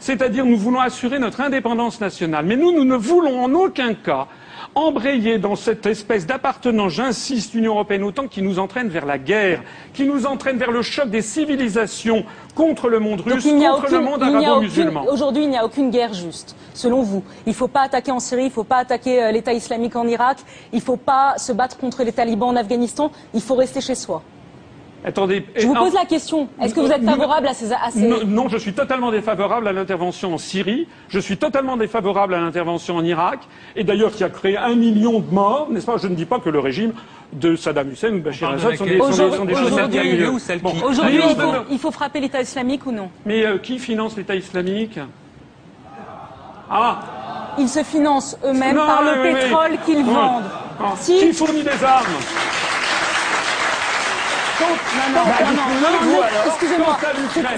C'est-à-dire 0.00 0.44
nous 0.44 0.56
voulons 0.56 0.80
assurer 0.80 1.20
notre 1.20 1.40
indépendance 1.40 2.00
nationale. 2.00 2.44
Mais 2.46 2.56
nous, 2.56 2.72
nous 2.72 2.84
ne 2.84 2.96
voulons 2.96 3.44
en 3.44 3.54
aucun 3.54 3.94
cas 3.94 4.26
embrayer 4.74 5.38
dans 5.38 5.56
cette 5.56 5.86
espèce 5.86 6.26
d'appartenance, 6.26 6.92
j'insiste, 6.92 7.54
Union 7.54 7.72
européenne 7.74 8.02
autant 8.04 8.26
qui 8.28 8.42
nous 8.42 8.58
entraîne 8.58 8.88
vers 8.88 9.06
la 9.06 9.18
guerre, 9.18 9.62
qui 9.92 10.04
nous 10.04 10.26
entraîne 10.26 10.56
vers 10.56 10.70
le 10.70 10.82
choc 10.82 11.10
des 11.10 11.22
civilisations 11.22 12.24
contre 12.54 12.88
le 12.88 12.98
monde 12.98 13.20
russe, 13.20 13.44
contre 13.44 13.84
aucune- 13.84 13.98
le 13.98 14.04
monde 14.04 14.22
arabo-musulman. 14.22 15.04
Aujourd'hui, 15.10 15.44
il 15.44 15.50
n'y 15.50 15.56
a 15.58 15.64
aucune 15.64 15.90
guerre 15.90 16.14
juste, 16.14 16.56
selon 16.74 17.02
vous. 17.02 17.22
Il 17.46 17.50
ne 17.50 17.54
faut 17.54 17.68
pas 17.68 17.82
attaquer 17.82 18.12
en 18.12 18.20
Syrie, 18.20 18.42
il 18.42 18.46
ne 18.46 18.50
faut 18.50 18.64
pas 18.64 18.78
attaquer 18.78 19.22
euh, 19.22 19.30
l'État 19.32 19.52
islamique 19.52 19.96
en 19.96 20.06
Irak, 20.06 20.38
il 20.72 20.76
ne 20.78 20.82
faut 20.82 20.96
pas 20.96 21.34
se 21.38 21.52
battre 21.52 21.76
contre 21.78 22.02
les 22.02 22.12
talibans 22.12 22.48
en 22.50 22.56
Afghanistan, 22.56 23.10
il 23.34 23.40
faut 23.42 23.54
rester 23.54 23.80
chez 23.80 23.94
soi. 23.94 24.22
Attendez, 25.04 25.44
Je 25.56 25.66
vous 25.66 25.74
pose 25.74 25.94
la 25.94 26.04
question, 26.04 26.48
est-ce 26.60 26.74
que 26.74 26.80
vous 26.80 26.90
êtes 26.92 27.04
favorable 27.04 27.48
à 27.48 27.54
ces... 27.54 27.72
à 27.72 27.90
ces- 27.90 28.06
Non, 28.06 28.18
non, 28.24 28.48
je 28.48 28.56
suis 28.56 28.72
totalement 28.72 29.10
défavorable 29.10 29.66
à 29.66 29.72
l'intervention 29.72 30.34
en 30.34 30.38
Syrie. 30.38 30.86
Je 31.08 31.18
suis 31.18 31.36
totalement 31.36 31.76
défavorable 31.76 32.34
à 32.34 32.40
l'intervention 32.40 32.96
en 32.96 33.04
Irak. 33.04 33.40
Et 33.74 33.82
d'ailleurs, 33.82 34.12
qui 34.12 34.22
a 34.22 34.28
créé 34.30 34.56
un 34.56 34.76
million 34.76 35.18
de 35.18 35.34
morts, 35.34 35.66
n'est-ce 35.70 35.86
pas? 35.86 35.96
Je 35.96 36.06
ne 36.06 36.14
dis 36.14 36.24
pas 36.24 36.38
que 36.38 36.50
le 36.50 36.60
régime 36.60 36.92
de 37.32 37.56
Saddam 37.56 37.90
Hussein 37.90 38.12
ou 38.12 38.20
de 38.20 38.28
Assad 38.28 38.76
sont 38.76 38.84
des, 38.84 38.98
sont 38.98 39.44
des- 39.44 39.54
Aujourd'hui- 39.54 39.54
choses 39.56 40.50
Ah, 41.02 41.10
il 41.10 41.34
faut, 41.34 41.42
non. 41.52 41.64
il 41.70 41.78
faut 41.80 41.90
frapper 41.90 42.20
l'État 42.20 42.40
islamique 42.40 42.86
ou 42.86 42.92
non? 42.92 43.10
Mais 43.26 43.44
euh, 43.44 43.58
qui 43.58 43.80
finance 43.80 44.16
l'État 44.16 44.36
islamique? 44.36 45.00
Ah 46.70 47.00
Ils 47.58 47.68
se 47.68 47.82
financent 47.82 48.38
eux-mêmes 48.44 48.76
par 48.76 49.02
le 49.02 49.20
pétrole 49.22 49.78
qu'ils 49.84 49.96
Ouais. 49.96 50.02
vendent. 50.04 50.44
Ah. 50.80 50.92
Si- 50.96 51.18
Qui 51.18 51.32
fournit 51.32 51.62
des 51.62 51.84
armes 51.84 52.06
Non, 52.06 52.10
non, 52.12 52.18
non, 52.18 52.20
non, 52.20 52.20
non, 52.20 52.20
vous, 53.32 54.10
non, 54.12 54.30
alors 54.30 54.41
excusez-moi, 56.46 56.96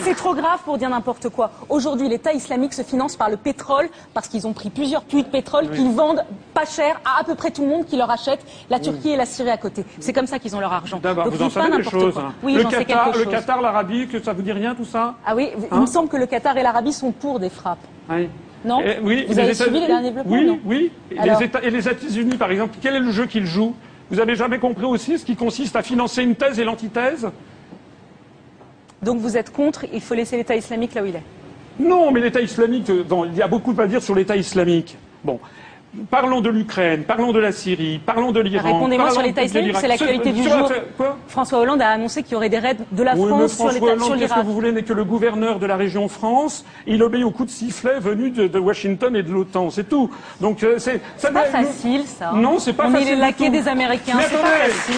c'est- 0.02 0.14
trop 0.14 0.34
grave 0.34 0.60
pour 0.64 0.78
dire 0.78 0.88
n'importe 0.90 1.28
quoi. 1.28 1.50
Aujourd'hui, 1.68 2.08
l'État 2.08 2.32
islamique 2.32 2.72
se 2.72 2.82
finance 2.82 3.16
par 3.16 3.28
le 3.30 3.36
pétrole 3.36 3.88
parce 4.12 4.28
qu'ils 4.28 4.46
ont 4.46 4.52
pris 4.52 4.70
plusieurs 4.70 5.02
puits 5.02 5.22
de 5.22 5.28
pétrole 5.28 5.70
qu'ils 5.70 5.90
vendent 5.90 6.24
pas 6.52 6.64
cher 6.64 7.00
à 7.04 7.20
à 7.20 7.24
peu 7.24 7.34
près 7.34 7.50
tout 7.50 7.62
le 7.62 7.68
monde 7.68 7.86
qui 7.86 7.96
leur 7.96 8.10
achète, 8.10 8.40
la 8.70 8.78
Turquie 8.78 9.10
et 9.10 9.16
la 9.16 9.26
Syrie 9.26 9.50
à 9.50 9.56
côté. 9.56 9.84
C'est 10.00 10.12
comme 10.12 10.26
ça 10.26 10.38
qu'ils 10.38 10.54
ont 10.56 10.60
leur 10.60 10.72
argent. 10.72 10.98
D'abord, 11.02 11.28
vous 11.28 11.42
en 11.42 11.50
savez 11.50 11.70
des 11.70 11.76
n'importe 11.78 11.94
choses. 12.00 12.14
quoi. 12.14 12.22
hein. 12.28 12.34
Oui, 12.42 12.54
le, 12.54 12.64
Qatar, 12.64 13.16
le. 13.16 13.24
Qatar, 13.24 13.62
l'Arabie, 13.62 14.06
que 14.08 14.20
ça 14.22 14.32
vous 14.32 14.42
dit 14.42 14.52
rien 14.52 14.74
tout 14.74 14.84
ça 14.84 15.14
Ah 15.26 15.34
oui, 15.34 15.50
il 15.56 15.64
Hein 15.70 15.80
me 15.80 15.86
semble 15.86 16.08
que 16.08 16.16
le 16.16 16.26
Qatar 16.26 16.56
et 16.56 16.62
l'Arabie 16.62 16.92
sont 16.92 17.12
pour 17.12 17.40
des 17.40 17.50
frappes. 17.50 17.78
Oui. 18.10 18.28
Non 18.64 18.80
Eh, 18.84 18.98
oui, 19.02 19.26
Vous 19.28 19.38
avez 19.38 19.52
suivi 19.54 19.80
les 19.80 19.86
derniers 19.86 20.08
développements 20.10 20.32
Oui, 20.32 20.46
non 20.46 20.58
oui. 20.64 20.90
Et 21.10 21.18
Alors 21.18 21.38
les, 21.38 21.46
États- 21.46 21.62
et 21.62 21.70
les 21.70 21.86
États-Unis, 21.88 22.36
par 22.36 22.50
exemple, 22.50 22.76
quel 22.80 22.94
est 22.94 23.00
le 23.00 23.10
jeu 23.10 23.26
qu'ils 23.26 23.46
jouent 23.46 23.74
Vous 24.10 24.20
avez 24.20 24.36
jamais 24.36 24.58
compris 24.58 24.84
aussi 24.84 25.18
ce 25.18 25.24
qui 25.24 25.36
consiste 25.36 25.76
à 25.76 25.82
financer 25.82 26.22
une 26.22 26.34
thèse 26.34 26.58
et 26.58 26.64
l'antithèse 26.64 27.28
Donc 29.02 29.20
vous 29.20 29.36
êtes 29.36 29.52
contre, 29.52 29.86
il 29.92 30.00
faut 30.00 30.14
laisser 30.14 30.36
l'État 30.36 30.56
islamique 30.56 30.94
là 30.94 31.02
où 31.02 31.06
il 31.06 31.16
est. 31.16 31.22
Non, 31.78 32.12
mais 32.12 32.20
l'État 32.20 32.40
islamique, 32.40 32.88
euh, 32.90 33.02
bon, 33.02 33.24
il 33.24 33.34
y 33.34 33.42
a 33.42 33.48
beaucoup 33.48 33.74
à 33.78 33.86
dire 33.86 34.02
sur 34.02 34.14
l'État 34.14 34.36
islamique. 34.36 34.96
Bon. 35.24 35.40
Parlons 36.10 36.40
de 36.40 36.50
l'Ukraine, 36.50 37.04
parlons 37.04 37.32
de 37.32 37.38
la 37.38 37.52
Syrie, 37.52 38.00
parlons 38.04 38.32
de 38.32 38.40
l'Iran. 38.40 38.74
Répondez-moi 38.74 39.10
sur 39.10 39.22
l'État 39.22 39.42
islamique, 39.42 39.68
l'Irak. 39.68 39.80
c'est 39.82 39.88
l'actualité 39.88 40.32
du 40.32 40.42
jour. 40.42 40.70
François 41.28 41.58
Hollande 41.60 41.82
a 41.82 41.88
annoncé 41.90 42.22
qu'il 42.22 42.32
y 42.32 42.36
aurait 42.36 42.48
des 42.48 42.58
raids 42.58 42.76
de 42.90 43.02
la 43.02 43.14
Oui, 43.16 43.28
France 43.28 43.52
sur 43.52 43.56
François 43.58 43.72
l'État- 43.72 43.84
Hollande, 43.86 43.98
sur 44.00 44.08
qu'est-ce 44.14 44.22
que 44.24 44.28
l'Irak. 44.34 44.44
vous 44.46 44.52
voulez 44.54 44.72
n'est 44.72 44.82
que 44.82 44.92
le 44.92 45.04
gouverneur 45.04 45.58
de 45.58 45.66
la 45.66 45.76
région 45.76 46.08
France. 46.08 46.64
Il 46.86 47.02
obéit 47.02 47.24
au 47.24 47.30
coup 47.30 47.44
de 47.44 47.50
sifflet 47.50 47.98
venu 48.00 48.30
de, 48.30 48.46
de 48.48 48.58
Washington 48.58 49.14
et 49.16 49.22
de 49.22 49.30
l'OTAN, 49.32 49.70
c'est 49.70 49.88
tout. 49.88 50.10
Donc 50.40 50.62
euh, 50.62 50.74
c'est 50.78 51.00
ça 51.16 51.30
pas 51.30 51.42
doit- 51.48 51.62
facile, 51.62 52.02
ça. 52.06 52.32
Non, 52.34 52.58
c'est 52.58 52.72
pas 52.72 52.86
On 52.88 52.90
facile 52.90 53.06
est 53.08 53.10
les 53.10 53.16
du 53.16 53.20
laquais 53.22 53.50
des 53.50 53.68
Américains, 53.68 54.18
c'est 54.20 54.36
pas 54.36 54.46
facile. 54.46 54.94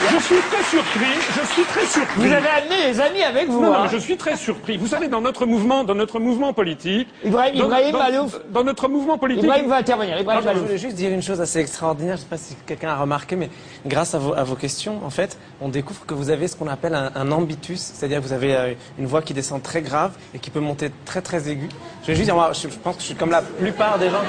Je 0.00 0.18
suis 0.22 0.36
très 0.50 0.62
surpris. 0.64 1.14
Je 1.40 1.46
suis 1.52 1.62
très 1.64 1.84
surpris. 1.86 2.14
Vous 2.28 2.32
avez 2.32 2.48
amené 2.48 2.86
les 2.88 3.00
amis 3.00 3.22
avec 3.22 3.48
vous. 3.48 3.60
Non, 3.60 3.68
non, 3.72 3.74
hein. 3.80 3.88
je 3.92 3.98
suis 3.98 4.16
très 4.16 4.36
surpris. 4.36 4.76
Vous 4.78 4.86
savez, 4.86 5.08
dans 5.08 5.20
notre 5.20 5.44
mouvement, 5.46 5.84
dans 5.84 5.94
notre 5.94 6.18
mouvement 6.18 6.52
politique, 6.52 7.08
Ibrahim- 7.24 7.58
dans, 7.58 7.66
Ibrahim 7.66 7.92
dans- 7.92 7.98
Malouf. 7.98 8.38
dans 8.50 8.64
notre 8.64 8.88
mouvement 8.88 9.18
politique, 9.18 9.44
Ibrahim 9.44 9.68
va 9.68 9.76
intervenir. 9.76 10.14
Ah, 10.16 10.20
Ibrahim 10.22 10.40
je 10.40 10.46
Malouf. 10.46 10.62
voulais 10.62 10.78
juste 10.78 10.96
dire 10.96 11.10
une 11.10 11.22
chose 11.22 11.40
assez 11.40 11.58
extraordinaire, 11.60 12.16
je 12.16 12.22
ne 12.22 12.24
sais 12.24 12.30
pas 12.30 12.36
si 12.38 12.56
quelqu'un 12.66 12.90
a 12.90 12.96
remarqué, 12.96 13.36
mais 13.36 13.50
grâce 13.86 14.14
à 14.14 14.18
vos, 14.18 14.32
à 14.34 14.42
vos 14.42 14.54
questions, 14.56 15.00
en 15.04 15.10
fait, 15.10 15.36
on 15.60 15.68
découvre 15.68 16.04
que 16.06 16.14
vous 16.14 16.30
avez 16.30 16.48
ce 16.48 16.56
qu'on 16.56 16.68
appelle 16.68 16.94
un, 16.94 17.10
un 17.14 17.30
ambitus, 17.32 17.80
c'est-à-dire 17.94 18.20
que 18.20 18.24
vous 18.26 18.32
avez 18.32 18.54
euh, 18.56 18.72
une 18.98 19.06
voix 19.06 19.20
qui 19.22 19.34
descend 19.34 19.62
très 19.62 19.82
grave 19.82 20.12
et 20.34 20.38
qui 20.38 20.50
peut 20.50 20.60
monter 20.60 20.90
très 21.04 21.20
très 21.20 21.48
aiguë. 21.48 21.68
Je 22.02 22.08
vais 22.08 22.14
juste 22.14 22.24
dire, 22.26 22.34
moi, 22.34 22.52
je, 22.54 22.68
je 22.68 22.78
pense 22.78 22.96
que 22.96 23.02
je 23.02 23.06
suis 23.08 23.14
comme 23.16 23.30
la 23.30 23.42
plupart 23.42 23.98
des 23.98 24.08
gens 24.08 24.22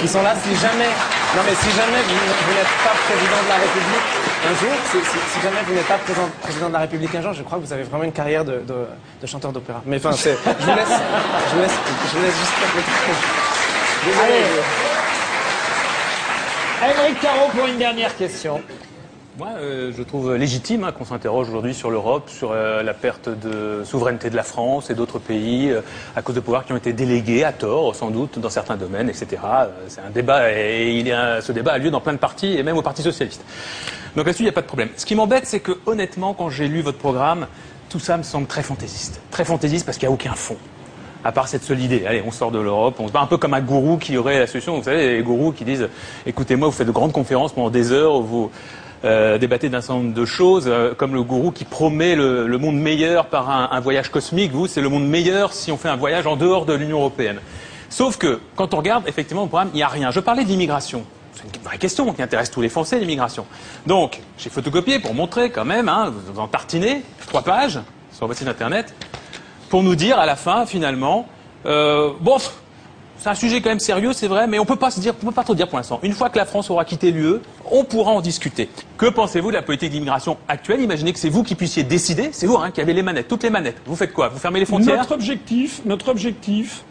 qui 0.00 0.06
sont 0.08 0.22
là, 0.22 0.34
si 0.36 0.54
jamais, 0.56 0.90
non 1.34 1.42
mais 1.46 1.54
si 1.54 1.70
jamais 1.70 2.02
vous, 2.06 2.14
vous 2.14 2.54
n'êtes 2.54 2.74
pas 2.84 2.94
président 3.08 3.42
de 3.42 3.48
la 3.48 3.56
République, 3.56 4.06
un 4.44 4.54
jour, 4.60 4.74
si, 4.92 4.98
si- 5.14 5.34
si 5.38 5.40
jamais 5.42 5.56
vous 5.66 5.74
n'êtes 5.74 5.86
pas 5.86 5.98
président, 5.98 6.28
président 6.42 6.68
de 6.68 6.72
la 6.74 6.80
République 6.80 7.14
un 7.14 7.22
jour, 7.22 7.32
je 7.32 7.42
crois 7.42 7.58
que 7.58 7.64
vous 7.64 7.72
avez 7.72 7.84
vraiment 7.84 8.04
une 8.04 8.12
carrière 8.12 8.44
de, 8.44 8.52
de, 8.66 8.86
de 9.22 9.26
chanteur 9.26 9.52
d'opéra. 9.52 9.80
Mais 9.86 9.96
enfin, 9.96 10.12
c'est, 10.12 10.32
je 10.44 10.64
vous 10.66 10.74
laisse, 10.76 10.88
je 11.50 11.54
vous 11.54 11.62
laisse, 11.62 11.78
je 12.12 12.16
vous 12.18 12.24
laisse 12.24 12.36
juste 12.36 12.52
Allez. 14.24 14.44
Émeric 16.92 17.20
Caron 17.20 17.48
pour 17.56 17.66
une 17.66 17.78
dernière 17.78 18.14
question. 18.16 18.60
Moi, 19.38 19.48
euh, 19.58 19.90
je 19.96 20.02
trouve 20.04 20.34
légitime 20.36 20.84
hein, 20.84 20.92
qu'on 20.92 21.04
s'interroge 21.04 21.48
aujourd'hui 21.48 21.74
sur 21.74 21.90
l'Europe, 21.90 22.28
sur 22.30 22.52
euh, 22.52 22.84
la 22.84 22.94
perte 22.94 23.28
de 23.28 23.82
souveraineté 23.84 24.30
de 24.30 24.36
la 24.36 24.44
France 24.44 24.90
et 24.90 24.94
d'autres 24.94 25.18
pays 25.18 25.70
euh, 25.72 25.80
à 26.14 26.22
cause 26.22 26.36
de 26.36 26.40
pouvoirs 26.40 26.64
qui 26.64 26.72
ont 26.72 26.76
été 26.76 26.92
délégués 26.92 27.42
à 27.42 27.50
tort, 27.52 27.96
sans 27.96 28.10
doute, 28.10 28.38
dans 28.38 28.50
certains 28.50 28.76
domaines, 28.76 29.08
etc. 29.08 29.26
C'est 29.88 30.02
un 30.02 30.10
débat 30.10 30.52
et 30.52 30.92
il 30.92 31.08
y 31.08 31.12
a, 31.12 31.40
ce 31.40 31.50
débat 31.50 31.72
a 31.72 31.78
lieu 31.78 31.90
dans 31.90 32.00
plein 32.00 32.12
de 32.12 32.18
partis 32.18 32.56
et 32.56 32.62
même 32.62 32.76
au 32.76 32.82
Parti 32.82 33.02
socialiste. 33.02 33.42
Donc 34.16 34.26
là-dessus, 34.26 34.42
il 34.42 34.46
n'y 34.46 34.50
a 34.50 34.52
pas 34.52 34.62
de 34.62 34.66
problème. 34.66 34.90
Ce 34.96 35.06
qui 35.06 35.14
m'embête, 35.14 35.46
c'est 35.46 35.60
que 35.60 35.72
honnêtement, 35.86 36.34
quand 36.34 36.50
j'ai 36.50 36.68
lu 36.68 36.82
votre 36.82 36.98
programme, 36.98 37.46
tout 37.88 37.98
ça 37.98 38.16
me 38.16 38.22
semble 38.22 38.46
très 38.46 38.62
fantaisiste. 38.62 39.20
Très 39.30 39.44
fantaisiste 39.44 39.84
parce 39.84 39.98
qu'il 39.98 40.08
n'y 40.08 40.12
a 40.12 40.14
aucun 40.14 40.34
fond 40.34 40.56
à 41.24 41.32
part 41.32 41.48
cette 41.48 41.64
seule 41.64 41.80
idée. 41.80 42.04
Allez, 42.06 42.22
on 42.24 42.30
sort 42.30 42.50
de 42.50 42.58
l'Europe, 42.58 42.96
on 42.98 43.08
se 43.08 43.12
bat 43.12 43.20
un 43.20 43.26
peu 43.26 43.38
comme 43.38 43.54
un 43.54 43.60
gourou 43.62 43.96
qui 43.96 44.16
aurait 44.18 44.38
la 44.38 44.46
solution. 44.46 44.76
Vous 44.76 44.84
savez, 44.84 45.16
les 45.16 45.22
gourous 45.22 45.52
qui 45.52 45.64
disent, 45.64 45.88
écoutez-moi, 46.26 46.68
vous 46.68 46.74
faites 46.74 46.86
de 46.86 46.92
grandes 46.92 47.12
conférences 47.12 47.52
pendant 47.52 47.70
des 47.70 47.92
heures, 47.92 48.20
vous 48.20 48.50
euh, 49.04 49.38
débattez 49.38 49.70
d'un 49.70 49.80
certain 49.80 50.02
nombre 50.02 50.14
de 50.14 50.24
choses, 50.26 50.64
euh, 50.66 50.94
comme 50.94 51.14
le 51.14 51.22
gourou 51.22 51.50
qui 51.50 51.64
promet 51.64 52.14
le, 52.14 52.58
monde 52.58 52.76
meilleur 52.76 53.26
par 53.26 53.50
un, 53.50 53.80
voyage 53.80 54.10
cosmique. 54.10 54.52
Vous, 54.52 54.66
c'est 54.66 54.82
le 54.82 54.90
monde 54.90 55.08
meilleur 55.08 55.54
si 55.54 55.72
on 55.72 55.78
fait 55.78 55.88
un 55.88 55.96
voyage 55.96 56.26
en 56.26 56.36
dehors 56.36 56.66
de 56.66 56.74
l'Union 56.74 56.98
européenne. 56.98 57.40
Sauf 57.88 58.18
que, 58.18 58.40
quand 58.54 58.74
on 58.74 58.78
regarde, 58.78 59.04
effectivement, 59.06 59.44
au 59.44 59.46
programme, 59.46 59.70
il 59.72 59.76
n'y 59.76 59.82
a 59.82 59.88
rien. 59.88 60.10
Je 60.10 60.20
parlais 60.20 60.44
d'immigration. 60.44 61.04
C'est 61.34 61.56
une 61.56 61.62
vraie 61.62 61.78
question 61.78 62.12
qui 62.12 62.22
intéresse 62.22 62.50
tous 62.50 62.60
les 62.60 62.68
Français, 62.68 62.98
l'immigration. 62.98 63.46
Donc, 63.86 64.20
j'ai 64.38 64.50
photocopié 64.50 64.98
pour 64.98 65.14
montrer 65.14 65.50
quand 65.50 65.64
même, 65.64 65.88
hein, 65.88 66.12
vous 66.32 66.40
en 66.40 66.48
tartinez, 66.48 67.02
trois 67.26 67.42
pages 67.42 67.80
sur 68.12 68.26
votre 68.26 68.38
site 68.38 68.48
internet 68.48 68.94
pour 69.68 69.82
nous 69.82 69.96
dire 69.96 70.18
à 70.18 70.26
la 70.26 70.36
fin, 70.36 70.66
finalement, 70.66 71.26
euh, 71.66 72.12
bon, 72.20 72.36
c'est 73.18 73.28
un 73.28 73.34
sujet 73.34 73.60
quand 73.60 73.70
même 73.70 73.80
sérieux, 73.80 74.12
c'est 74.12 74.28
vrai, 74.28 74.46
mais 74.46 74.58
on 74.58 74.64
peut 74.64 74.76
pas 74.76 74.90
se 74.90 75.00
dire, 75.00 75.14
on 75.22 75.26
peut 75.26 75.32
pas 75.32 75.44
trop 75.44 75.54
dire 75.54 75.68
pour 75.68 75.78
l'instant. 75.78 75.98
Une 76.02 76.12
fois 76.12 76.30
que 76.30 76.36
la 76.36 76.44
France 76.44 76.70
aura 76.70 76.84
quitté 76.84 77.10
l'UE, 77.10 77.40
on 77.70 77.84
pourra 77.84 78.12
en 78.12 78.20
discuter. 78.20 78.68
Que 78.98 79.06
pensez-vous 79.06 79.48
de 79.48 79.56
la 79.56 79.62
politique 79.62 79.90
d'immigration 79.90 80.36
actuelle? 80.46 80.80
Imaginez 80.80 81.12
que 81.12 81.18
c'est 81.18 81.30
vous 81.30 81.42
qui 81.42 81.54
puissiez 81.54 81.82
décider, 81.82 82.30
c'est 82.32 82.46
vous 82.46 82.56
hein, 82.56 82.70
qui 82.70 82.80
avez 82.80 82.92
les 82.92 83.02
manettes, 83.02 83.28
toutes 83.28 83.42
les 83.42 83.50
manettes. 83.50 83.80
Vous 83.86 83.96
faites 83.96 84.12
quoi? 84.12 84.28
Vous 84.28 84.38
fermez 84.38 84.60
les 84.60 84.66
frontières? 84.66 84.98
Notre 84.98 85.14
objectif, 85.14 85.80
notre 85.84 86.08
objectif 86.08 86.84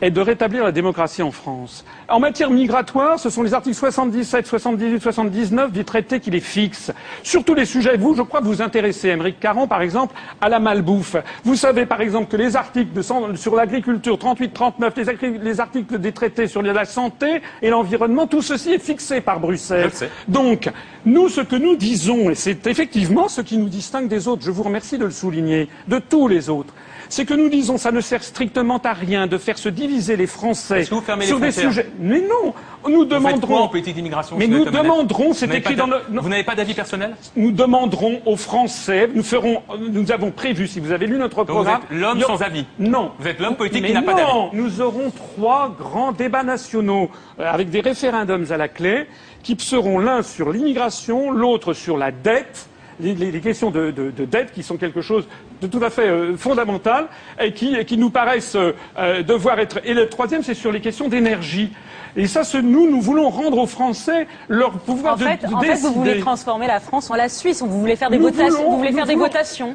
est 0.00 0.10
de 0.10 0.20
rétablir 0.20 0.64
la 0.64 0.72
démocratie 0.72 1.22
en 1.22 1.30
France. 1.30 1.84
En 2.08 2.20
matière 2.20 2.50
migratoire, 2.50 3.18
ce 3.18 3.30
sont 3.30 3.42
les 3.42 3.54
articles 3.54 3.76
77, 3.76 4.46
78, 4.46 5.00
79 5.00 5.72
du 5.72 5.84
traité 5.84 6.20
qui 6.20 6.30
les 6.30 6.40
fixent. 6.40 6.92
Sur 7.22 7.44
tous 7.44 7.54
les 7.54 7.64
sujets, 7.64 7.96
vous, 7.96 8.14
je 8.14 8.22
crois, 8.22 8.40
vous 8.40 8.62
intéressez, 8.62 9.08
Émeric 9.08 9.38
Caron, 9.40 9.66
par 9.66 9.82
exemple, 9.82 10.14
à 10.40 10.48
la 10.48 10.58
malbouffe. 10.58 11.16
Vous 11.44 11.56
savez, 11.56 11.86
par 11.86 12.00
exemple, 12.00 12.30
que 12.30 12.36
les 12.36 12.56
articles 12.56 12.92
de, 12.92 13.02
sur 13.36 13.54
l'agriculture, 13.54 14.18
38, 14.18 14.52
39, 14.52 14.94
les, 15.42 15.60
articles 15.60 15.98
des 15.98 16.12
traités 16.12 16.46
sur 16.46 16.62
la 16.62 16.84
santé 16.84 17.42
et 17.62 17.70
l'environnement, 17.70 18.26
tout 18.26 18.42
ceci 18.42 18.72
est 18.72 18.78
fixé 18.78 19.20
par 19.20 19.40
Bruxelles. 19.40 19.90
Donc, 20.28 20.70
nous, 21.04 21.28
ce 21.28 21.40
que 21.40 21.56
nous 21.56 21.76
disons, 21.76 22.30
et 22.30 22.34
c'est 22.34 22.66
effectivement 22.66 23.28
ce 23.28 23.40
qui 23.40 23.58
nous 23.58 23.68
distingue 23.68 24.08
des 24.08 24.28
autres, 24.28 24.42
je 24.44 24.50
vous 24.50 24.62
remercie 24.62 24.98
de 24.98 25.04
le 25.04 25.10
souligner, 25.10 25.68
de 25.88 25.98
tous 25.98 26.28
les 26.28 26.48
autres, 26.48 26.74
c'est 27.08 27.24
que 27.24 27.34
nous 27.34 27.48
disons 27.48 27.76
ça 27.76 27.90
ne 27.90 28.00
sert 28.00 28.22
strictement 28.22 28.78
à 28.78 28.92
rien 28.92 29.26
de 29.26 29.36
faire 29.36 29.58
se 29.58 29.68
les 29.98 30.26
Français 30.26 30.80
Est-ce 30.80 30.90
que 30.90 30.94
vous 30.94 31.00
fermez 31.00 31.24
les 31.24 31.28
sur 31.28 31.40
des 31.40 31.52
sujets. 31.52 31.90
Mais 31.98 32.20
non, 32.20 32.54
nous 32.88 33.02
en 33.02 33.04
demanderons, 33.04 33.68
politique 33.68 33.94
d'immigration 33.94 34.36
Mais 34.38 34.46
nous 34.46 34.64
demanderons, 34.64 35.32
c'est 35.32 35.52
écrit 35.54 35.74
dans 35.76 35.86
d'a- 35.88 36.00
le-. 36.10 36.20
Vous 36.20 36.28
n'avez 36.28 36.44
pas 36.44 36.54
d'avis 36.54 36.74
personnel 36.74 37.16
nous 37.36 37.52
demanderons 37.52 38.20
aux 38.26 38.36
Français, 38.36 39.08
nous 39.14 39.22
ferons, 39.22 39.62
nous 39.78 40.12
avons 40.12 40.30
prévu, 40.30 40.66
si 40.66 40.80
vous 40.80 40.92
avez 40.92 41.06
lu 41.06 41.18
notre 41.18 41.38
vous 41.38 41.44
programme, 41.44 41.82
êtes 41.90 41.98
l'homme 41.98 42.20
sans 42.20 42.42
avis. 42.42 42.64
Non. 42.78 43.12
Vous 43.18 43.26
êtes 43.28 43.38
l'homme 43.40 43.56
politique 43.56 43.84
qui 43.84 43.92
n'a 43.92 44.02
pas 44.02 44.14
d'avis. 44.14 44.32
non, 44.32 44.50
nous 44.52 44.80
aurons 44.80 45.10
trois 45.10 45.74
grands 45.78 46.12
débats 46.12 46.42
nationaux 46.44 47.10
euh, 47.38 47.50
avec 47.50 47.70
des 47.70 47.80
référendums 47.80 48.46
à 48.50 48.56
la 48.56 48.68
clé 48.68 49.06
qui 49.42 49.56
seront 49.58 49.98
l'un 49.98 50.22
sur 50.22 50.50
l'immigration, 50.52 51.30
l'autre 51.30 51.72
sur 51.74 51.96
la 51.96 52.10
dette. 52.12 52.66
Les, 53.02 53.40
questions 53.40 53.70
de, 53.70 53.90
de- 53.90 54.10
de 54.10 54.24
dette 54.24 54.52
qui 54.52 54.62
sont 54.62 54.76
quelque 54.76 55.00
chose 55.00 55.26
de 55.62 55.66
tout 55.66 55.82
à 55.82 55.90
fait 55.90 56.08
euh, 56.08 56.36
fondamental 56.36 57.06
et 57.40 57.52
qui, 57.52 57.74
et 57.74 57.84
qui 57.84 57.96
nous 57.96 58.10
paraissent 58.10 58.56
euh, 58.56 58.72
euh, 58.98 59.22
devoir 59.22 59.58
être. 59.58 59.78
Et 59.84 59.94
le 59.94 60.08
troisième, 60.08 60.42
c'est 60.42 60.54
sur 60.54 60.72
les 60.72 60.80
questions 60.80 61.08
d'énergie. 61.08 61.70
Et 62.16 62.26
ça, 62.26 62.44
ce- 62.44 62.58
nous, 62.58 62.90
nous 62.90 63.00
voulons 63.00 63.30
rendre 63.30 63.58
aux 63.58 63.66
Français 63.66 64.26
leur 64.48 64.72
pouvoir 64.72 65.14
En 65.14 65.16
de, 65.16 65.24
fait, 65.24 65.46
de 65.48 65.54
en 65.54 65.60
fait, 65.60 65.76
vous 65.76 65.92
voulez 65.92 66.20
transformer 66.20 66.66
la 66.66 66.80
France 66.80 67.10
en 67.10 67.14
la 67.14 67.28
Suisse. 67.28 67.62
Vous 67.62 67.80
voulez 67.80 67.96
faire 67.96 68.10
des 68.10 68.18
voulons- 68.18 68.30
vous 68.70 68.76
voulez 68.78 68.90
nous 68.90 68.96
faire 68.96 69.06
des 69.06 69.14
votations. 69.14 69.74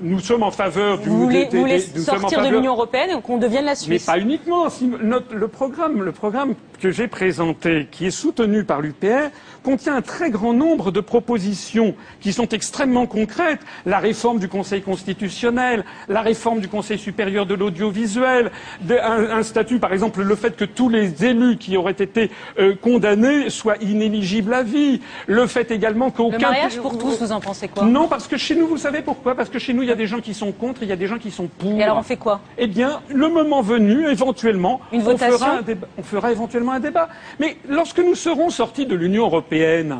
Nous 0.00 0.18
sommes 0.18 0.42
en 0.42 0.50
faveur 0.50 0.98
du. 0.98 1.08
Vous 1.08 1.22
voulez, 1.22 1.46
des- 1.46 1.56
vous 1.56 1.64
des- 1.68 1.78
sortir 2.00 2.42
de 2.42 2.48
l'Union 2.48 2.72
européenne 2.72 3.10
et 3.16 3.22
qu'on 3.22 3.38
devienne 3.38 3.64
la 3.64 3.72
Mais 3.72 3.76
Suisse. 3.76 4.06
pas 4.06 4.18
uniquement. 4.18 4.68
Si 4.70 4.88
notre- 4.88 5.32
le, 5.34 5.46
programme, 5.46 6.02
le 6.02 6.10
programme 6.10 6.54
que 6.80 6.90
j'ai 6.90 7.08
présenté, 7.08 7.88
qui 7.90 8.06
est 8.06 8.10
soutenu 8.10 8.64
par 8.64 8.80
l'UPR, 8.80 9.30
contient 9.62 9.96
un 9.96 10.02
très 10.02 10.30
grand 10.30 10.52
nombre 10.54 10.90
de 10.90 11.00
propositions 11.00 11.94
qui 12.20 12.32
sont 12.32 12.48
extrêmement 12.48 13.06
concrètes. 13.06 13.60
La 13.86 13.98
réforme 13.98 14.38
du 14.38 14.48
Conseil 14.48 14.82
constitutionnel, 14.82 15.84
la 16.08 16.22
réforme 16.22 16.60
du 16.60 16.68
Conseil 16.68 16.98
supérieur 16.98 17.46
de 17.46 17.54
l'audiovisuel, 17.54 18.50
un, 18.88 19.38
un 19.38 19.42
statut, 19.42 19.78
par 19.78 19.92
exemple, 19.92 20.22
le 20.22 20.34
fait 20.36 20.56
que 20.56 20.64
tous 20.64 20.88
les 20.88 21.24
élus 21.24 21.56
qui 21.58 21.76
auraient 21.76 21.92
été 21.92 22.30
euh, 22.58 22.74
condamnés 22.80 23.50
soient 23.50 23.76
inéligibles 23.82 24.54
à 24.54 24.62
vie, 24.62 25.00
le 25.26 25.46
fait 25.46 25.70
également 25.70 26.10
qu'aucun... 26.10 26.36
Le 26.38 26.42
mariage 26.42 26.78
pour 26.78 26.96
tous, 26.98 27.18
vous 27.20 27.32
en 27.32 27.40
pensez 27.40 27.68
quoi? 27.68 27.84
Non, 27.84 28.08
parce 28.08 28.28
que 28.28 28.36
chez 28.36 28.54
nous, 28.54 28.66
vous 28.66 28.76
savez 28.78 29.02
pourquoi? 29.02 29.34
Parce 29.34 29.48
que 29.50 29.58
chez 29.58 29.72
nous, 29.74 29.82
il 29.82 29.88
y 29.88 29.92
a 29.92 29.96
des 29.96 30.06
gens 30.06 30.20
qui 30.20 30.34
sont 30.34 30.52
contre, 30.52 30.82
il 30.82 30.88
y 30.88 30.92
a 30.92 30.96
des 30.96 31.06
gens 31.06 31.18
qui 31.18 31.30
sont 31.30 31.48
pour. 31.48 31.72
Et 31.72 31.82
alors 31.82 31.98
on 31.98 32.02
fait 32.02 32.16
quoi? 32.16 32.40
Eh 32.56 32.66
bien, 32.66 33.00
le 33.08 33.28
moment 33.28 33.60
venu, 33.62 34.08
éventuellement, 34.08 34.80
Une 34.92 35.00
on, 35.00 35.04
votation? 35.04 35.38
fera 35.38 35.58
un 35.58 35.62
débat- 35.62 35.88
on 35.98 36.02
fera 36.02 36.32
éventuellement 36.32 36.67
un 36.72 36.80
débat. 36.80 37.08
Mais 37.38 37.56
lorsque 37.68 37.98
nous 37.98 38.14
serons 38.14 38.50
sortis 38.50 38.86
de 38.86 38.94
l'Union 38.94 39.24
européenne, 39.24 39.98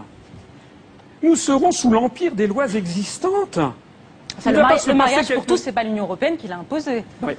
nous 1.23 1.37
serons 1.37 1.73
sous 1.73 1.91
l'empire 1.91 2.33
des 2.35 2.47
lois 2.47 2.69
existantes. 2.75 3.59
Le, 4.47 4.53
mari- 4.53 4.79
le 4.87 4.95
mariage 4.95 5.35
pour 5.35 5.47
tous, 5.47 5.57
c'est 5.57 5.73
pas 5.73 5.83
l'Union 5.83 6.05
européenne 6.05 6.37
qui 6.37 6.47
l'a 6.47 6.59
imposé. 6.59 7.03
Oui, 7.23 7.33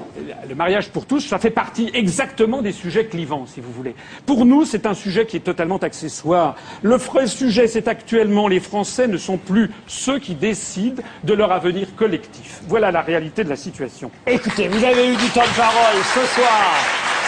le 0.50 0.54
mariage 0.54 0.89
pour 0.89 1.06
tous, 1.06 1.22
ça 1.22 1.39
fait 1.39 1.50
partie 1.50 1.89
exactement 1.94 2.62
des 2.62 2.74
sujets 2.74 3.06
clivants, 3.06 3.46
si 3.46 3.62
vous 3.62 3.72
voulez. 3.72 3.96
Pour 4.26 4.46
nous, 4.46 4.65
c'est 4.65 4.86
un 4.86 4.94
sujet 4.94 5.26
qui 5.26 5.38
est 5.38 5.42
totalement 5.42 5.78
accessoire. 5.78 6.56
Le 6.82 6.98
vrai 6.98 7.28
sujet, 7.28 7.68
c'est 7.68 7.88
actuellement 7.88 8.50
les 8.50 8.60
Français 8.60 9.08
ne 9.08 9.15
sont 9.15 9.38
plus 9.38 9.72
ceux 9.88 10.20
qui 10.20 10.36
décident 10.36 11.02
de 11.24 11.34
leur 11.34 11.54
avenir 11.54 11.88
collectif. 11.96 12.60
Voilà 12.68 12.92
la 12.92 13.00
réalité 13.02 13.46
de 13.46 13.50
la 13.50 13.56
situation. 13.56 14.12
Écoutez, 14.28 14.68
vous 14.68 14.84
avez 14.84 15.08
eu 15.08 15.15
du 15.15 15.30
temps 15.30 15.39
de 15.39 15.56
parole 15.58 16.04
ce 16.04 16.26
soir 16.36 16.74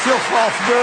sur 0.04 0.16
France 0.16 0.68
2. 0.68 0.74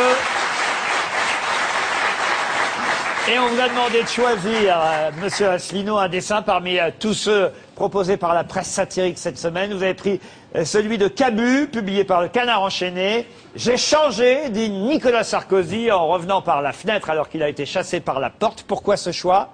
Et 3.31 3.39
on 3.39 3.49
vous 3.49 3.61
a 3.61 3.69
demandé 3.69 4.03
de 4.03 4.09
choisir, 4.09 4.81
euh, 4.81 5.11
Monsieur 5.23 5.49
Asselineau, 5.49 5.99
un 5.99 6.09
dessin 6.09 6.41
parmi 6.41 6.79
euh, 6.79 6.89
tous 6.99 7.13
ceux 7.13 7.51
proposés 7.75 8.17
par 8.17 8.33
la 8.33 8.43
presse 8.43 8.69
satirique 8.69 9.19
cette 9.19 9.37
semaine. 9.37 9.75
Vous 9.75 9.83
avez 9.83 9.93
pris 9.93 10.19
euh, 10.57 10.65
celui 10.65 10.97
de 10.97 11.09
Cabu, 11.09 11.69
publié 11.71 12.05
par 12.05 12.23
le 12.23 12.29
Canard 12.29 12.63
enchaîné. 12.63 13.27
J'ai 13.55 13.77
changé, 13.77 14.49
dit 14.49 14.71
Nicolas 14.71 15.25
Sarkozy 15.25 15.93
en 15.93 16.09
revenant 16.09 16.41
par 16.41 16.63
la 16.63 16.73
fenêtre 16.73 17.11
alors 17.11 17.29
qu'il 17.29 17.43
a 17.43 17.51
été 17.51 17.67
chassé 17.67 18.01
par 18.01 18.19
la 18.19 18.31
porte. 18.31 18.65
Pourquoi 18.67 18.97
ce 18.97 19.13
choix? 19.13 19.51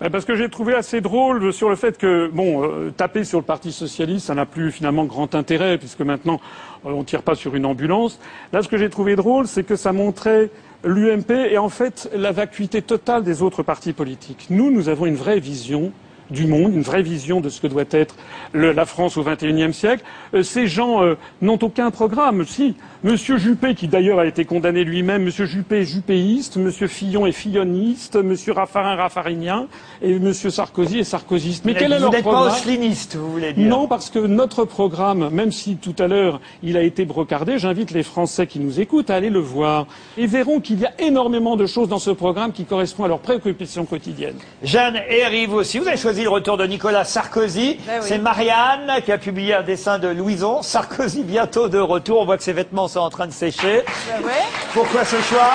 Ben, 0.00 0.10
Parce 0.10 0.26
que 0.26 0.34
j'ai 0.34 0.50
trouvé 0.50 0.74
assez 0.74 1.00
drôle 1.00 1.50
sur 1.54 1.70
le 1.70 1.76
fait 1.76 1.96
que, 1.96 2.28
bon, 2.28 2.62
euh, 2.62 2.90
taper 2.94 3.24
sur 3.24 3.38
le 3.38 3.44
Parti 3.44 3.72
Socialiste, 3.72 4.26
ça 4.26 4.34
n'a 4.34 4.44
plus 4.44 4.70
finalement 4.70 5.06
grand 5.06 5.34
intérêt, 5.34 5.78
puisque 5.78 6.02
maintenant, 6.02 6.40
on 6.84 7.04
tire 7.04 7.22
pas 7.22 7.34
sur 7.34 7.54
une 7.54 7.64
ambulance. 7.64 8.20
Là, 8.52 8.62
ce 8.62 8.68
que 8.68 8.76
j'ai 8.76 8.90
trouvé 8.90 9.16
drôle, 9.16 9.48
c'est 9.48 9.64
que 9.64 9.76
ça 9.76 9.92
montrait 9.92 10.50
l'UMP 10.84 11.30
et 11.30 11.58
en 11.58 11.68
fait 11.68 12.10
la 12.14 12.32
vacuité 12.32 12.82
totale 12.82 13.24
des 13.24 13.42
autres 13.42 13.62
partis 13.62 13.92
politiques. 13.92 14.46
Nous, 14.50 14.70
nous 14.70 14.88
avons 14.88 15.06
une 15.06 15.16
vraie 15.16 15.40
vision 15.40 15.92
du 16.30 16.46
monde, 16.46 16.74
une 16.74 16.82
vraie 16.82 17.02
vision 17.02 17.40
de 17.40 17.48
ce 17.48 17.60
que 17.60 17.66
doit 17.66 17.84
être 17.90 18.14
le- 18.52 18.72
la 18.72 18.86
France 18.86 19.16
au 19.16 19.24
XXIe 19.24 19.72
siècle. 19.72 20.04
Euh, 20.34 20.42
ces 20.42 20.66
gens 20.66 21.02
euh, 21.02 21.14
n'ont 21.42 21.58
aucun 21.62 21.90
programme. 21.90 22.44
Si 22.44 22.74
Monsieur 23.04 23.38
Juppé, 23.38 23.74
qui 23.74 23.86
d'ailleurs 23.88 24.18
a 24.18 24.26
été 24.26 24.44
condamné 24.44 24.84
lui-même, 24.84 25.22
Monsieur 25.24 25.46
Juppé 25.46 25.80
est 25.80 25.84
juppéiste, 25.84 26.56
Monsieur 26.56 26.88
Fillon 26.88 27.26
est 27.26 27.32
filloniste, 27.32 28.16
Monsieur 28.16 28.52
Raffarin 28.52 28.96
raffarinien, 28.96 29.66
et 30.02 30.18
Monsieur 30.18 30.50
Sarkozy 30.50 30.98
est 31.00 31.04
sarkozyste. 31.04 31.64
Mais 31.64 31.74
quel 31.74 31.92
est 31.92 31.96
Vous 31.96 32.02
leur 32.02 32.12
n'êtes 32.12 32.24
pas 32.24 32.30
programme 32.30 32.52
osliniste, 32.54 33.16
vous 33.16 33.32
voulez 33.32 33.52
dire 33.52 33.68
non, 33.68 33.86
parce 33.86 34.10
que 34.10 34.18
notre 34.18 34.64
programme, 34.64 35.28
même 35.30 35.52
si 35.52 35.76
tout 35.76 35.94
à 35.98 36.08
l'heure 36.08 36.40
il 36.62 36.76
a 36.76 36.82
été 36.82 37.04
brocardé, 37.04 37.58
j'invite 37.58 37.90
les 37.92 38.02
Français 38.02 38.46
qui 38.46 38.58
nous 38.58 38.80
écoutent 38.80 39.10
à 39.10 39.14
aller 39.14 39.30
le 39.30 39.38
voir 39.40 39.86
et 40.16 40.26
verront 40.26 40.60
qu'il 40.60 40.80
y 40.80 40.84
a 40.86 40.92
énormément 41.00 41.56
de 41.56 41.66
choses 41.66 41.88
dans 41.88 41.98
ce 41.98 42.10
programme 42.10 42.52
qui 42.52 42.64
correspondent 42.64 43.06
à 43.06 43.08
leurs 43.10 43.18
préoccupations 43.20 43.84
quotidiennes. 43.84 44.36
Jeanne 44.62 45.00
et 45.08 45.46
vous 45.46 45.56
aussi, 45.58 45.78
vous 45.78 45.86
avez 45.88 45.96
choisi 45.96 46.17
le 46.24 46.30
retour 46.30 46.56
de 46.56 46.64
Nicolas 46.64 47.04
Sarkozy. 47.04 47.78
Ben 47.86 48.00
oui. 48.00 48.06
C'est 48.08 48.18
Marianne 48.18 49.00
qui 49.04 49.12
a 49.12 49.18
publié 49.18 49.54
un 49.54 49.62
dessin 49.62 49.98
de 49.98 50.08
Louison. 50.08 50.62
Sarkozy 50.62 51.22
bientôt 51.22 51.68
de 51.68 51.78
retour. 51.78 52.20
On 52.20 52.24
voit 52.24 52.36
que 52.36 52.42
ses 52.42 52.52
vêtements 52.52 52.88
sont 52.88 53.00
en 53.00 53.10
train 53.10 53.26
de 53.26 53.32
sécher. 53.32 53.84
Ben 54.08 54.30
Pourquoi 54.72 55.04
ce 55.04 55.16
choix? 55.22 55.52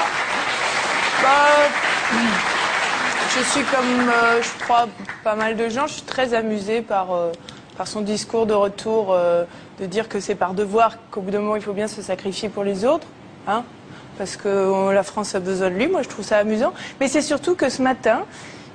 Bah, 1.21 1.29
Je 3.35 3.43
suis 3.43 3.63
comme, 3.63 4.09
euh, 4.09 4.41
je 4.41 4.63
crois, 4.63 4.87
pas 5.23 5.35
mal 5.35 5.55
de 5.55 5.69
gens, 5.69 5.87
je 5.87 5.93
suis 5.93 6.01
très 6.03 6.33
amusée 6.33 6.81
par, 6.81 7.13
euh, 7.13 7.31
par 7.77 7.87
son 7.87 8.01
discours 8.01 8.45
de 8.45 8.53
retour, 8.53 9.07
euh, 9.11 9.45
de 9.79 9.85
dire 9.85 10.07
que 10.07 10.19
c'est 10.19 10.35
par 10.35 10.53
devoir 10.53 10.97
qu'au 11.09 11.21
bout 11.21 11.31
d'un 11.31 11.39
moment, 11.39 11.55
il 11.55 11.61
faut 11.61 11.73
bien 11.73 11.87
se 11.87 12.01
sacrifier 12.01 12.49
pour 12.49 12.63
les 12.63 12.85
autres. 12.85 13.07
Hein 13.47 13.63
parce 14.17 14.37
que 14.37 14.91
la 14.91 15.03
France 15.03 15.35
a 15.35 15.39
besoin 15.39 15.69
de 15.69 15.75
lui, 15.75 15.87
moi 15.87 16.01
je 16.03 16.09
trouve 16.09 16.25
ça 16.25 16.37
amusant. 16.37 16.73
Mais 16.99 17.07
c'est 17.07 17.21
surtout 17.21 17.55
que 17.55 17.69
ce 17.69 17.81
matin, 17.81 18.25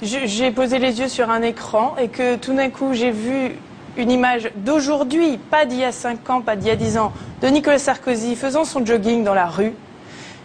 j'ai 0.03 0.51
posé 0.51 0.79
les 0.79 1.01
yeux 1.01 1.09
sur 1.09 1.31
un 1.31 1.43
écran 1.43 1.97
et 1.99 2.09
que 2.09 2.37
tout 2.37 2.55
d'un 2.55 2.71
coup 2.71 2.93
j'ai 2.93 3.11
vu 3.11 3.53
une 3.97 4.11
image 4.13 4.51
d'aujourd'hui, 4.57 5.39
pas 5.39 5.65
d'il 5.65 5.81
y 5.81 5.85
a 5.85 5.93
5 5.93 6.31
ans, 6.31 6.41
pas 6.41 6.55
d'il 6.55 6.69
y 6.69 6.71
a 6.71 6.77
10 6.77 6.99
ans, 6.99 7.13
de 7.43 7.49
Nicolas 7.49 7.81
Sarkozy 7.81 8.37
faisant 8.37 8.65
son 8.65 8.87
jogging 8.87 9.25
dans 9.25 9.35
la 9.35 9.47
rue. 9.47 9.73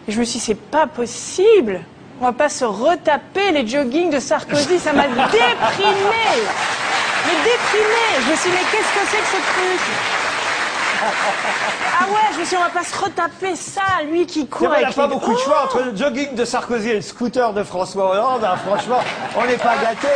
Et 0.08 0.12
je 0.12 0.20
me 0.20 0.26
suis 0.26 0.40
dit, 0.40 0.46
c'est 0.46 0.60
pas 0.60 0.88
possible. 0.88 1.82
On 2.20 2.26
va 2.26 2.34
pas 2.34 2.50
se 2.50 2.66
retaper 2.66 3.52
les 3.52 3.68
joggings 3.68 4.10
de 4.10 4.20
Sarkozy. 4.20 4.80
Ça 4.80 4.92
m'a 4.92 5.08
déprimé. 5.08 5.38
Mais 7.26 7.38
déprimé. 7.44 8.26
Je 8.26 8.32
me 8.32 8.36
suis 8.36 8.50
dit, 8.50 8.56
mais 8.56 8.66
qu'est-ce 8.72 8.94
que 8.94 9.08
c'est 9.08 9.18
que 9.18 9.28
ce 9.28 9.38
truc? 9.38 10.33
Ah 11.02 12.06
ouais, 12.06 12.20
je 12.34 12.40
me 12.40 12.46
suis 12.46 12.56
dit, 12.56 12.62
on 12.62 12.64
va 12.66 12.70
pas 12.70 12.84
se 12.84 12.98
retaper 12.98 13.56
ça, 13.56 13.82
lui 14.10 14.26
qui 14.26 14.48
court 14.48 14.68
il 14.68 14.70
n'y 14.70 14.84
a 14.84 14.88
avec 14.88 14.96
pas 14.96 15.04
les- 15.08 15.14
beaucoup 15.14 15.34
de 15.34 15.38
choix 15.40 15.64
entre 15.66 15.80
le 15.82 15.96
jogging 15.96 16.36
de 16.36 16.46
Sarkozy 16.46 16.90
et 16.90 16.96
le 16.96 17.02
scooter 17.02 17.54
de 17.54 17.64
François 17.64 18.12
Hollande. 18.12 18.44
hein. 18.44 18.56
Franchement, 18.66 19.00
on 19.38 19.46
n'est 19.46 19.58
pas 19.58 19.76
gâtés. 19.78 20.08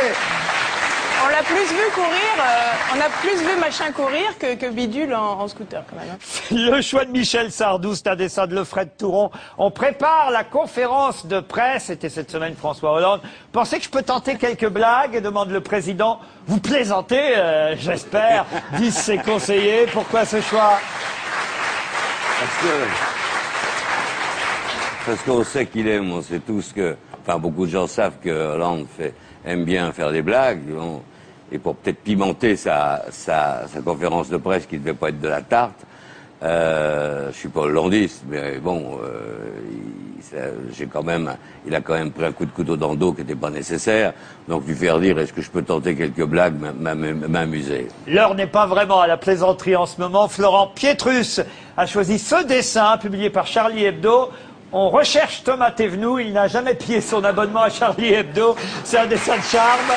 On 1.28 1.30
l'a 1.30 1.42
plus 1.42 1.56
vu 1.56 1.90
courir, 1.94 2.10
euh, 2.40 2.96
on 2.96 3.00
a 3.00 3.08
plus 3.20 3.42
vu 3.42 3.60
machin 3.60 3.92
courir 3.92 4.38
que, 4.38 4.54
que 4.54 4.70
bidule 4.70 5.14
en, 5.14 5.40
en 5.40 5.46
scooter 5.48 5.82
quand 5.88 5.96
même. 5.96 6.08
hein. 6.14 6.16
Le 6.50 6.80
choix 6.80 7.04
de 7.04 7.10
Michel 7.10 7.52
Sardou, 7.52 7.94
c'est 7.94 8.06
un 8.08 8.16
dessin 8.16 8.46
de 8.46 8.54
Lefred 8.54 8.96
Touron. 8.96 9.30
On 9.58 9.70
prépare 9.70 10.30
la 10.30 10.42
conférence 10.44 11.26
de 11.26 11.40
presse. 11.40 11.84
C'était 11.84 12.08
cette 12.08 12.30
semaine 12.30 12.54
François 12.56 12.92
Hollande. 12.92 13.20
Pensez 13.52 13.76
que 13.78 13.84
je 13.84 13.90
peux 13.90 14.02
tenter 14.02 14.36
quelques 14.36 14.68
blagues 14.68 15.20
demande 15.22 15.50
le 15.50 15.60
président. 15.60 16.18
Vous 16.46 16.60
plaisantez, 16.60 17.36
euh, 17.36 17.76
j'espère, 17.76 18.46
disent 18.78 18.96
ses 18.96 19.18
conseillers. 19.18 19.84
Pourquoi 19.92 20.24
ce 20.24 20.40
choix? 20.40 20.78
Parce 22.40 22.56
que. 22.62 22.86
Parce 25.04 25.22
qu'on 25.22 25.44
sait 25.44 25.66
qu'il 25.66 25.88
aime, 25.88 26.10
on 26.10 26.22
sait 26.22 26.40
tous 26.40 26.72
que. 26.72 26.96
Enfin, 27.20 27.38
beaucoup 27.38 27.66
de 27.66 27.70
gens 27.70 27.86
savent 27.86 28.16
que 28.24 28.30
Hollande 28.30 28.86
fait, 28.96 29.12
aime 29.44 29.64
bien 29.66 29.92
faire 29.92 30.10
des 30.10 30.22
blagues. 30.22 30.62
bon. 30.68 31.02
Et 31.52 31.58
pour 31.58 31.76
peut-être 31.76 31.98
pimenter 31.98 32.56
sa, 32.56 33.02
sa, 33.10 33.62
conférence 33.84 34.28
de 34.28 34.36
presse 34.36 34.66
qui 34.66 34.74
ne 34.76 34.80
devait 34.80 34.94
pas 34.94 35.08
être 35.08 35.20
de 35.20 35.28
la 35.28 35.40
tarte, 35.42 35.80
euh, 36.42 37.30
je 37.32 37.36
suis 37.36 37.48
pas 37.48 37.60
hollandiste, 37.62 38.22
mais 38.28 38.58
bon, 38.58 38.98
euh, 39.02 40.50
j'ai 40.76 40.86
quand 40.86 41.02
même, 41.02 41.34
il 41.66 41.74
a 41.74 41.80
quand 41.80 41.94
même 41.94 42.10
pris 42.12 42.24
un 42.26 42.32
coup 42.32 42.44
de 42.44 42.50
couteau 42.50 42.76
dans 42.76 42.90
le 42.90 42.96
dos 42.96 43.12
qui 43.12 43.22
n'était 43.22 43.34
pas 43.34 43.50
nécessaire. 43.50 44.12
Donc 44.46 44.66
lui 44.66 44.74
faire 44.74 45.00
dire, 45.00 45.18
est-ce 45.18 45.32
que 45.32 45.40
je 45.42 45.50
peux 45.50 45.62
tenter 45.62 45.94
quelques 45.96 46.24
blagues, 46.24 46.54
m'a- 46.60 46.94
m'a- 46.94 46.94
m'amuser. 46.94 47.88
L'heure 48.06 48.34
n'est 48.34 48.46
pas 48.46 48.66
vraiment 48.66 49.00
à 49.00 49.06
la 49.06 49.16
plaisanterie 49.16 49.74
en 49.74 49.86
ce 49.86 50.00
moment. 50.00 50.28
Florent 50.28 50.68
Pietrus 50.74 51.40
a 51.76 51.86
choisi 51.86 52.18
ce 52.18 52.44
dessin 52.44 52.98
publié 52.98 53.30
par 53.30 53.46
Charlie 53.46 53.84
Hebdo. 53.84 54.28
On 54.70 54.90
recherche 54.90 55.42
Thomas 55.44 55.70
Thévenoud. 55.70 56.20
Il 56.20 56.34
n'a 56.34 56.46
jamais 56.46 56.74
pillé 56.74 57.00
son 57.00 57.24
abonnement 57.24 57.62
à 57.62 57.70
Charlie 57.70 58.12
Hebdo. 58.12 58.54
C'est 58.84 58.98
un 58.98 59.06
dessin 59.06 59.36
de 59.38 59.42
charme. 59.42 59.90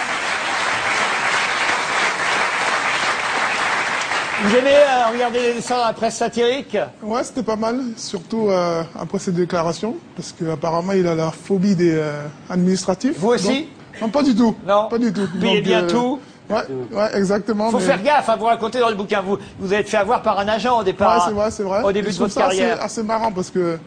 Vous 4.43 4.55
aimez 4.55 4.69
euh, 4.73 5.11
regarder 5.13 5.39
les 5.39 5.53
dessins 5.53 5.77
dans 5.77 5.85
la 5.85 5.93
presse 5.93 6.15
satirique 6.15 6.75
Ouais, 7.03 7.23
c'était 7.23 7.43
pas 7.43 7.55
mal, 7.55 7.79
surtout 7.95 8.49
euh, 8.49 8.81
après 8.99 9.19
cette 9.19 9.35
déclaration, 9.35 9.95
parce 10.15 10.31
qu'apparemment 10.33 10.93
il 10.93 11.05
a 11.07 11.13
la 11.15 11.29
phobie 11.31 11.75
des 11.75 11.93
euh, 11.95 12.23
administratifs. 12.49 13.17
Vous 13.17 13.29
aussi 13.29 13.47
Donc- 13.47 14.01
Non, 14.01 14.09
pas 14.09 14.23
du 14.23 14.35
tout. 14.35 14.55
Non. 14.67 14.87
Pas 14.89 14.97
du 14.97 15.13
tout. 15.13 15.27
Payez 15.39 15.61
bien 15.61 15.83
euh, 15.83 15.89
tout. 15.89 16.19
Ouais, 16.49 16.63
ouais, 16.91 17.17
exactement. 17.17 17.69
faut 17.69 17.77
mais- 17.77 17.85
faire 17.85 18.01
gaffe 18.01 18.29
à 18.29 18.35
vous 18.35 18.45
raconter 18.45 18.79
dans 18.79 18.89
le 18.89 18.95
bouquin. 18.95 19.21
Vous 19.21 19.37
vous 19.59 19.73
avez 19.73 19.83
fait 19.83 19.97
avoir 19.97 20.21
par 20.23 20.39
un 20.39 20.47
agent 20.47 20.79
au 20.79 20.83
départ. 20.83 21.17
Ouais, 21.17 21.23
c'est 21.27 21.33
vrai, 21.33 21.51
c'est 21.51 21.63
vrai. 21.63 21.83
Au 21.83 21.91
début 21.91 22.09
de 22.11 22.15
votre 22.15 22.37
assez- 22.41 22.57
carrière. 22.57 22.81
Assez, 22.81 23.03
marrant 23.03 23.31
parce 23.31 23.51
que 23.51 23.77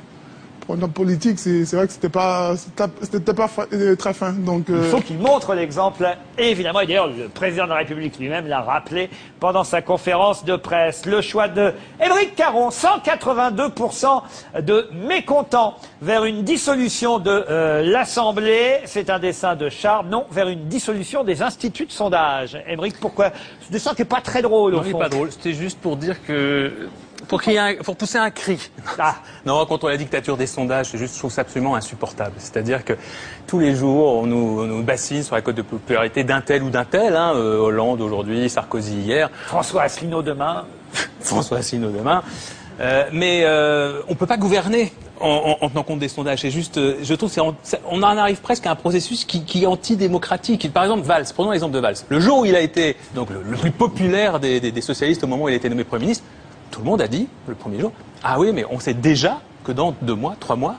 pour 0.66 0.74
un 0.76 0.82
homme 0.82 0.92
politique, 0.92 1.38
c'est 1.38 1.64
vrai 1.72 1.86
que 1.86 1.92
c'était 1.92 2.08
pas, 2.08 2.54
c'était 3.02 3.34
pas 3.34 3.50
euh, 3.72 3.96
très 3.96 4.14
fin. 4.14 4.32
Donc, 4.32 4.64
Il 4.68 4.74
euh, 4.74 4.90
faut 4.90 5.00
qu'il 5.00 5.18
montre 5.18 5.54
l'exemple, 5.54 6.06
et 6.38 6.50
évidemment. 6.50 6.80
Et 6.80 6.86
d'ailleurs, 6.86 7.08
le 7.08 7.28
président 7.28 7.64
de 7.64 7.70
la 7.70 7.76
République 7.76 8.18
lui-même 8.18 8.46
l'a 8.46 8.62
rappelé 8.62 9.10
pendant 9.40 9.64
sa 9.64 9.82
conférence 9.82 10.44
de 10.44 10.56
presse. 10.56 11.04
Le 11.06 11.20
choix 11.20 11.48
de 11.48 11.72
Émeric 12.04 12.34
Caron, 12.34 12.70
182% 12.70 14.22
de 14.62 14.88
mécontents 14.92 15.76
vers 16.00 16.24
une 16.24 16.42
dissolution 16.42 17.18
de 17.18 17.44
euh, 17.50 17.82
l'Assemblée. 17.82 18.80
C'est 18.86 19.10
un 19.10 19.18
dessin 19.18 19.56
de 19.56 19.68
Charles. 19.68 20.06
Non, 20.08 20.26
vers 20.30 20.48
une 20.48 20.66
dissolution 20.68 21.24
des 21.24 21.42
instituts 21.42 21.86
de 21.86 21.92
sondage. 21.92 22.58
Émeric, 22.66 22.98
pourquoi? 23.00 23.30
Ce 23.66 23.72
dessin 23.72 23.92
qui 23.94 24.02
n'est 24.02 24.06
pas 24.06 24.20
très 24.20 24.42
drôle, 24.42 24.74
au 24.74 24.78
Non, 24.78 24.84
fond. 24.84 24.98
pas 24.98 25.08
drôle. 25.08 25.30
C'était 25.30 25.52
juste 25.54 25.78
pour 25.80 25.96
dire 25.96 26.16
que. 26.26 26.72
Pour, 27.28 27.42
qu'il 27.42 27.52
y 27.52 27.56
ait 27.56 27.58
un- 27.58 27.74
pour 27.82 27.96
pousser 27.96 28.18
un 28.18 28.30
cri. 28.30 28.58
Ah. 28.98 29.14
Non, 29.46 29.64
contre 29.66 29.88
la 29.88 29.96
dictature 29.96 30.36
des 30.36 30.46
sondages, 30.46 30.86
c'est 30.90 30.98
juste, 30.98 31.14
je 31.14 31.18
trouve 31.18 31.32
ça 31.32 31.42
absolument 31.42 31.74
insupportable. 31.74 32.32
C'est-à-dire 32.38 32.84
que 32.84 32.94
tous 33.46 33.58
les 33.60 33.74
jours, 33.74 34.14
on 34.22 34.26
nous, 34.26 34.60
on 34.62 34.64
nous 34.66 34.82
bassine 34.82 35.22
sur 35.22 35.34
la 35.34 35.42
cote 35.42 35.56
de 35.56 35.62
popularité 35.62 36.24
d'un 36.24 36.40
tel 36.40 36.62
ou 36.62 36.70
d'un 36.70 36.84
tel. 36.84 37.14
Hein, 37.16 37.32
euh, 37.34 37.58
Hollande 37.58 38.00
aujourd'hui, 38.00 38.48
Sarkozy 38.48 38.96
hier, 39.00 39.30
François 39.46 39.82
Asselineau 39.82 40.22
demain. 40.22 40.64
François 41.20 41.58
Asselineau 41.58 41.90
demain. 41.90 42.22
Euh, 42.80 43.04
mais 43.12 43.42
euh, 43.44 44.02
on 44.08 44.16
peut 44.16 44.26
pas 44.26 44.36
gouverner 44.36 44.92
en, 45.20 45.56
en- 45.60 45.64
en 45.64 45.68
tenant 45.68 45.84
compte 45.84 46.00
des 46.00 46.08
sondages. 46.08 46.40
C'est 46.40 46.50
juste, 46.50 46.80
je 47.04 47.14
trouve, 47.14 47.32
on 47.88 48.02
en 48.02 48.16
arrive 48.16 48.40
presque 48.40 48.66
à 48.66 48.72
un 48.72 48.74
processus 48.74 49.24
qui, 49.24 49.44
qui 49.44 49.62
est 49.62 49.66
antidémocratique. 49.66 50.72
Par 50.72 50.82
exemple, 50.82 51.02
Valls. 51.06 51.26
Prenons 51.32 51.52
l'exemple 51.52 51.72
de 51.74 51.78
Valls. 51.78 51.94
Le 52.08 52.18
jour 52.18 52.38
où 52.40 52.44
il 52.46 52.56
a 52.56 52.60
été 52.60 52.96
donc 53.14 53.30
le, 53.30 53.42
le 53.48 53.56
plus 53.56 53.70
populaire 53.70 54.40
des, 54.40 54.58
des- 54.58 54.72
des 54.72 54.80
socialistes 54.80 55.22
au 55.22 55.28
moment 55.28 55.44
où 55.44 55.48
il 55.48 55.52
a 55.52 55.56
été 55.56 55.68
nommé 55.68 55.84
premier 55.84 56.02
ministre, 56.06 56.24
tout 56.70 56.80
le 56.80 56.86
monde 56.86 57.00
a 57.00 57.08
dit 57.08 57.28
le 57.46 57.54
premier 57.54 57.80
jour, 57.80 57.92
ah 58.22 58.38
oui, 58.38 58.52
mais 58.52 58.64
on 58.70 58.80
sait 58.80 58.94
déjà 58.94 59.40
que 59.64 59.72
dans 59.72 59.94
deux 60.02 60.14
mois, 60.14 60.36
trois 60.38 60.56
mois, 60.56 60.76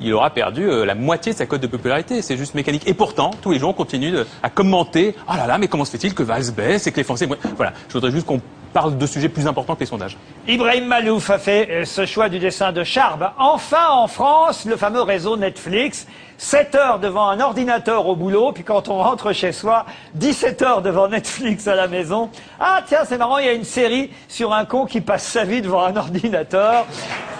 il 0.00 0.12
aura 0.14 0.30
perdu 0.30 0.62
euh, 0.68 0.84
la 0.84 0.94
moitié 0.94 1.32
de 1.32 1.38
sa 1.38 1.46
cote 1.46 1.60
de 1.60 1.66
popularité. 1.66 2.22
C'est 2.22 2.36
juste 2.36 2.54
mécanique. 2.54 2.86
Et 2.86 2.94
pourtant, 2.94 3.32
tous 3.42 3.50
les 3.50 3.58
jours, 3.58 3.70
on 3.70 3.74
continue 3.74 4.14
à 4.42 4.50
commenter. 4.50 5.14
Ah 5.26 5.36
là 5.36 5.46
là, 5.46 5.58
mais 5.58 5.68
comment 5.68 5.84
se 5.84 5.90
fait-il 5.90 6.14
que 6.14 6.22
Valls 6.22 6.52
baisse 6.52 6.86
et 6.86 6.92
que 6.92 6.96
les 6.98 7.04
Français. 7.04 7.28
Voilà. 7.56 7.72
Je 7.88 7.94
voudrais 7.94 8.12
juste 8.12 8.26
qu'on 8.26 8.40
parle 8.72 8.96
de 8.96 9.06
sujets 9.06 9.28
plus 9.28 9.46
importants 9.46 9.74
que 9.74 9.80
les 9.80 9.86
sondages. 9.86 10.16
Ibrahim 10.46 10.86
Malouf 10.86 11.30
a 11.30 11.38
fait 11.38 11.68
euh, 11.70 11.84
ce 11.84 12.06
choix 12.06 12.28
du 12.28 12.38
dessin 12.38 12.72
de 12.72 12.84
Charb. 12.84 13.30
Enfin, 13.38 13.88
en 13.90 14.06
France, 14.06 14.64
le 14.64 14.76
fameux 14.76 15.02
réseau 15.02 15.36
Netflix. 15.36 16.06
7 16.40 16.76
heures 16.76 16.98
devant 17.00 17.28
un 17.28 17.40
ordinateur 17.40 18.06
au 18.06 18.14
boulot, 18.14 18.52
puis 18.52 18.62
quand 18.62 18.88
on 18.88 18.98
rentre 18.98 19.32
chez 19.32 19.50
soi, 19.50 19.86
17 20.14 20.62
heures 20.62 20.82
devant 20.82 21.08
Netflix 21.08 21.66
à 21.66 21.74
la 21.74 21.88
maison. 21.88 22.30
Ah 22.60 22.80
tiens, 22.86 23.00
c'est 23.04 23.18
marrant, 23.18 23.38
il 23.38 23.46
y 23.46 23.48
a 23.48 23.54
une 23.54 23.64
série 23.64 24.12
sur 24.28 24.54
un 24.54 24.64
con 24.64 24.86
qui 24.86 25.00
passe 25.00 25.24
sa 25.24 25.42
vie 25.42 25.62
devant 25.62 25.82
un 25.82 25.96
ordinateur. 25.96 26.86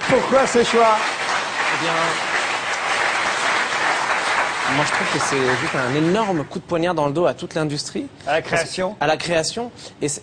Pourquoi 0.09 0.49
ce 0.49 0.65
choix? 0.65 0.97
Eh 0.99 1.85
bien, 1.85 1.93
moi 4.77 4.85
je 4.85 4.93
trouve 4.93 5.13
que 5.13 5.19
c'est 5.19 5.61
juste 5.61 5.75
un 5.75 5.95
énorme 5.95 6.45
coup 6.45 6.59
de 6.59 6.65
poignard 6.65 6.95
dans 6.95 7.07
le 7.07 7.13
dos 7.13 7.27
à 7.27 7.35
toute 7.35 7.55
l'industrie. 7.55 8.07
À 8.27 8.33
la 8.33 8.43
création 8.43 8.97
À 9.01 9.07
la 9.07 9.17
création. 9.17 9.71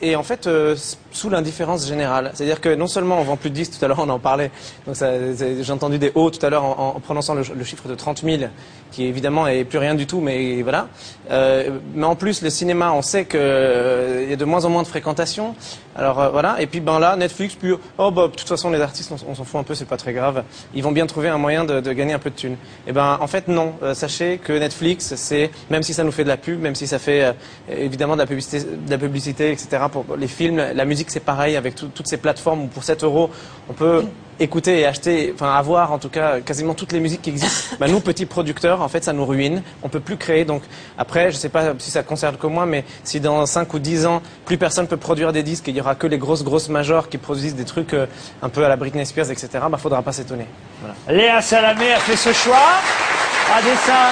Et, 0.01 0.15
en 0.15 0.23
fait, 0.23 0.47
euh, 0.47 0.75
sous 1.16 1.30
l'indifférence 1.30 1.88
générale. 1.88 2.32
C'est-à-dire 2.34 2.59
que 2.59 2.76
non 2.76 2.88
seulement 2.88 3.20
on 3.20 3.24
vend 3.24 3.38
plus 3.38 3.49
de 3.49 3.55
10, 3.55 3.80
tout 3.80 3.86
à 3.86 3.88
l'heure 3.88 3.99
on 3.99 4.09
en 4.09 4.20
parlait, 4.20 4.51
j'ai 4.93 5.72
entendu 5.72 5.97
des 5.97 6.11
hauts 6.13 6.30
tout 6.30 6.45
à 6.45 6.49
l'heure 6.49 6.63
en, 6.63 6.99
prononçant 6.99 7.36
le, 7.36 7.63
chiffre 7.63 7.88
de 7.88 7.95
30 7.95 8.22
000, 8.24 8.43
qui 8.91 9.05
évidemment 9.05 9.47
est 9.47 9.63
plus 9.63 9.80
rien 9.80 9.95
du 9.95 10.07
tout, 10.07 10.20
mais 10.20 10.61
voilà. 10.61 10.88
Euh, 11.32 11.80
mais 11.93 12.05
en 12.05 12.16
plus, 12.16 12.41
le 12.41 12.49
cinéma, 12.49 12.91
on 12.91 13.01
sait 13.01 13.26
qu'il 13.26 13.39
y 13.39 14.34
a 14.34 14.36
de 14.36 14.45
moins 14.45 14.66
en 14.66 14.70
moins 14.70 14.84
de 14.84 14.88
fréquentation. 14.88 15.55
Alors 15.95 16.20
euh, 16.20 16.30
voilà. 16.30 16.57
Et 16.59 16.68
puis 16.68 16.82
ben 16.82 16.99
là, 16.99 17.16
Netflix, 17.16 17.55
puis 17.55 17.72
oh 17.97 18.11
bah 18.11 18.28
de 18.28 18.34
toute 18.34 18.47
façon 18.47 18.70
les 18.70 18.82
artistes, 18.82 19.11
on, 19.28 19.34
s'en 19.34 19.43
fout 19.45 19.59
un 19.59 19.63
peu, 19.63 19.76
c'est 19.76 19.86
pas 19.86 19.97
très 19.97 20.13
grave. 20.13 20.43
Ils 20.74 20.84
vont 20.84 20.91
bien 20.91 21.05
trouver 21.07 21.30
un 21.30 21.38
moyen 21.38 21.63
de, 21.63 21.80
de 21.80 21.93
gagner 21.93 22.13
un 22.13 22.20
peu 22.20 22.30
de 22.30 22.36
thunes. 22.36 22.57
Et 22.86 22.91
ben 22.91 23.18
en 23.22 23.28
fait 23.28 23.47
non. 23.47 23.74
Euh, 23.82 23.93
sachez 23.93 24.38
que 24.38 24.51
Netflix, 24.51 25.16
c'est 25.16 25.51
même 25.70 25.84
si 25.84 25.93
ça 25.93 26.03
nous 26.03 26.11
fait 26.11 26.24
de 26.24 26.30
la 26.30 26.38
pub, 26.38 26.59
même 26.59 26.76
si 26.76 26.86
ça 26.86 26.99
fait 26.99 27.24
euh, 27.24 27.32
évidemment 27.70 28.16
de 28.16 28.20
la 28.22 28.28
publicité, 28.28 28.59
de 28.59 28.91
la 28.91 28.97
publicité, 28.97 29.51
etc. 29.51 29.84
Pour 29.91 30.05
les 30.18 30.28
films, 30.28 30.57
la 30.57 30.86
musique 30.86 31.04
c'est 31.11 31.19
pareil 31.19 31.55
avec 31.55 31.75
tout- 31.75 31.89
toutes 31.93 32.07
ces 32.07 32.17
plateformes 32.17 32.63
où 32.63 32.67
pour 32.67 32.83
7 32.83 33.03
euros 33.03 33.29
on 33.69 33.73
peut 33.73 34.03
écouter 34.37 34.81
et 34.81 34.85
acheter, 34.85 35.31
enfin 35.33 35.53
avoir 35.55 35.93
en 35.93 35.97
tout 35.97 36.09
cas 36.09 36.41
quasiment 36.41 36.73
toutes 36.73 36.91
les 36.91 36.99
musiques 36.99 37.21
qui 37.21 37.29
existent. 37.29 37.75
Ben, 37.79 37.89
nous 37.89 38.01
petits 38.01 38.25
producteurs, 38.25 38.81
en 38.81 38.89
fait, 38.89 39.01
ça 39.03 39.13
nous 39.13 39.25
ruine. 39.25 39.63
On 39.81 39.87
peut 39.87 40.01
plus 40.01 40.17
créer. 40.17 40.43
Donc 40.43 40.61
après, 40.97 41.31
je 41.31 41.37
sais 41.37 41.47
pas 41.49 41.73
si 41.77 41.89
ça 41.89 42.03
concerne 42.03 42.35
que 42.35 42.45
moi, 42.47 42.65
mais 42.65 42.83
si 43.05 43.21
dans 43.21 43.45
5 43.45 43.73
ou 43.73 43.79
10 43.79 44.05
ans 44.05 44.21
plus 44.45 44.57
personne 44.57 44.87
peut 44.87 44.97
produire 44.97 45.31
des 45.31 45.41
disques 45.41 45.67
et 45.69 45.71
il 45.71 45.77
y 45.77 45.81
aura 45.81 45.95
que 45.95 46.05
les 46.07 46.17
grosses 46.17 46.43
grosses 46.43 46.67
majors 46.67 47.07
qui 47.07 47.17
produisent 47.17 47.55
des 47.55 47.63
trucs 47.63 47.93
euh, 47.93 48.07
un 48.41 48.49
peu 48.49 48.65
à 48.65 48.67
la 48.69 48.75
Britney 48.75 49.05
Spears, 49.05 49.31
etc. 49.31 49.47
Ben 49.71 49.77
faudra 49.77 50.01
pas 50.01 50.11
s'étonner. 50.11 50.47
Voilà. 50.81 50.95
Léa 51.21 51.41
Salamé 51.41 51.93
a 51.93 51.99
fait 51.99 52.17
ce 52.17 52.33
choix. 52.33 52.57
Un 53.57 53.61
dessin 53.63 54.11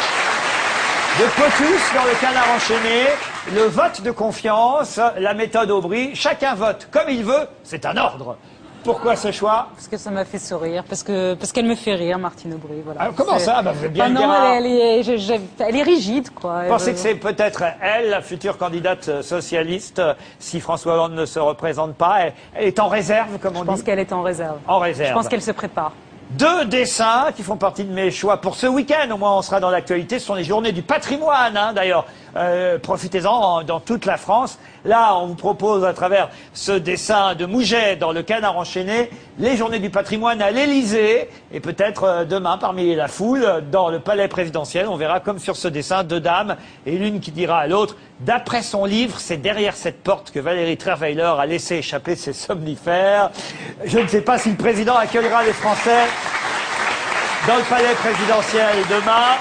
de 1.19 1.25
Potus 1.35 1.81
dans 1.95 2.05
le 2.05 2.15
canard 2.21 2.47
enchaîné. 2.55 3.07
Le 3.51 3.63
vote 3.63 4.01
de 4.01 4.11
confiance, 4.11 4.99
la 5.19 5.33
méthode 5.33 5.69
Aubry. 5.69 6.15
Chacun 6.15 6.55
vote 6.55 6.87
comme 6.91 7.09
il 7.09 7.23
veut. 7.25 7.47
C'est 7.63 7.85
un 7.85 7.97
ordre. 7.97 8.37
Pourquoi 8.85 9.15
ce 9.15 9.31
choix 9.31 9.67
Parce 9.75 9.87
que 9.87 9.95
ça 9.97 10.11
m'a 10.11 10.25
fait 10.25 10.39
sourire, 10.39 10.83
parce 10.87 11.03
que 11.03 11.35
parce 11.35 11.53
qu'elle 11.53 11.65
me 11.65 11.75
fait 11.75 11.93
rire, 11.95 12.19
Martine 12.19 12.53
Aubry. 12.53 12.81
Voilà. 12.83 13.11
Comment 13.15 13.39
ça 13.39 13.61
Bah, 13.61 13.71
Vous 13.73 13.85
êtes 13.85 13.93
bien 13.93 14.05
Ah 14.05 14.07
le 14.09 14.13
non, 14.13 14.19
dire. 14.21 14.33
elle, 14.33 14.65
elle 14.65 14.71
est, 14.71 15.03
je- 15.03 15.17
je- 15.17 15.63
elle 15.63 15.75
est 15.77 15.83
rigide, 15.83 16.29
quoi. 16.33 16.63
Vous 16.63 16.69
pensez 16.69 16.91
que 16.91 16.99
c'est 16.99 17.15
peut-être 17.15 17.63
elle, 17.81 18.09
la 18.09 18.21
future 18.21 18.57
candidate 18.57 19.21
socialiste, 19.21 20.01
si 20.39 20.59
François 20.59 20.93
Hollande 20.95 21.13
ne 21.13 21.25
se 21.25 21.39
représente 21.39 21.95
pas 21.95 22.17
Elle, 22.21 22.33
elle 22.55 22.67
est 22.67 22.79
en 22.79 22.89
réserve, 22.89 23.37
comme 23.39 23.55
on 23.55 23.61
Je 23.61 23.65
pense 23.65 23.79
dit 23.79 23.85
qu'elle 23.85 23.99
est 23.99 24.11
en 24.11 24.21
réserve. 24.21 24.57
En 24.67 24.79
réserve. 24.79 25.09
Je 25.09 25.13
pense 25.13 25.27
qu'elle 25.29 25.41
se 25.41 25.51
prépare. 25.51 25.93
Deux 26.37 26.65
dessins 26.65 27.27
qui 27.35 27.43
font 27.43 27.57
partie 27.57 27.83
de 27.83 27.91
mes 27.93 28.09
choix 28.09 28.37
pour 28.41 28.55
ce 28.55 28.65
week-end. 28.65 29.11
Au 29.13 29.17
moins, 29.17 29.37
on 29.37 29.41
sera 29.43 29.59
dans 29.59 29.69
l'actualité. 29.69 30.17
Ce 30.17 30.25
sont 30.25 30.33
les 30.33 30.43
journées 30.43 30.71
du 30.71 30.81
patrimoine, 30.81 31.55
hein, 31.55 31.73
d'ailleurs. 31.73 32.05
Euh, 32.35 32.79
Profitez-en 32.79 33.31
en- 33.31 33.63
dans 33.63 33.79
toute 33.79 34.05
la 34.07 34.17
France. 34.17 34.57
Là, 34.83 35.15
on 35.17 35.27
vous 35.27 35.35
propose 35.35 35.85
à 35.85 35.93
travers 35.93 36.29
ce 36.53 36.71
dessin 36.71 37.35
de 37.35 37.45
Mouget 37.45 37.95
dans 37.97 38.11
le 38.11 38.23
canard 38.23 38.57
enchaîné, 38.57 39.11
les 39.37 39.55
journées 39.55 39.77
du 39.77 39.91
patrimoine 39.91 40.41
à 40.41 40.49
l'Élysée 40.49 41.29
et 41.51 41.59
peut-être 41.59 42.03
euh, 42.05 42.25
demain 42.25 42.57
parmi 42.57 42.95
la 42.95 43.07
foule 43.07 43.45
dans 43.71 43.89
le 43.89 43.99
palais 43.99 44.27
présidentiel. 44.27 44.87
On 44.87 44.95
verra 44.95 45.19
comme 45.19 45.37
sur 45.37 45.55
ce 45.55 45.67
dessin 45.67 46.03
deux 46.03 46.19
dames 46.19 46.55
et 46.87 46.97
l'une 46.97 47.19
qui 47.19 47.29
dira 47.31 47.59
à 47.59 47.67
l'autre, 47.67 47.95
d'après 48.25 48.61
son 48.61 48.85
livre, 48.85 49.19
c'est 49.19 49.37
derrière 49.37 49.75
cette 49.75 50.01
porte 50.01 50.31
que 50.31 50.39
Valérie 50.39 50.77
Trierweiler 50.77 51.33
a 51.37 51.45
laissé 51.45 51.75
échapper 51.75 52.15
ses 52.15 52.33
somnifères. 52.33 53.31
Je 53.85 53.99
ne 53.99 54.07
sais 54.07 54.21
pas 54.21 54.37
si 54.37 54.51
le 54.51 54.55
président 54.55 54.95
accueillera 54.95 55.43
les 55.43 55.53
Français 55.53 56.05
dans 57.47 57.57
le 57.57 57.63
palais 57.63 57.93
présidentiel 57.95 58.75
demain. 58.89 59.35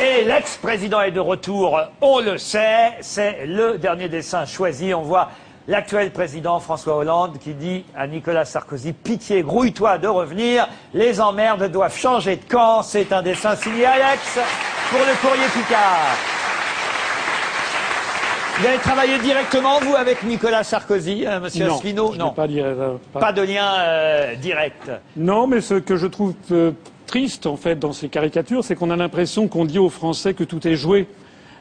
Et 0.00 0.24
l'ex-président 0.24 1.02
est 1.02 1.10
de 1.10 1.20
retour, 1.20 1.78
on 2.00 2.20
le 2.20 2.38
sait, 2.38 2.92
c'est 3.02 3.44
le 3.44 3.76
dernier 3.76 4.08
dessin 4.08 4.46
choisi. 4.46 4.94
On 4.94 5.02
voit 5.02 5.30
l'actuel 5.68 6.10
président 6.10 6.58
François 6.58 6.96
Hollande 6.96 7.38
qui 7.38 7.52
dit 7.52 7.84
à 7.94 8.06
Nicolas 8.06 8.46
Sarkozy, 8.46 8.94
pitié, 8.94 9.42
grouille-toi 9.42 9.98
de 9.98 10.08
revenir, 10.08 10.68
les 10.94 11.20
emmerdes 11.20 11.70
doivent 11.70 11.96
changer 11.96 12.36
de 12.36 12.44
camp. 12.44 12.82
C'est 12.82 13.12
un 13.12 13.20
dessin 13.20 13.56
signé 13.56 13.84
Alex 13.84 14.38
pour 14.90 15.00
le 15.00 15.14
courrier 15.20 15.48
Picard. 15.52 16.29
Vous 18.60 18.66
avez 18.66 18.78
travaillé 18.78 19.18
directement, 19.20 19.80
vous, 19.80 19.96
avec 19.96 20.22
Nicolas 20.22 20.64
Sarkozy, 20.64 21.24
euh, 21.26 21.40
monsieur 21.40 21.66
non, 21.66 21.76
Asselineau 21.76 22.12
je 22.12 22.18
Non, 22.18 22.26
n'ai 22.28 22.34
Pas, 22.34 22.46
dire, 22.46 22.64
euh, 22.66 22.96
pas- 23.12 23.20
pas 23.20 23.32
de 23.32 23.40
lien 23.40 23.72
euh, 23.78 24.34
direct. 24.36 24.90
Non, 25.16 25.46
mais 25.46 25.62
ce 25.62 25.74
que 25.74 25.96
je 25.96 26.06
trouve 26.06 26.34
euh, 26.52 26.72
triste, 27.06 27.46
en 27.46 27.56
fait, 27.56 27.76
dans 27.78 27.94
ces 27.94 28.08
caricatures, 28.10 28.62
c'est 28.62 28.74
qu'on 28.74 28.90
a 28.90 28.96
l'impression 28.96 29.48
qu'on 29.48 29.64
dit 29.64 29.78
aux 29.78 29.88
Français 29.88 30.34
que 30.34 30.44
tout 30.44 30.66
est 30.68 30.74
joué 30.76 31.06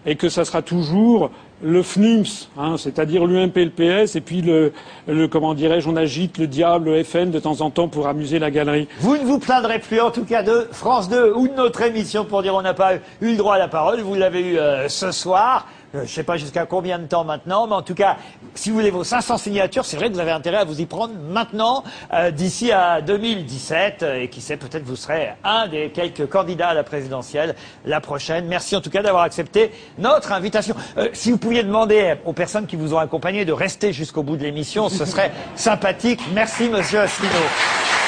et 0.06 0.16
que 0.18 0.28
ça 0.28 0.44
sera 0.44 0.62
toujours 0.62 1.32
le 1.62 1.84
FNUMS, 1.84 2.48
hein, 2.58 2.76
c'est-à-dire 2.78 3.26
l'UMP, 3.26 3.56
le 3.56 3.70
PS, 4.06 4.16
et 4.16 4.22
puis 4.22 4.42
le, 4.42 4.72
le 5.08 5.28
comment 5.28 5.54
dirais-je, 5.54 5.88
on 5.90 5.96
agite 5.98 6.38
le 6.38 6.48
diable, 6.48 6.90
le 6.92 7.04
FN 7.04 7.32
de 7.32 7.40
temps 7.40 7.60
en 7.62 7.70
temps 7.70 7.88
pour 7.90 8.08
amuser 8.08 8.40
la 8.40 8.50
galerie. 8.52 8.88
Vous 9.00 9.16
ne 9.18 9.24
vous 9.24 9.40
plaindrez 9.40 9.80
plus, 9.80 10.00
en 10.02 10.12
tout 10.12 10.24
cas, 10.26 10.42
de 10.44 10.68
France 10.72 11.08
2 11.10 11.34
ou 11.34 11.48
de 11.48 11.54
notre 11.54 11.82
émission 11.82 12.24
pour 12.26 12.42
dire 12.44 12.56
on 12.56 12.62
n'a 12.62 12.74
pas 12.74 12.96
eu 12.96 13.32
le 13.32 13.36
droit 13.38 13.56
à 13.56 13.60
la 13.60 13.68
parole. 13.70 14.00
Vous 14.02 14.16
l'avez 14.16 14.42
eu 14.42 14.58
euh, 14.58 14.88
ce 14.90 15.12
soir. 15.12 15.66
Euh, 15.96 16.00
je 16.00 16.02
ne 16.04 16.08
sais 16.08 16.24
pas 16.24 16.38
jusqu'à 16.38 16.66
combien 16.66 17.00
de 17.00 17.06
temps 17.06 17.24
maintenant, 17.24 17.68
mais 17.68 17.74
en 17.76 17.82
tout 17.82 17.96
cas, 17.96 18.18
si 18.54 18.70
vous 18.70 18.76
voulez 18.76 18.92
vos 18.92 19.04
500 19.04 19.38
signatures, 19.38 19.86
c'est 19.86 19.98
vrai 19.98 20.10
que 20.10 20.14
vous 20.14 20.20
avez 20.20 20.32
intérêt 20.32 20.58
à 20.58 20.64
vous 20.64 20.80
y 20.80 20.86
prendre 20.86 21.14
maintenant, 21.30 21.84
euh, 22.14 22.32
d'ici 22.32 22.72
à 22.72 23.02
2017. 23.02 24.04
euh, 24.04 24.22
et 24.22 24.30
qui 24.30 24.42
sait, 24.42 24.58
peut-être 24.58 24.84
vous 24.84 24.96
serez 24.96 25.30
un 25.44 25.68
des 25.68 25.90
quelques 25.90 26.28
candidats 26.28 26.70
à 26.70 26.74
la 26.74 26.84
présidentielle 26.84 27.56
la 27.86 28.02
prochaine. 28.02 28.46
Merci 28.46 28.76
en 28.76 28.82
tout 28.82 28.90
cas 28.90 29.02
d'avoir 29.02 29.24
accepté 29.24 29.72
notre 29.98 30.32
invitation. 30.32 30.76
Euh, 30.98 31.10
si 31.14 31.32
vous 31.32 31.38
pouviez 31.38 31.64
demander 31.64 32.16
aux 32.26 32.34
personnes 32.34 32.68
qui 32.68 32.76
vous 32.76 32.94
ont 32.94 33.00
accompagné 33.00 33.46
de 33.46 33.54
rester 33.54 33.94
jusqu'au 33.94 34.24
bout 34.24 34.38
de 34.38 34.44
l'émission, 34.44 34.90
ce 34.90 35.06
serait 35.06 35.32
sympathique. 35.56 36.20
Merci, 36.34 36.70
monsieur 36.70 37.00
Asselineau. 37.00 37.99